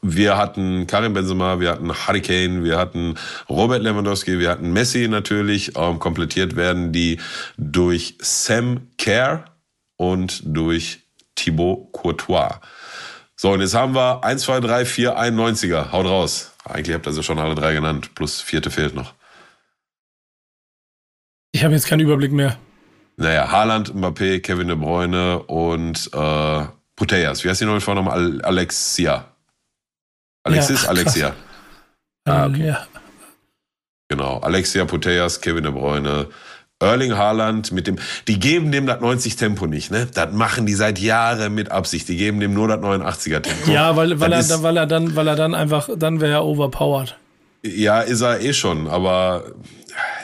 [0.00, 3.14] Wir hatten Karim Benzema, wir hatten Hurricane, wir hatten
[3.48, 5.76] Robert Lewandowski, wir hatten Messi natürlich.
[5.76, 7.20] Ähm, komplettiert werden die
[7.56, 9.46] durch Sam Kerr
[9.96, 11.00] und durch
[11.34, 12.60] Thibaut Courtois.
[13.36, 15.90] So, und jetzt haben wir 1, 2, 3, 4, 91er.
[15.92, 16.53] Haut raus.
[16.64, 18.14] Eigentlich habt ihr sie schon alle drei genannt.
[18.14, 19.14] Plus vierte fehlt noch.
[21.52, 22.58] Ich habe jetzt keinen Überblick mehr.
[23.16, 26.64] Naja, Haaland, Mbappé, Kevin De Bruyne und äh,
[26.96, 27.44] Putellas.
[27.44, 28.08] Wie heißt die noch mit Vornamen?
[28.08, 29.28] Al Alexia.
[30.42, 31.36] Alexis, Ja, Alexia.
[32.24, 32.66] Ah, okay.
[32.66, 32.86] ja.
[34.08, 34.38] Genau.
[34.38, 36.28] Alexia Putellas, Kevin De Bruyne,
[36.84, 37.96] Erling Haaland mit dem,
[38.28, 40.06] die geben dem das 90 Tempo nicht, ne?
[40.12, 42.08] Das machen die seit Jahren mit Absicht.
[42.08, 43.70] Die geben dem nur das 89er Tempo.
[43.70, 47.16] Ja, weil, weil, er, weil er dann, weil er dann einfach, dann wäre er overpowered.
[47.62, 49.44] Ja, ist er eh schon, aber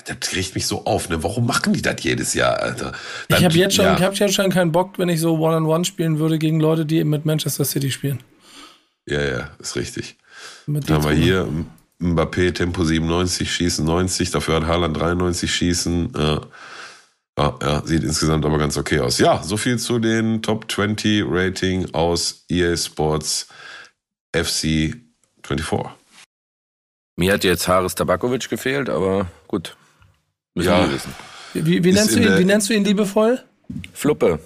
[0.07, 1.23] das riecht mich so auf, ne?
[1.23, 2.93] Warum machen die das jedes Jahr, Alter?
[3.29, 3.97] Dann, ich habe jetzt schon, ja.
[3.97, 6.61] ich habe jetzt schon keinen Bock, wenn ich so One-on-One -on -One spielen würde gegen
[6.61, 8.21] Leute, die mit Manchester City spielen.
[9.07, 10.17] Ja, ja, ist richtig.
[10.67, 11.49] Mit Dann haben wir hier
[12.01, 16.13] Mbappé Tempo 97, Schießen 90, dafür hat Haaland 93 Schießen.
[16.17, 16.41] Ja.
[17.39, 19.19] Ja, ja, sieht insgesamt aber ganz okay aus.
[19.19, 23.49] Ja, so viel zu den Top 20 Rating aus EA Sports
[24.35, 24.97] FC
[25.45, 25.91] 24.
[27.17, 29.77] Mir hat jetzt Haris Tabakovic gefehlt, aber gut.
[30.55, 30.85] Müssen ja.
[30.85, 31.15] wir wissen.
[31.55, 33.43] Wie, wie, nennst du ihn, wie nennst du ihn liebevoll?
[33.93, 34.39] Fluppe.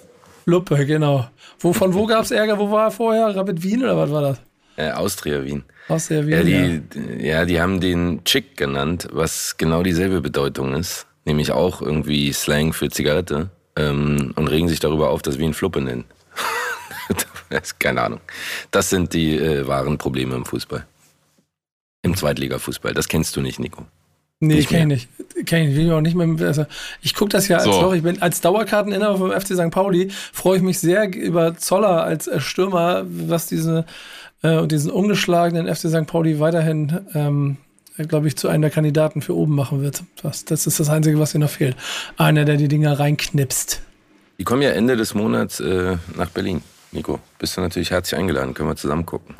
[0.45, 1.29] Fluppe, genau.
[1.59, 2.59] Wo, von wo gab es Ärger?
[2.59, 3.35] Wo war er vorher?
[3.35, 4.37] Rapid Wien oder was war das?
[4.77, 5.63] Äh, Austria Wien.
[5.87, 6.31] Austria Wien.
[6.31, 7.45] Ja die, ja.
[7.45, 11.05] die haben den Chick genannt, was genau dieselbe Bedeutung ist.
[11.25, 13.49] Nämlich auch irgendwie Slang für Zigarette.
[13.77, 16.05] Ähm, und regen sich darüber auf, dass wir ihn Fluppe nennen.
[17.79, 18.21] Keine Ahnung.
[18.71, 20.85] Das sind die äh, wahren Probleme im Fußball.
[22.01, 22.93] Im Zweitligafußball.
[22.93, 23.85] Das kennst du nicht, Nico.
[24.39, 25.47] Nee, nicht kenn ich nicht.
[25.47, 25.91] Kenn ich nicht.
[25.91, 26.47] auch nicht mehr.
[26.47, 26.65] Also
[27.01, 27.71] ich gucke das ja als, so.
[27.71, 29.71] sorry, ich bin als Dauerkarteninhaber vom FC St.
[29.71, 33.85] Pauli, freue ich mich sehr über Zoller als Stürmer, was diese
[34.45, 36.05] äh, diesen ungeschlagenen FC St.
[36.05, 37.57] Pauli weiterhin, ähm,
[37.97, 40.03] glaube ich, zu einem der Kandidaten für oben machen wird.
[40.21, 41.75] Das, das ist das Einzige, was hier noch fehlt.
[42.17, 43.81] Einer, der die Dinger reinknipst.
[44.37, 46.61] Die kommen ja Ende des Monats äh, nach Berlin.
[46.91, 48.53] Nico, bist du natürlich herzlich eingeladen.
[48.53, 49.35] Können wir zusammen gucken.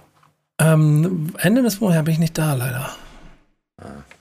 [0.57, 2.90] Ähm, Ende des Monats bin ich nicht da, leider.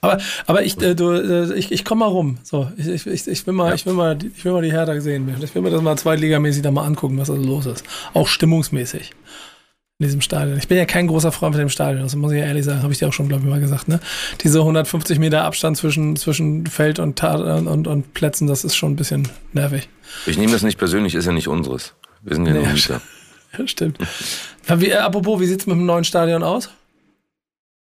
[0.01, 2.39] Aber, aber ich, äh, du, äh, ich, ich komme mal rum.
[2.43, 3.75] So, ich, ich, ich, will mal, ja.
[3.75, 5.33] ich, will mal, ich will mal die Hertha sehen.
[5.41, 7.85] Ich will mir das mal zweitligamäßig da mal angucken, was da los ist.
[8.13, 9.13] Auch stimmungsmäßig.
[10.01, 10.59] In diesem Stadion.
[10.59, 12.83] Ich bin ja kein großer Freund von dem Stadion, das muss ich ja ehrlich sagen,
[12.83, 13.87] habe ich dir auch schon, glaube ich, mal gesagt.
[13.87, 14.01] Ne?
[14.43, 18.97] Diese 150 Meter Abstand zwischen, zwischen Feld und, und, und Plätzen, das ist schon ein
[18.97, 19.89] bisschen nervig.
[20.27, 21.95] Ich nehme das nicht persönlich, ist ja nicht unseres.
[22.23, 23.01] Wir sind ja nee, nur Mieter.
[23.57, 23.99] Ja, stimmt.
[24.67, 26.71] Wie, äh, apropos, wie sieht es mit dem neuen Stadion aus?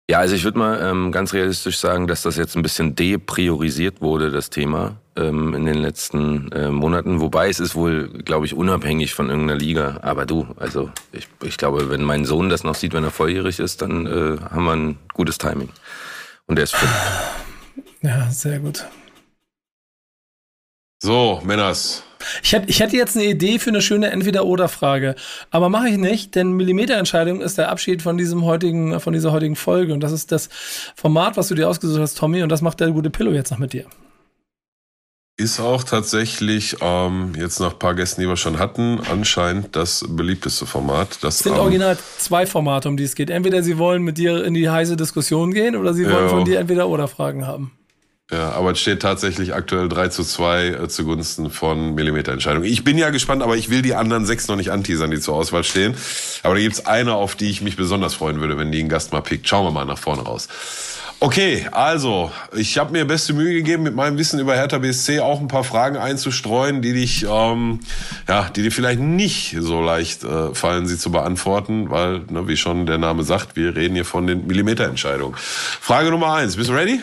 [0.08, 4.00] Ja, also ich würde mal ähm, ganz realistisch sagen, dass das jetzt ein bisschen depriorisiert
[4.00, 7.20] wurde, das Thema ähm, in den letzten äh, Monaten.
[7.20, 9.98] Wobei es ist wohl, glaube ich, unabhängig von irgendeiner Liga.
[10.02, 13.58] Aber du, also ich, ich glaube, wenn mein Sohn das noch sieht, wenn er volljährig
[13.58, 15.70] ist, dann äh, haben wir ein gutes Timing.
[16.46, 16.88] Und er ist fit.
[18.02, 18.86] Ja, sehr gut.
[21.06, 22.02] So, Männers,
[22.42, 25.14] ich hätte, ich hätte jetzt eine Idee für eine schöne Entweder-Oder-Frage,
[25.52, 29.54] aber mache ich nicht, denn Millimeterentscheidung ist der Abschied von diesem heutigen, von dieser heutigen
[29.54, 30.48] Folge und das ist das
[30.96, 33.58] Format, was du dir ausgesucht hast, Tommy, und das macht der gute Pillow jetzt noch
[33.58, 33.84] mit dir.
[35.36, 40.04] Ist auch tatsächlich, ähm, jetzt nach ein paar Gästen, die wir schon hatten, anscheinend das
[40.08, 41.18] beliebteste Format.
[41.22, 43.30] Das es sind ähm, original zwei Formate, um die es geht.
[43.30, 46.28] Entweder sie wollen mit dir in die heiße Diskussion gehen oder sie wollen ja.
[46.30, 47.70] von dir entweder oder Fragen haben.
[48.32, 52.64] Ja, aber es steht tatsächlich aktuell 3 zu 2 äh, zugunsten von Millimeterentscheidung.
[52.64, 55.36] Ich bin ja gespannt, aber ich will die anderen sechs noch nicht anteasern, die zur
[55.36, 55.94] Auswahl stehen.
[56.42, 59.12] Aber da gibt's eine, auf die ich mich besonders freuen würde, wenn die einen Gast
[59.12, 59.46] mal pickt.
[59.48, 60.48] Schauen wir mal nach vorne raus.
[61.20, 65.40] Okay, also, ich habe mir beste Mühe gegeben, mit meinem Wissen über Hertha BSC auch
[65.40, 67.80] ein paar Fragen einzustreuen, die dich, ähm,
[68.28, 72.56] ja, die dir vielleicht nicht so leicht äh, fallen, sie zu beantworten, weil, ne, wie
[72.56, 75.36] schon der Name sagt, wir reden hier von den Millimeterentscheidungen.
[75.38, 77.00] Frage Nummer eins, bist du ready?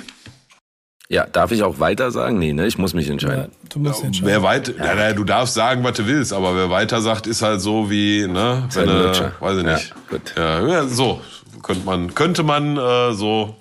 [1.09, 2.39] Ja, darf ich auch weiter sagen?
[2.39, 2.65] Nee, ne?
[2.65, 3.51] Ich muss mich entscheiden.
[3.51, 4.27] Ja, du musst ja, entscheiden.
[4.27, 7.41] Wer weit, ja, ja, du darfst sagen, was du willst, aber wer weiter sagt, ist
[7.41, 9.93] halt so wie, ne, wenn du, weiß ich nicht.
[10.37, 11.21] Ja, ja, so
[11.61, 13.55] könnte man, könnte man äh, so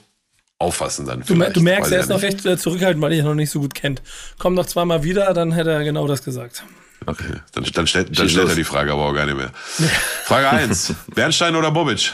[0.59, 1.23] auffassen dann.
[1.27, 3.61] Du, du merkst, er ist noch recht äh, zurückhaltend, weil ich ihn noch nicht so
[3.61, 4.03] gut kennt.
[4.39, 6.65] Komm noch zweimal wieder, dann hätte er genau das gesagt.
[7.07, 9.51] Okay, dann, dann, stellt, dann stellt er die Frage aber auch gar nicht mehr.
[10.25, 10.95] Frage 1.
[11.15, 12.13] Bernstein oder Bobic?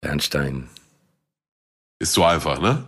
[0.00, 0.68] Bernstein.
[2.00, 2.84] Ist so einfach, ne?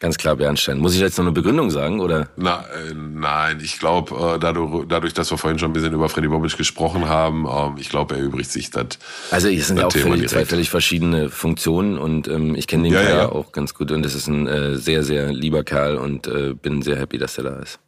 [0.00, 0.78] Ganz klar Bernstein.
[0.78, 2.30] Muss ich jetzt noch eine Begründung sagen, oder?
[2.36, 6.08] Na, äh, nein, ich glaube, äh, dadurch, dadurch, dass wir vorhin schon ein bisschen über
[6.08, 8.98] Freddy Bobic gesprochen haben, ähm, ich glaube, er übrigt sich das.
[9.30, 12.94] Also es sind ja auch völlig, zwei völlig verschiedene Funktionen und ähm, ich kenne den
[12.94, 13.28] ja, Kerl ja.
[13.28, 16.80] auch ganz gut und es ist ein äh, sehr, sehr lieber Kerl und äh, bin
[16.80, 17.78] sehr happy, dass er da ist.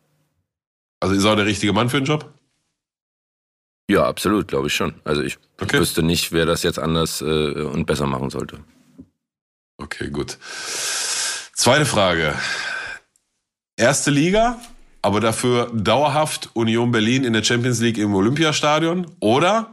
[1.01, 2.31] Also ist er auch der richtige Mann für den Job?
[3.89, 4.93] Ja, absolut, glaube ich schon.
[5.05, 5.79] Also ich okay.
[5.79, 8.59] wüsste nicht, wer das jetzt anders äh, und besser machen sollte.
[9.79, 10.37] Okay, gut.
[11.63, 12.35] Zweite Frage.
[13.77, 14.61] Erste Liga,
[15.01, 19.73] aber dafür dauerhaft Union Berlin in der Champions League im Olympiastadion oder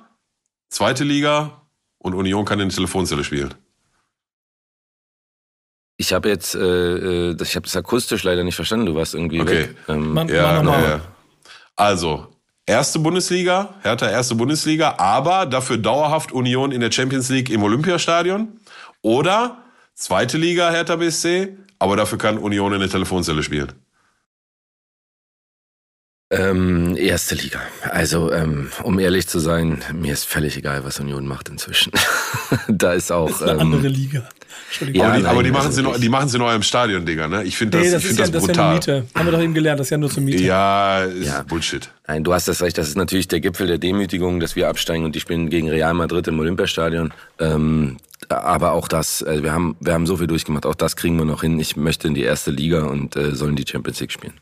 [0.69, 1.63] zweite Liga
[1.97, 3.55] und Union kann in der Telefonzelle spielen?
[5.97, 8.85] Ich habe jetzt, äh, äh ich habe das akustisch leider nicht verstanden.
[8.85, 9.69] Du warst irgendwie okay.
[9.69, 9.75] weg.
[9.87, 11.01] Ähm, man, ja, man ja.
[11.75, 12.27] Also
[12.67, 18.59] erste Bundesliga, Hertha erste Bundesliga, aber dafür dauerhaft Union in der Champions League im Olympiastadion
[19.01, 19.63] oder
[19.95, 23.73] zweite Liga Hertha BSC, aber dafür kann Union in der Telefonzelle spielen.
[26.31, 27.59] Ähm, erste Liga.
[27.89, 31.91] Also, ähm, um ehrlich zu sein, mir ist völlig egal, was Union macht inzwischen.
[32.67, 33.29] da ist auch.
[33.29, 34.29] Das ist eine ähm, andere Liga.
[34.93, 36.61] Ja, aber die, aber die nein, machen also sie noch, die machen sie noch im
[36.61, 37.27] Stadion, Digga.
[37.27, 37.43] Ne?
[37.45, 38.99] Ich finde das, Nee, ich das, ist find ja, das das ist ja nur brutal.
[39.01, 39.07] Miete.
[39.15, 40.43] Haben wir doch eben gelernt, das ist ja nur zur Miete.
[40.43, 41.41] Ja, ist Ja.
[41.41, 41.89] Bullshit.
[42.07, 42.77] Nein, du hast das recht.
[42.77, 45.95] Das ist natürlich der Gipfel der Demütigung, dass wir absteigen und die spielen gegen Real
[45.95, 47.11] Madrid im Olympiastadion.
[47.39, 47.97] Ähm,
[48.27, 50.67] aber auch das, äh, wir haben, wir haben so viel durchgemacht.
[50.67, 51.59] Auch das kriegen wir noch hin.
[51.59, 54.33] Ich möchte in die erste Liga und äh, sollen die Champions League spielen.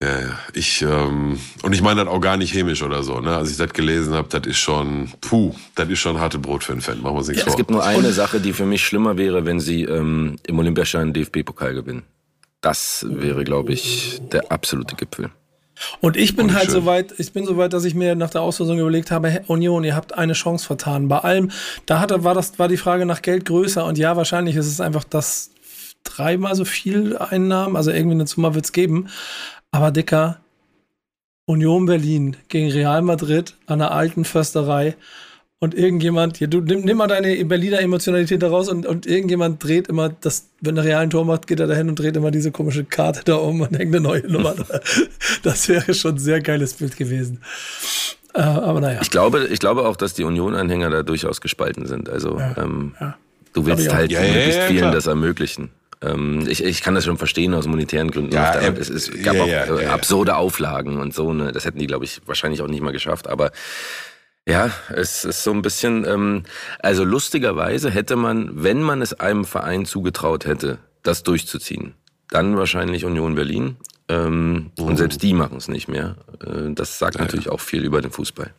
[0.00, 0.38] Ja, ja.
[0.54, 3.18] Ich, ähm, und ich meine das auch gar nicht hämisch oder so.
[3.20, 3.34] Ne?
[3.36, 6.72] Als ich das gelesen habe, das ist schon, puh, das ist schon harte Brot für
[6.72, 6.98] einen Fan.
[7.02, 7.56] Machen wir uns nichts Es vor.
[7.56, 11.74] gibt nur eine Sache, die für mich schlimmer wäre, wenn sie ähm, im Olympiastadion DFB-Pokal
[11.74, 12.04] gewinnen.
[12.60, 15.30] Das wäre, glaube ich, der absolute Gipfel.
[16.00, 16.74] Und ich bin Oh, halt schön.
[16.74, 19.40] so weit, ich bin so weit, dass ich mir nach der Auslosung überlegt habe, hey,
[19.48, 21.08] Union, ihr habt eine Chance vertan.
[21.08, 21.50] Bei allem,
[21.86, 24.80] da hatte, war das, war die Frage nach Geld größer und ja, wahrscheinlich ist es
[24.80, 25.50] einfach das
[26.04, 29.08] dreimal so viel Einnahmen, also irgendwie eine Summe wird's geben.
[29.70, 30.40] Aber Dicker,
[31.46, 34.96] Union Berlin gegen Real Madrid an der alten Försterei
[35.60, 39.62] und irgendjemand, hier, du nimm, nimm mal deine Berliner Emotionalität da raus und, und irgendjemand
[39.62, 42.52] dreht immer, das, wenn er realen Tor macht, geht er dahin und dreht immer diese
[42.52, 44.80] komische Karte da um und hängt eine neue Nummer da.
[45.42, 47.40] Das wäre schon ein sehr geiles Bild gewesen.
[48.34, 49.00] Äh, aber naja.
[49.02, 52.08] Ich glaube, ich glaube auch, dass die Union-Anhänger da durchaus gespalten sind.
[52.08, 53.16] Also ähm, ja.
[53.52, 54.92] du willst halt Ja, ja, möglichst ja, vielen klar.
[54.92, 55.70] das ermöglichen.
[56.02, 58.32] Ähm, ich, ich kann das schon verstehen aus monetären Gründen.
[58.32, 59.94] Ja, äh, es, es gab ja, auch ja, äh, ja, ja.
[59.94, 61.32] absurde Auflagen und so.
[61.32, 61.52] Ne?
[61.52, 63.28] Das hätten die, glaube ich, wahrscheinlich auch nicht mal geschafft.
[63.28, 63.50] Aber
[64.46, 66.04] ja, es ist so ein bisschen.
[66.04, 66.44] Ähm,
[66.78, 71.94] also lustigerweise hätte man, wenn man es einem Verein zugetraut hätte, das durchzuziehen,
[72.30, 73.76] dann wahrscheinlich Union Berlin.
[74.08, 74.84] Ähm, Mhm.
[74.84, 76.16] Und selbst die machen es nicht mehr.
[76.44, 78.50] Äh, das sagt natürlich auch viel über den Fußball.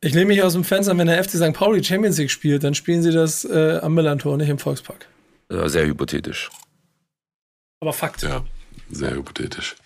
[0.00, 1.52] Ich lehne mich aus dem Fenster, wenn der FC St.
[1.52, 5.06] Pauli Champions League spielt, dann spielen sie das äh, am Millantor, nicht im Volkspark.
[5.48, 6.50] Äh, Sehr hypothetisch.
[7.80, 8.22] Aber Fakt.
[8.22, 8.44] Ja,
[8.90, 9.76] sehr hypothetisch.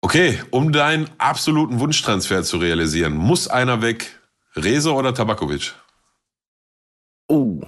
[0.00, 4.20] Okay, um deinen absoluten Wunschtransfer zu realisieren, muss einer weg.
[4.54, 5.74] Reze oder Tabakovic?
[7.28, 7.60] Oh.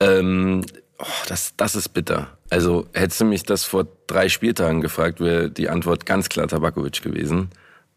[0.00, 0.64] Ähm,
[0.98, 2.38] oh das, das ist bitter.
[2.50, 7.02] Also hättest du mich das vor drei Spieltagen gefragt, wäre die Antwort ganz klar Tabakovic
[7.02, 7.50] gewesen.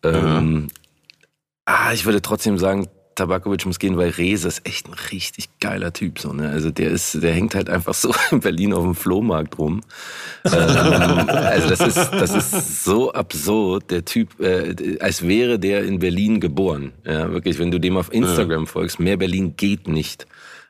[0.03, 0.67] Ähm,
[1.65, 2.87] ah, ich würde trotzdem sagen,
[3.18, 6.19] Tabakovic muss gehen, weil Reze ist echt ein richtig geiler Typ.
[6.19, 6.49] So, ne?
[6.49, 9.81] Also der ist, der hängt halt einfach so in Berlin auf dem Flohmarkt rum.
[10.45, 10.53] ähm,
[11.30, 16.39] also das ist, das ist so absurd, der Typ, äh, als wäre der in Berlin
[16.39, 16.94] geboren.
[17.06, 20.27] Ja, wirklich, wenn du dem auf Instagram folgst, mehr Berlin geht nicht.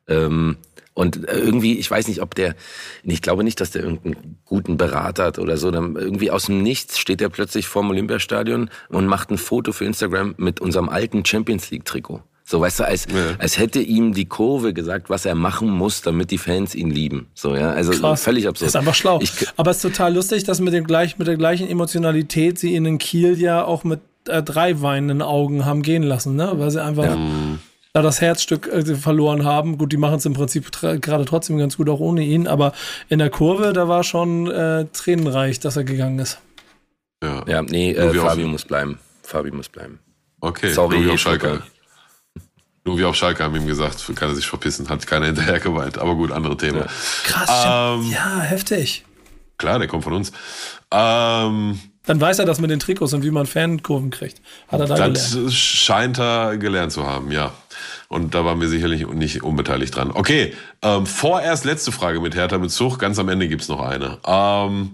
[0.07, 0.57] Ähm,
[0.93, 2.55] und irgendwie, ich weiß nicht, ob der,
[3.03, 5.69] ich glaube nicht, dass der irgendeinen guten Berater hat oder so.
[5.69, 9.85] Dann irgendwie aus dem Nichts steht er plötzlich vorm Olympiastadion und macht ein Foto für
[9.85, 12.23] Instagram mit unserem alten Champions League Trikot.
[12.49, 13.35] So, weißt du, als, Ja.
[13.39, 17.27] als hätte ihm die Kurve gesagt, was er machen muss, damit die Fans ihn lieben.
[17.33, 18.23] So, ja, also Krass.
[18.23, 18.69] völlig absurd.
[18.69, 19.19] Ist einfach schlau.
[19.21, 22.73] Ich, Aber es ist total lustig, dass mit, dem gleich, mit der gleichen Emotionalität sie
[22.73, 23.99] ihn in Kiel ja auch mit
[24.29, 26.53] äh, drei weinenden Augen haben gehen lassen, ne?
[26.55, 27.17] Weil sie einfach
[27.91, 29.77] da das Herzstück äh, verloren haben.
[29.77, 32.71] Gut, die machen es im Prinzip gerade trotzdem ganz gut auch ohne ihn, aber
[33.09, 36.39] in der Kurve, da war schon äh, tränenreich, dass er gegangen ist.
[37.21, 37.43] Ja.
[37.45, 38.99] ja, nee, äh, Fabi muss bleiben.
[39.21, 39.99] Fabi muss bleiben.
[40.39, 41.61] Okay, Sorry, nur wie auf Schalke.
[42.87, 45.97] Nur wie auf Schalke haben ihm gesagt, kann er sich verpissen, hat keiner hinterher geweint.
[45.97, 46.85] Aber gut, andere Thema.
[47.25, 49.03] Krass, Ähm, ja, heftig.
[49.57, 50.31] Klar, der kommt von uns.
[50.89, 54.41] Ähm, Dann weiß er das mit den Trikots und wie man Fankurven kriegt.
[54.69, 55.53] Hat er da das gelernt.
[55.53, 57.51] scheint er gelernt zu haben, ja.
[58.07, 60.11] Und da waren wir sicherlich nicht unbeteiligt dran.
[60.13, 62.99] Okay, ähm, vorerst letzte Frage mit Hertha Bezug.
[62.99, 64.19] Ganz am Ende gibt's noch eine.
[64.25, 64.93] Ähm,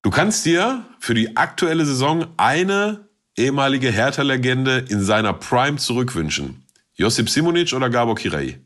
[0.00, 3.06] du kannst dir für die aktuelle Saison eine
[3.36, 6.62] ehemalige Hertha-Legende in seiner Prime zurückwünschen.
[6.96, 8.58] Josip Simonic oder Gabor Kirai?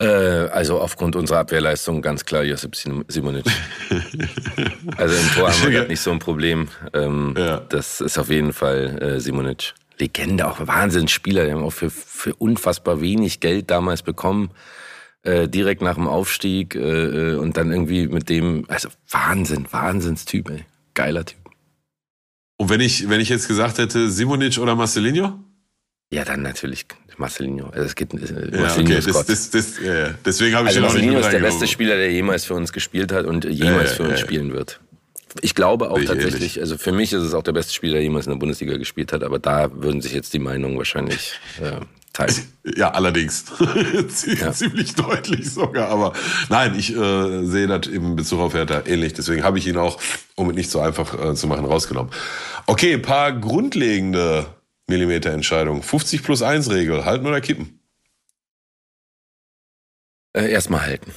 [0.00, 3.44] Äh, also aufgrund unserer Abwehrleistung ganz klar Josip Sim- Simonic.
[4.96, 6.68] also im Tor haben wir grad nicht so ein Problem.
[6.92, 7.58] Ähm, Ja.
[7.60, 9.74] Das ist auf jeden Fall äh, Simonic.
[9.98, 11.46] Legende, auch Wahnsinnsspieler.
[11.46, 14.50] Die haben auch für, für unfassbar wenig Geld damals bekommen.
[15.22, 20.48] Äh, direkt nach dem Aufstieg äh, äh, und dann irgendwie mit dem, also Wahnsinn, Wahnsinnstyp,
[20.50, 20.64] ey.
[20.94, 21.38] Geiler Typ.
[22.56, 25.40] Und wenn ich, wenn ich jetzt gesagt hätte, Simonic oder Marcelinho?
[26.10, 26.86] Ja, dann natürlich
[27.18, 27.68] Marcelinho.
[27.68, 29.28] Also es geht, Ja, Marcelinho okay, ist das, Gott.
[29.28, 30.14] das, das, ja, ja.
[30.24, 32.72] deswegen habe ich Also den auch nicht ist der beste Spieler, der jemals für uns
[32.72, 34.80] gespielt hat und jemals Ja, für uns spielen wird.
[35.42, 36.60] Ich glaube auch ich tatsächlich, ehrlich.
[36.60, 39.12] also für mich ist es auch der beste Spieler, der jemals in der Bundesliga gespielt
[39.12, 41.80] hat, aber da würden sich jetzt die Meinungen wahrscheinlich äh,
[42.14, 42.34] teilen.
[42.76, 43.44] Ja, allerdings.
[44.08, 45.88] Zie- Ziemlich deutlich sogar.
[45.90, 46.14] Aber
[46.48, 49.12] nein, ich äh, sehe das im Bezug auf Hertha ähnlich.
[49.12, 50.00] Deswegen habe ich ihn auch,
[50.36, 52.10] um es nicht so einfach äh, zu machen, rausgenommen.
[52.66, 54.46] Okay, paar grundlegende
[54.88, 55.82] Millimeterentscheidungen.
[55.82, 57.04] 50 plus 1 Regel.
[57.04, 57.80] Halten oder kippen?
[60.32, 61.12] Äh, Erstmal halten.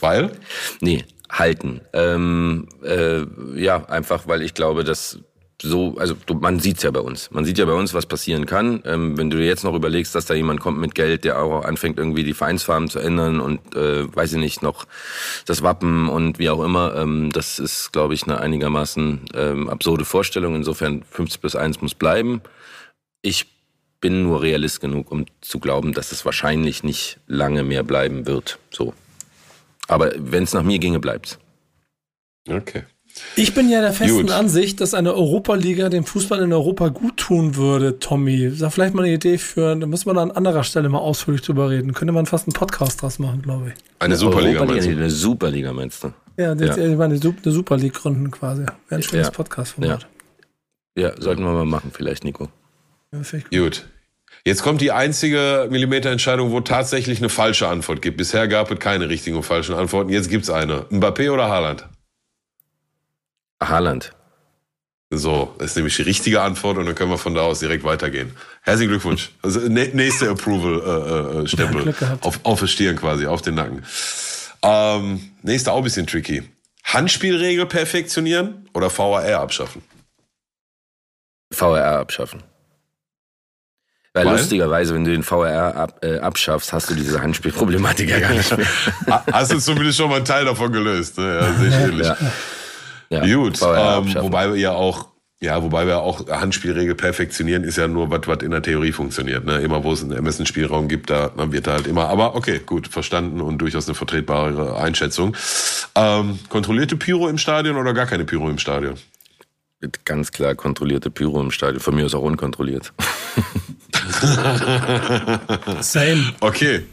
[0.00, 0.32] Weil?
[0.80, 1.80] Nee, halten.
[1.92, 3.22] Ähm, äh,
[3.60, 5.20] ja, einfach, weil ich glaube, dass
[5.62, 7.30] so, also du, man sieht's ja bei uns.
[7.30, 8.82] Man sieht ja bei uns, was passieren kann.
[8.84, 11.64] Ähm, wenn du dir jetzt noch überlegst, dass da jemand kommt mit Geld, der auch
[11.64, 14.86] anfängt, irgendwie die Vereinsfarben zu ändern und äh, weiß ich nicht, noch
[15.46, 20.04] das Wappen und wie auch immer, ähm, das ist, glaube ich, eine einigermaßen ähm, absurde
[20.04, 20.54] Vorstellung.
[20.54, 22.42] Insofern 50 plus 1 muss bleiben.
[23.22, 23.46] Ich
[24.00, 28.58] bin nur realist genug, um zu glauben, dass es wahrscheinlich nicht lange mehr bleiben wird.
[28.70, 28.92] So.
[29.88, 31.38] Aber wenn es nach mir ginge, bleibt's.
[32.46, 32.84] Okay.
[33.34, 34.30] Ich bin ja der festen Gut.
[34.30, 38.50] Ansicht, dass eine Europaliga dem Fußball in Europa gut tun würde, Tommy.
[38.50, 41.70] Sag vielleicht mal eine Idee für, da muss man an anderer Stelle mal ausführlich drüber
[41.70, 41.92] reden.
[41.94, 43.74] Könnte man fast einen Podcast draus machen, glaube ich.
[43.98, 44.90] Eine Superliga meinst du?
[44.90, 46.12] Eine Superliga meinst du?
[46.36, 46.82] Ja, das, Ja.
[46.84, 46.98] ja.
[47.00, 48.62] eine, Sup- eine Super League gründen quasi.
[48.62, 49.32] Wäre ein schönes Ja.
[49.32, 50.06] Podcast-Format.
[50.98, 52.48] Ja, sollten wir mal machen, vielleicht, Nico.
[53.12, 53.22] Ja.
[53.22, 53.64] finde ich gut.
[53.64, 53.86] Gut.
[54.44, 58.16] Jetzt kommt die einzige Millimeterentscheidung, wo tatsächlich eine falsche Antwort gibt.
[58.16, 60.10] Bisher gab es keine richtigen und falschen Antworten.
[60.10, 60.82] Jetzt gibt's eine.
[60.90, 61.86] Mbappé oder Haaland?
[63.62, 64.12] Haaland.
[65.10, 67.84] So, das ist nämlich die richtige Antwort und dann können wir von da aus direkt
[67.84, 68.36] weitergehen.
[68.62, 69.30] Herzlichen Glückwunsch.
[69.42, 72.24] Also nä- nächste Approval-Stempel Glück gehabt.
[72.26, 73.84] auf, auf die Stirn quasi, auf den Nacken.
[74.62, 76.42] Ähm, nächste auch ein bisschen tricky.
[76.82, 79.82] Handspielregel perfektionieren oder VAR abschaffen?
[81.52, 82.42] VRR abschaffen.
[84.12, 84.36] Weil, Weil?
[84.38, 88.56] lustigerweise, wenn du den VRR ab, äh, abschaffst, hast du diese Handspielproblematik ja gar nicht
[88.56, 88.66] mehr.
[89.08, 91.18] Ha- Hast du zumindest schon mal einen Teil davon gelöst?
[91.18, 91.36] Ne?
[91.40, 92.06] Ja, sehr ähnlich.
[92.06, 92.16] Ja.
[93.08, 95.08] Ja, Gut, ähm, wobei wir ja auch,
[95.40, 99.44] ja, wobei wir auch Handspielregel perfektionieren, ist ja nur was, was in der Theorie funktioniert.
[99.44, 99.58] Ne?
[99.58, 102.08] Immer wo es einen Ermessensspielraum gibt, da dann wird halt immer.
[102.08, 105.36] Aber okay, gut, verstanden und durchaus eine vertretbare Einschätzung.
[105.94, 108.94] Ähm, kontrollierte Pyro im Stadion oder gar keine Pyro im Stadion?
[109.80, 111.80] Mit ganz klar kontrollierte Pyro im Stadion.
[111.80, 112.92] Von mir aus auch unkontrolliert.
[115.80, 116.32] Same.
[116.40, 116.84] Okay.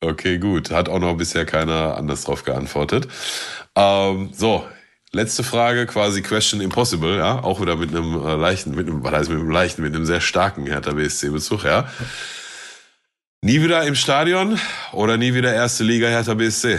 [0.00, 0.70] Okay, gut.
[0.70, 3.08] Hat auch noch bisher keiner anders drauf geantwortet.
[3.74, 4.64] Ähm, so,
[5.12, 7.42] letzte Frage, quasi Question Impossible, ja.
[7.42, 10.06] Auch wieder mit einem äh, leichten, mit einem, was heißt mit einem leichten, mit einem
[10.06, 11.88] sehr starken Hertha BSC-Bezug, ja.
[13.42, 14.58] Nie wieder im Stadion
[14.92, 16.78] oder nie wieder erste Liga Hertha BSC?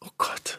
[0.00, 0.58] Oh Gott.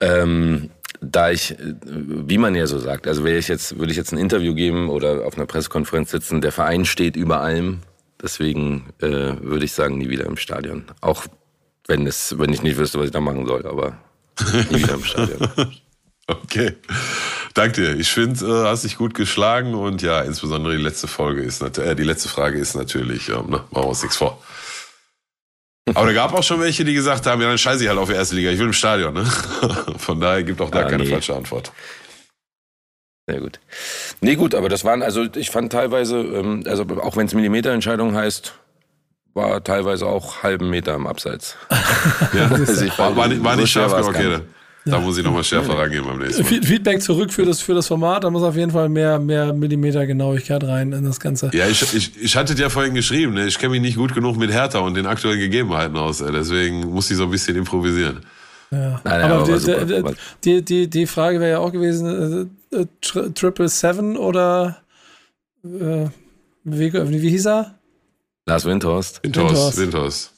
[0.00, 0.70] Ähm,
[1.00, 4.12] da ich, äh, wie man ja so sagt, also wäre ich jetzt, würde ich jetzt
[4.12, 7.80] ein Interview geben oder auf einer Pressekonferenz sitzen, der Verein steht über allem.
[8.20, 10.86] Deswegen äh, würde ich sagen, nie wieder im Stadion.
[11.00, 11.26] Auch
[11.86, 13.98] wenn es, wenn ich nicht wüsste, was ich da machen soll, aber
[14.70, 15.48] nie wieder im Stadion.
[16.26, 16.74] Okay.
[17.54, 17.96] Danke dir.
[17.96, 21.96] Ich finde, äh, hast dich gut geschlagen und ja, insbesondere die letzte Folge ist äh,
[21.96, 24.42] die letzte Frage ist natürlich, ähm, ne, machen wir uns nichts vor.
[25.94, 28.10] Aber da gab auch schon welche, die gesagt haben, ja, dann scheiße ich halt auf
[28.10, 29.24] die erste Liga, ich will im Stadion, ne?
[29.96, 31.10] Von daher gibt auch da Ah, keine nee.
[31.10, 31.72] falsche Antwort.
[33.26, 33.58] Sehr gut.
[34.20, 38.14] Nee, gut, aber das waren, also ich fand teilweise, ähm, also auch wenn es Millimeterentscheidung
[38.14, 38.54] heißt,
[39.38, 41.56] war teilweise auch halben Meter im Abseits.
[42.34, 42.50] Ja?
[42.50, 44.38] Also ich War, war nicht, war nicht scharf genug, okay.
[44.84, 46.48] Da muss ich nochmal schärfer rangehen beim nächsten Mal.
[46.48, 48.24] Fe- Feedback zurück für das, für das Format.
[48.24, 51.50] Da muss auf jeden Fall mehr, mehr Millimeter Genauigkeit rein in das Ganze.
[51.52, 53.46] Ja, ich, ich, ich hatte dir ja vorhin geschrieben, ne?
[53.46, 56.20] ich kenne mich nicht gut genug mit Hertha und den aktuellen Gegebenheiten aus.
[56.22, 56.32] Ey.
[56.32, 58.20] Deswegen muss ich so ein bisschen improvisieren.
[58.70, 59.00] Ja.
[59.04, 63.32] Nein, aber aber die, die, die, die, Frage wäre ja auch gewesen, äh, äh, Tri-
[63.34, 64.78] Triple Seven oder
[65.64, 66.06] äh,
[66.64, 67.77] wie, wie hieß er?
[68.48, 69.22] Lars Windhorst.
[69.22, 69.78] Windhaus, Windhorst.
[69.78, 70.32] Windhaus.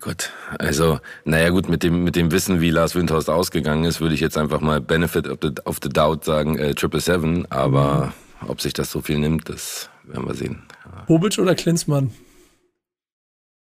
[0.00, 4.16] Gut, also, naja gut, mit dem, mit dem Wissen, wie Lars Windhorst ausgegangen ist, würde
[4.16, 8.12] ich jetzt einfach mal Benefit of the, of the Doubt sagen, äh, Triple Seven, aber
[8.48, 10.64] ob sich das so viel nimmt, das werden wir sehen.
[11.06, 12.10] Bobic oder Klinsmann?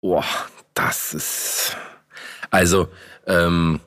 [0.01, 0.25] Boah,
[0.73, 1.77] das ist.
[2.49, 2.87] Also,
[3.27, 3.81] ähm,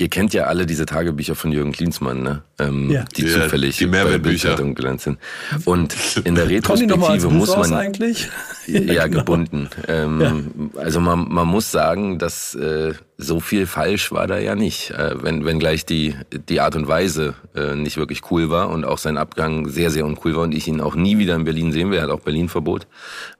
[0.00, 2.42] ihr kennt ja alle diese Tagebücher von Jürgen Klinsmann, ne?
[2.60, 3.04] Ähm, Ja.
[3.16, 4.48] Die Ja, zufällig die bei Mehrwertbücher.
[4.50, 5.18] Bildzeitung gelandet sind.
[5.64, 7.72] Und in der Retrospektive muss man.
[7.74, 8.28] eigentlich?
[8.68, 9.20] Ja, genau.
[9.20, 9.70] gebunden.
[9.88, 14.90] Ähm, Also man, man muss sagen, dass äh, so viel falsch war da ja nicht.
[14.90, 16.14] Äh, wenn, wenn gleich die,
[16.50, 20.04] die Art und Weise äh, nicht wirklich cool war und auch sein Abgang sehr, sehr
[20.04, 21.96] uncool war und ich ihn auch nie wieder in Berlin sehen will.
[21.96, 22.86] Er hat auch Berlin-Verbot.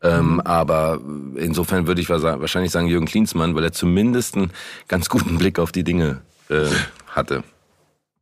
[0.03, 0.99] Ähm, Aber
[1.37, 4.51] insofern würde ich wa- wahrscheinlich sagen Jürgen Klinsmann, weil er zumindest einen
[4.89, 6.67] ganz guten Blick auf die Dinge äh,
[7.09, 7.45] hatte.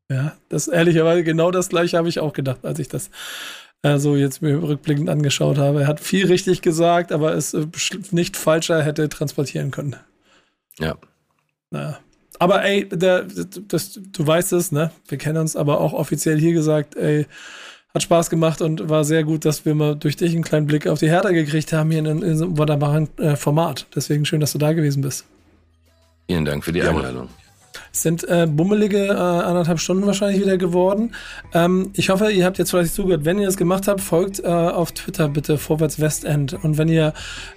[0.08, 3.10] Ja, das ehrlicherweise genau das gleiche habe ich auch gedacht, als ich das
[3.82, 5.82] äh, so jetzt mir rückblickend angeschaut habe.
[5.82, 7.66] Er hat viel richtig gesagt, aber es äh,
[8.10, 9.96] nicht falscher hätte transportieren können.
[10.78, 10.96] Ja.
[11.70, 11.98] Naja.
[12.38, 13.26] Aber ey, der,
[13.68, 14.90] das, du weißt es, ne?
[15.08, 17.26] Wir kennen uns, aber auch offiziell hier gesagt, ey,
[17.94, 20.86] hat Spaß gemacht und war sehr gut, dass wir mal durch dich einen kleinen Blick
[20.86, 23.86] auf die Hertha gekriegt haben hier in, in so einem wunderbaren äh, Format.
[23.94, 25.24] Deswegen schön, dass du da gewesen bist.
[26.28, 26.90] Vielen Dank für die Ja.
[26.90, 27.30] Einladung.
[28.02, 31.14] Sind äh, bummelige äh, anderthalb Stunden wahrscheinlich wieder geworden.
[31.55, 33.24] Ähm, ich hoffe, ihr habt jetzt vielleicht zugehört.
[33.24, 36.52] Wenn ihr das gemacht habt, folgt äh, auf Twitter bitte Vorwärts Westend.
[36.62, 37.14] Und wenn ihr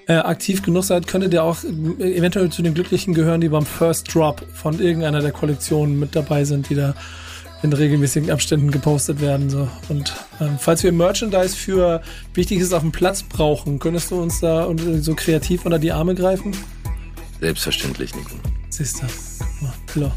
[0.07, 3.66] äh, aktiv genug seid, könntet ihr auch äh, eventuell zu den Glücklichen gehören, die beim
[3.66, 6.95] First Drop von irgendeiner der Kollektionen mit dabei sind, die da
[7.61, 9.49] in regelmäßigen Abständen gepostet werden.
[9.49, 9.68] So.
[9.90, 12.02] Und ähm, falls wir Merchandise für
[12.34, 16.56] Wichtiges auf dem Platz brauchen, könntest du uns da so kreativ unter die Arme greifen?
[17.41, 18.36] Selbstverständlich, Nico.
[18.70, 19.48] Siehst du.
[19.61, 20.11] Mal, Pillow.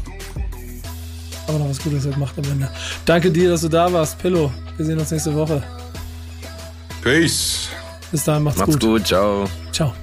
[1.47, 2.69] Aber noch was Gutes gemacht am Ende.
[3.05, 4.51] Danke dir, dass du da warst, Pillow.
[4.77, 5.61] Wir sehen uns nächste Woche.
[7.01, 7.67] Peace.
[8.11, 8.81] Bis dahin, macht's, Macht's gut.
[8.81, 9.45] gut, ciao.
[9.71, 9.93] Ciao.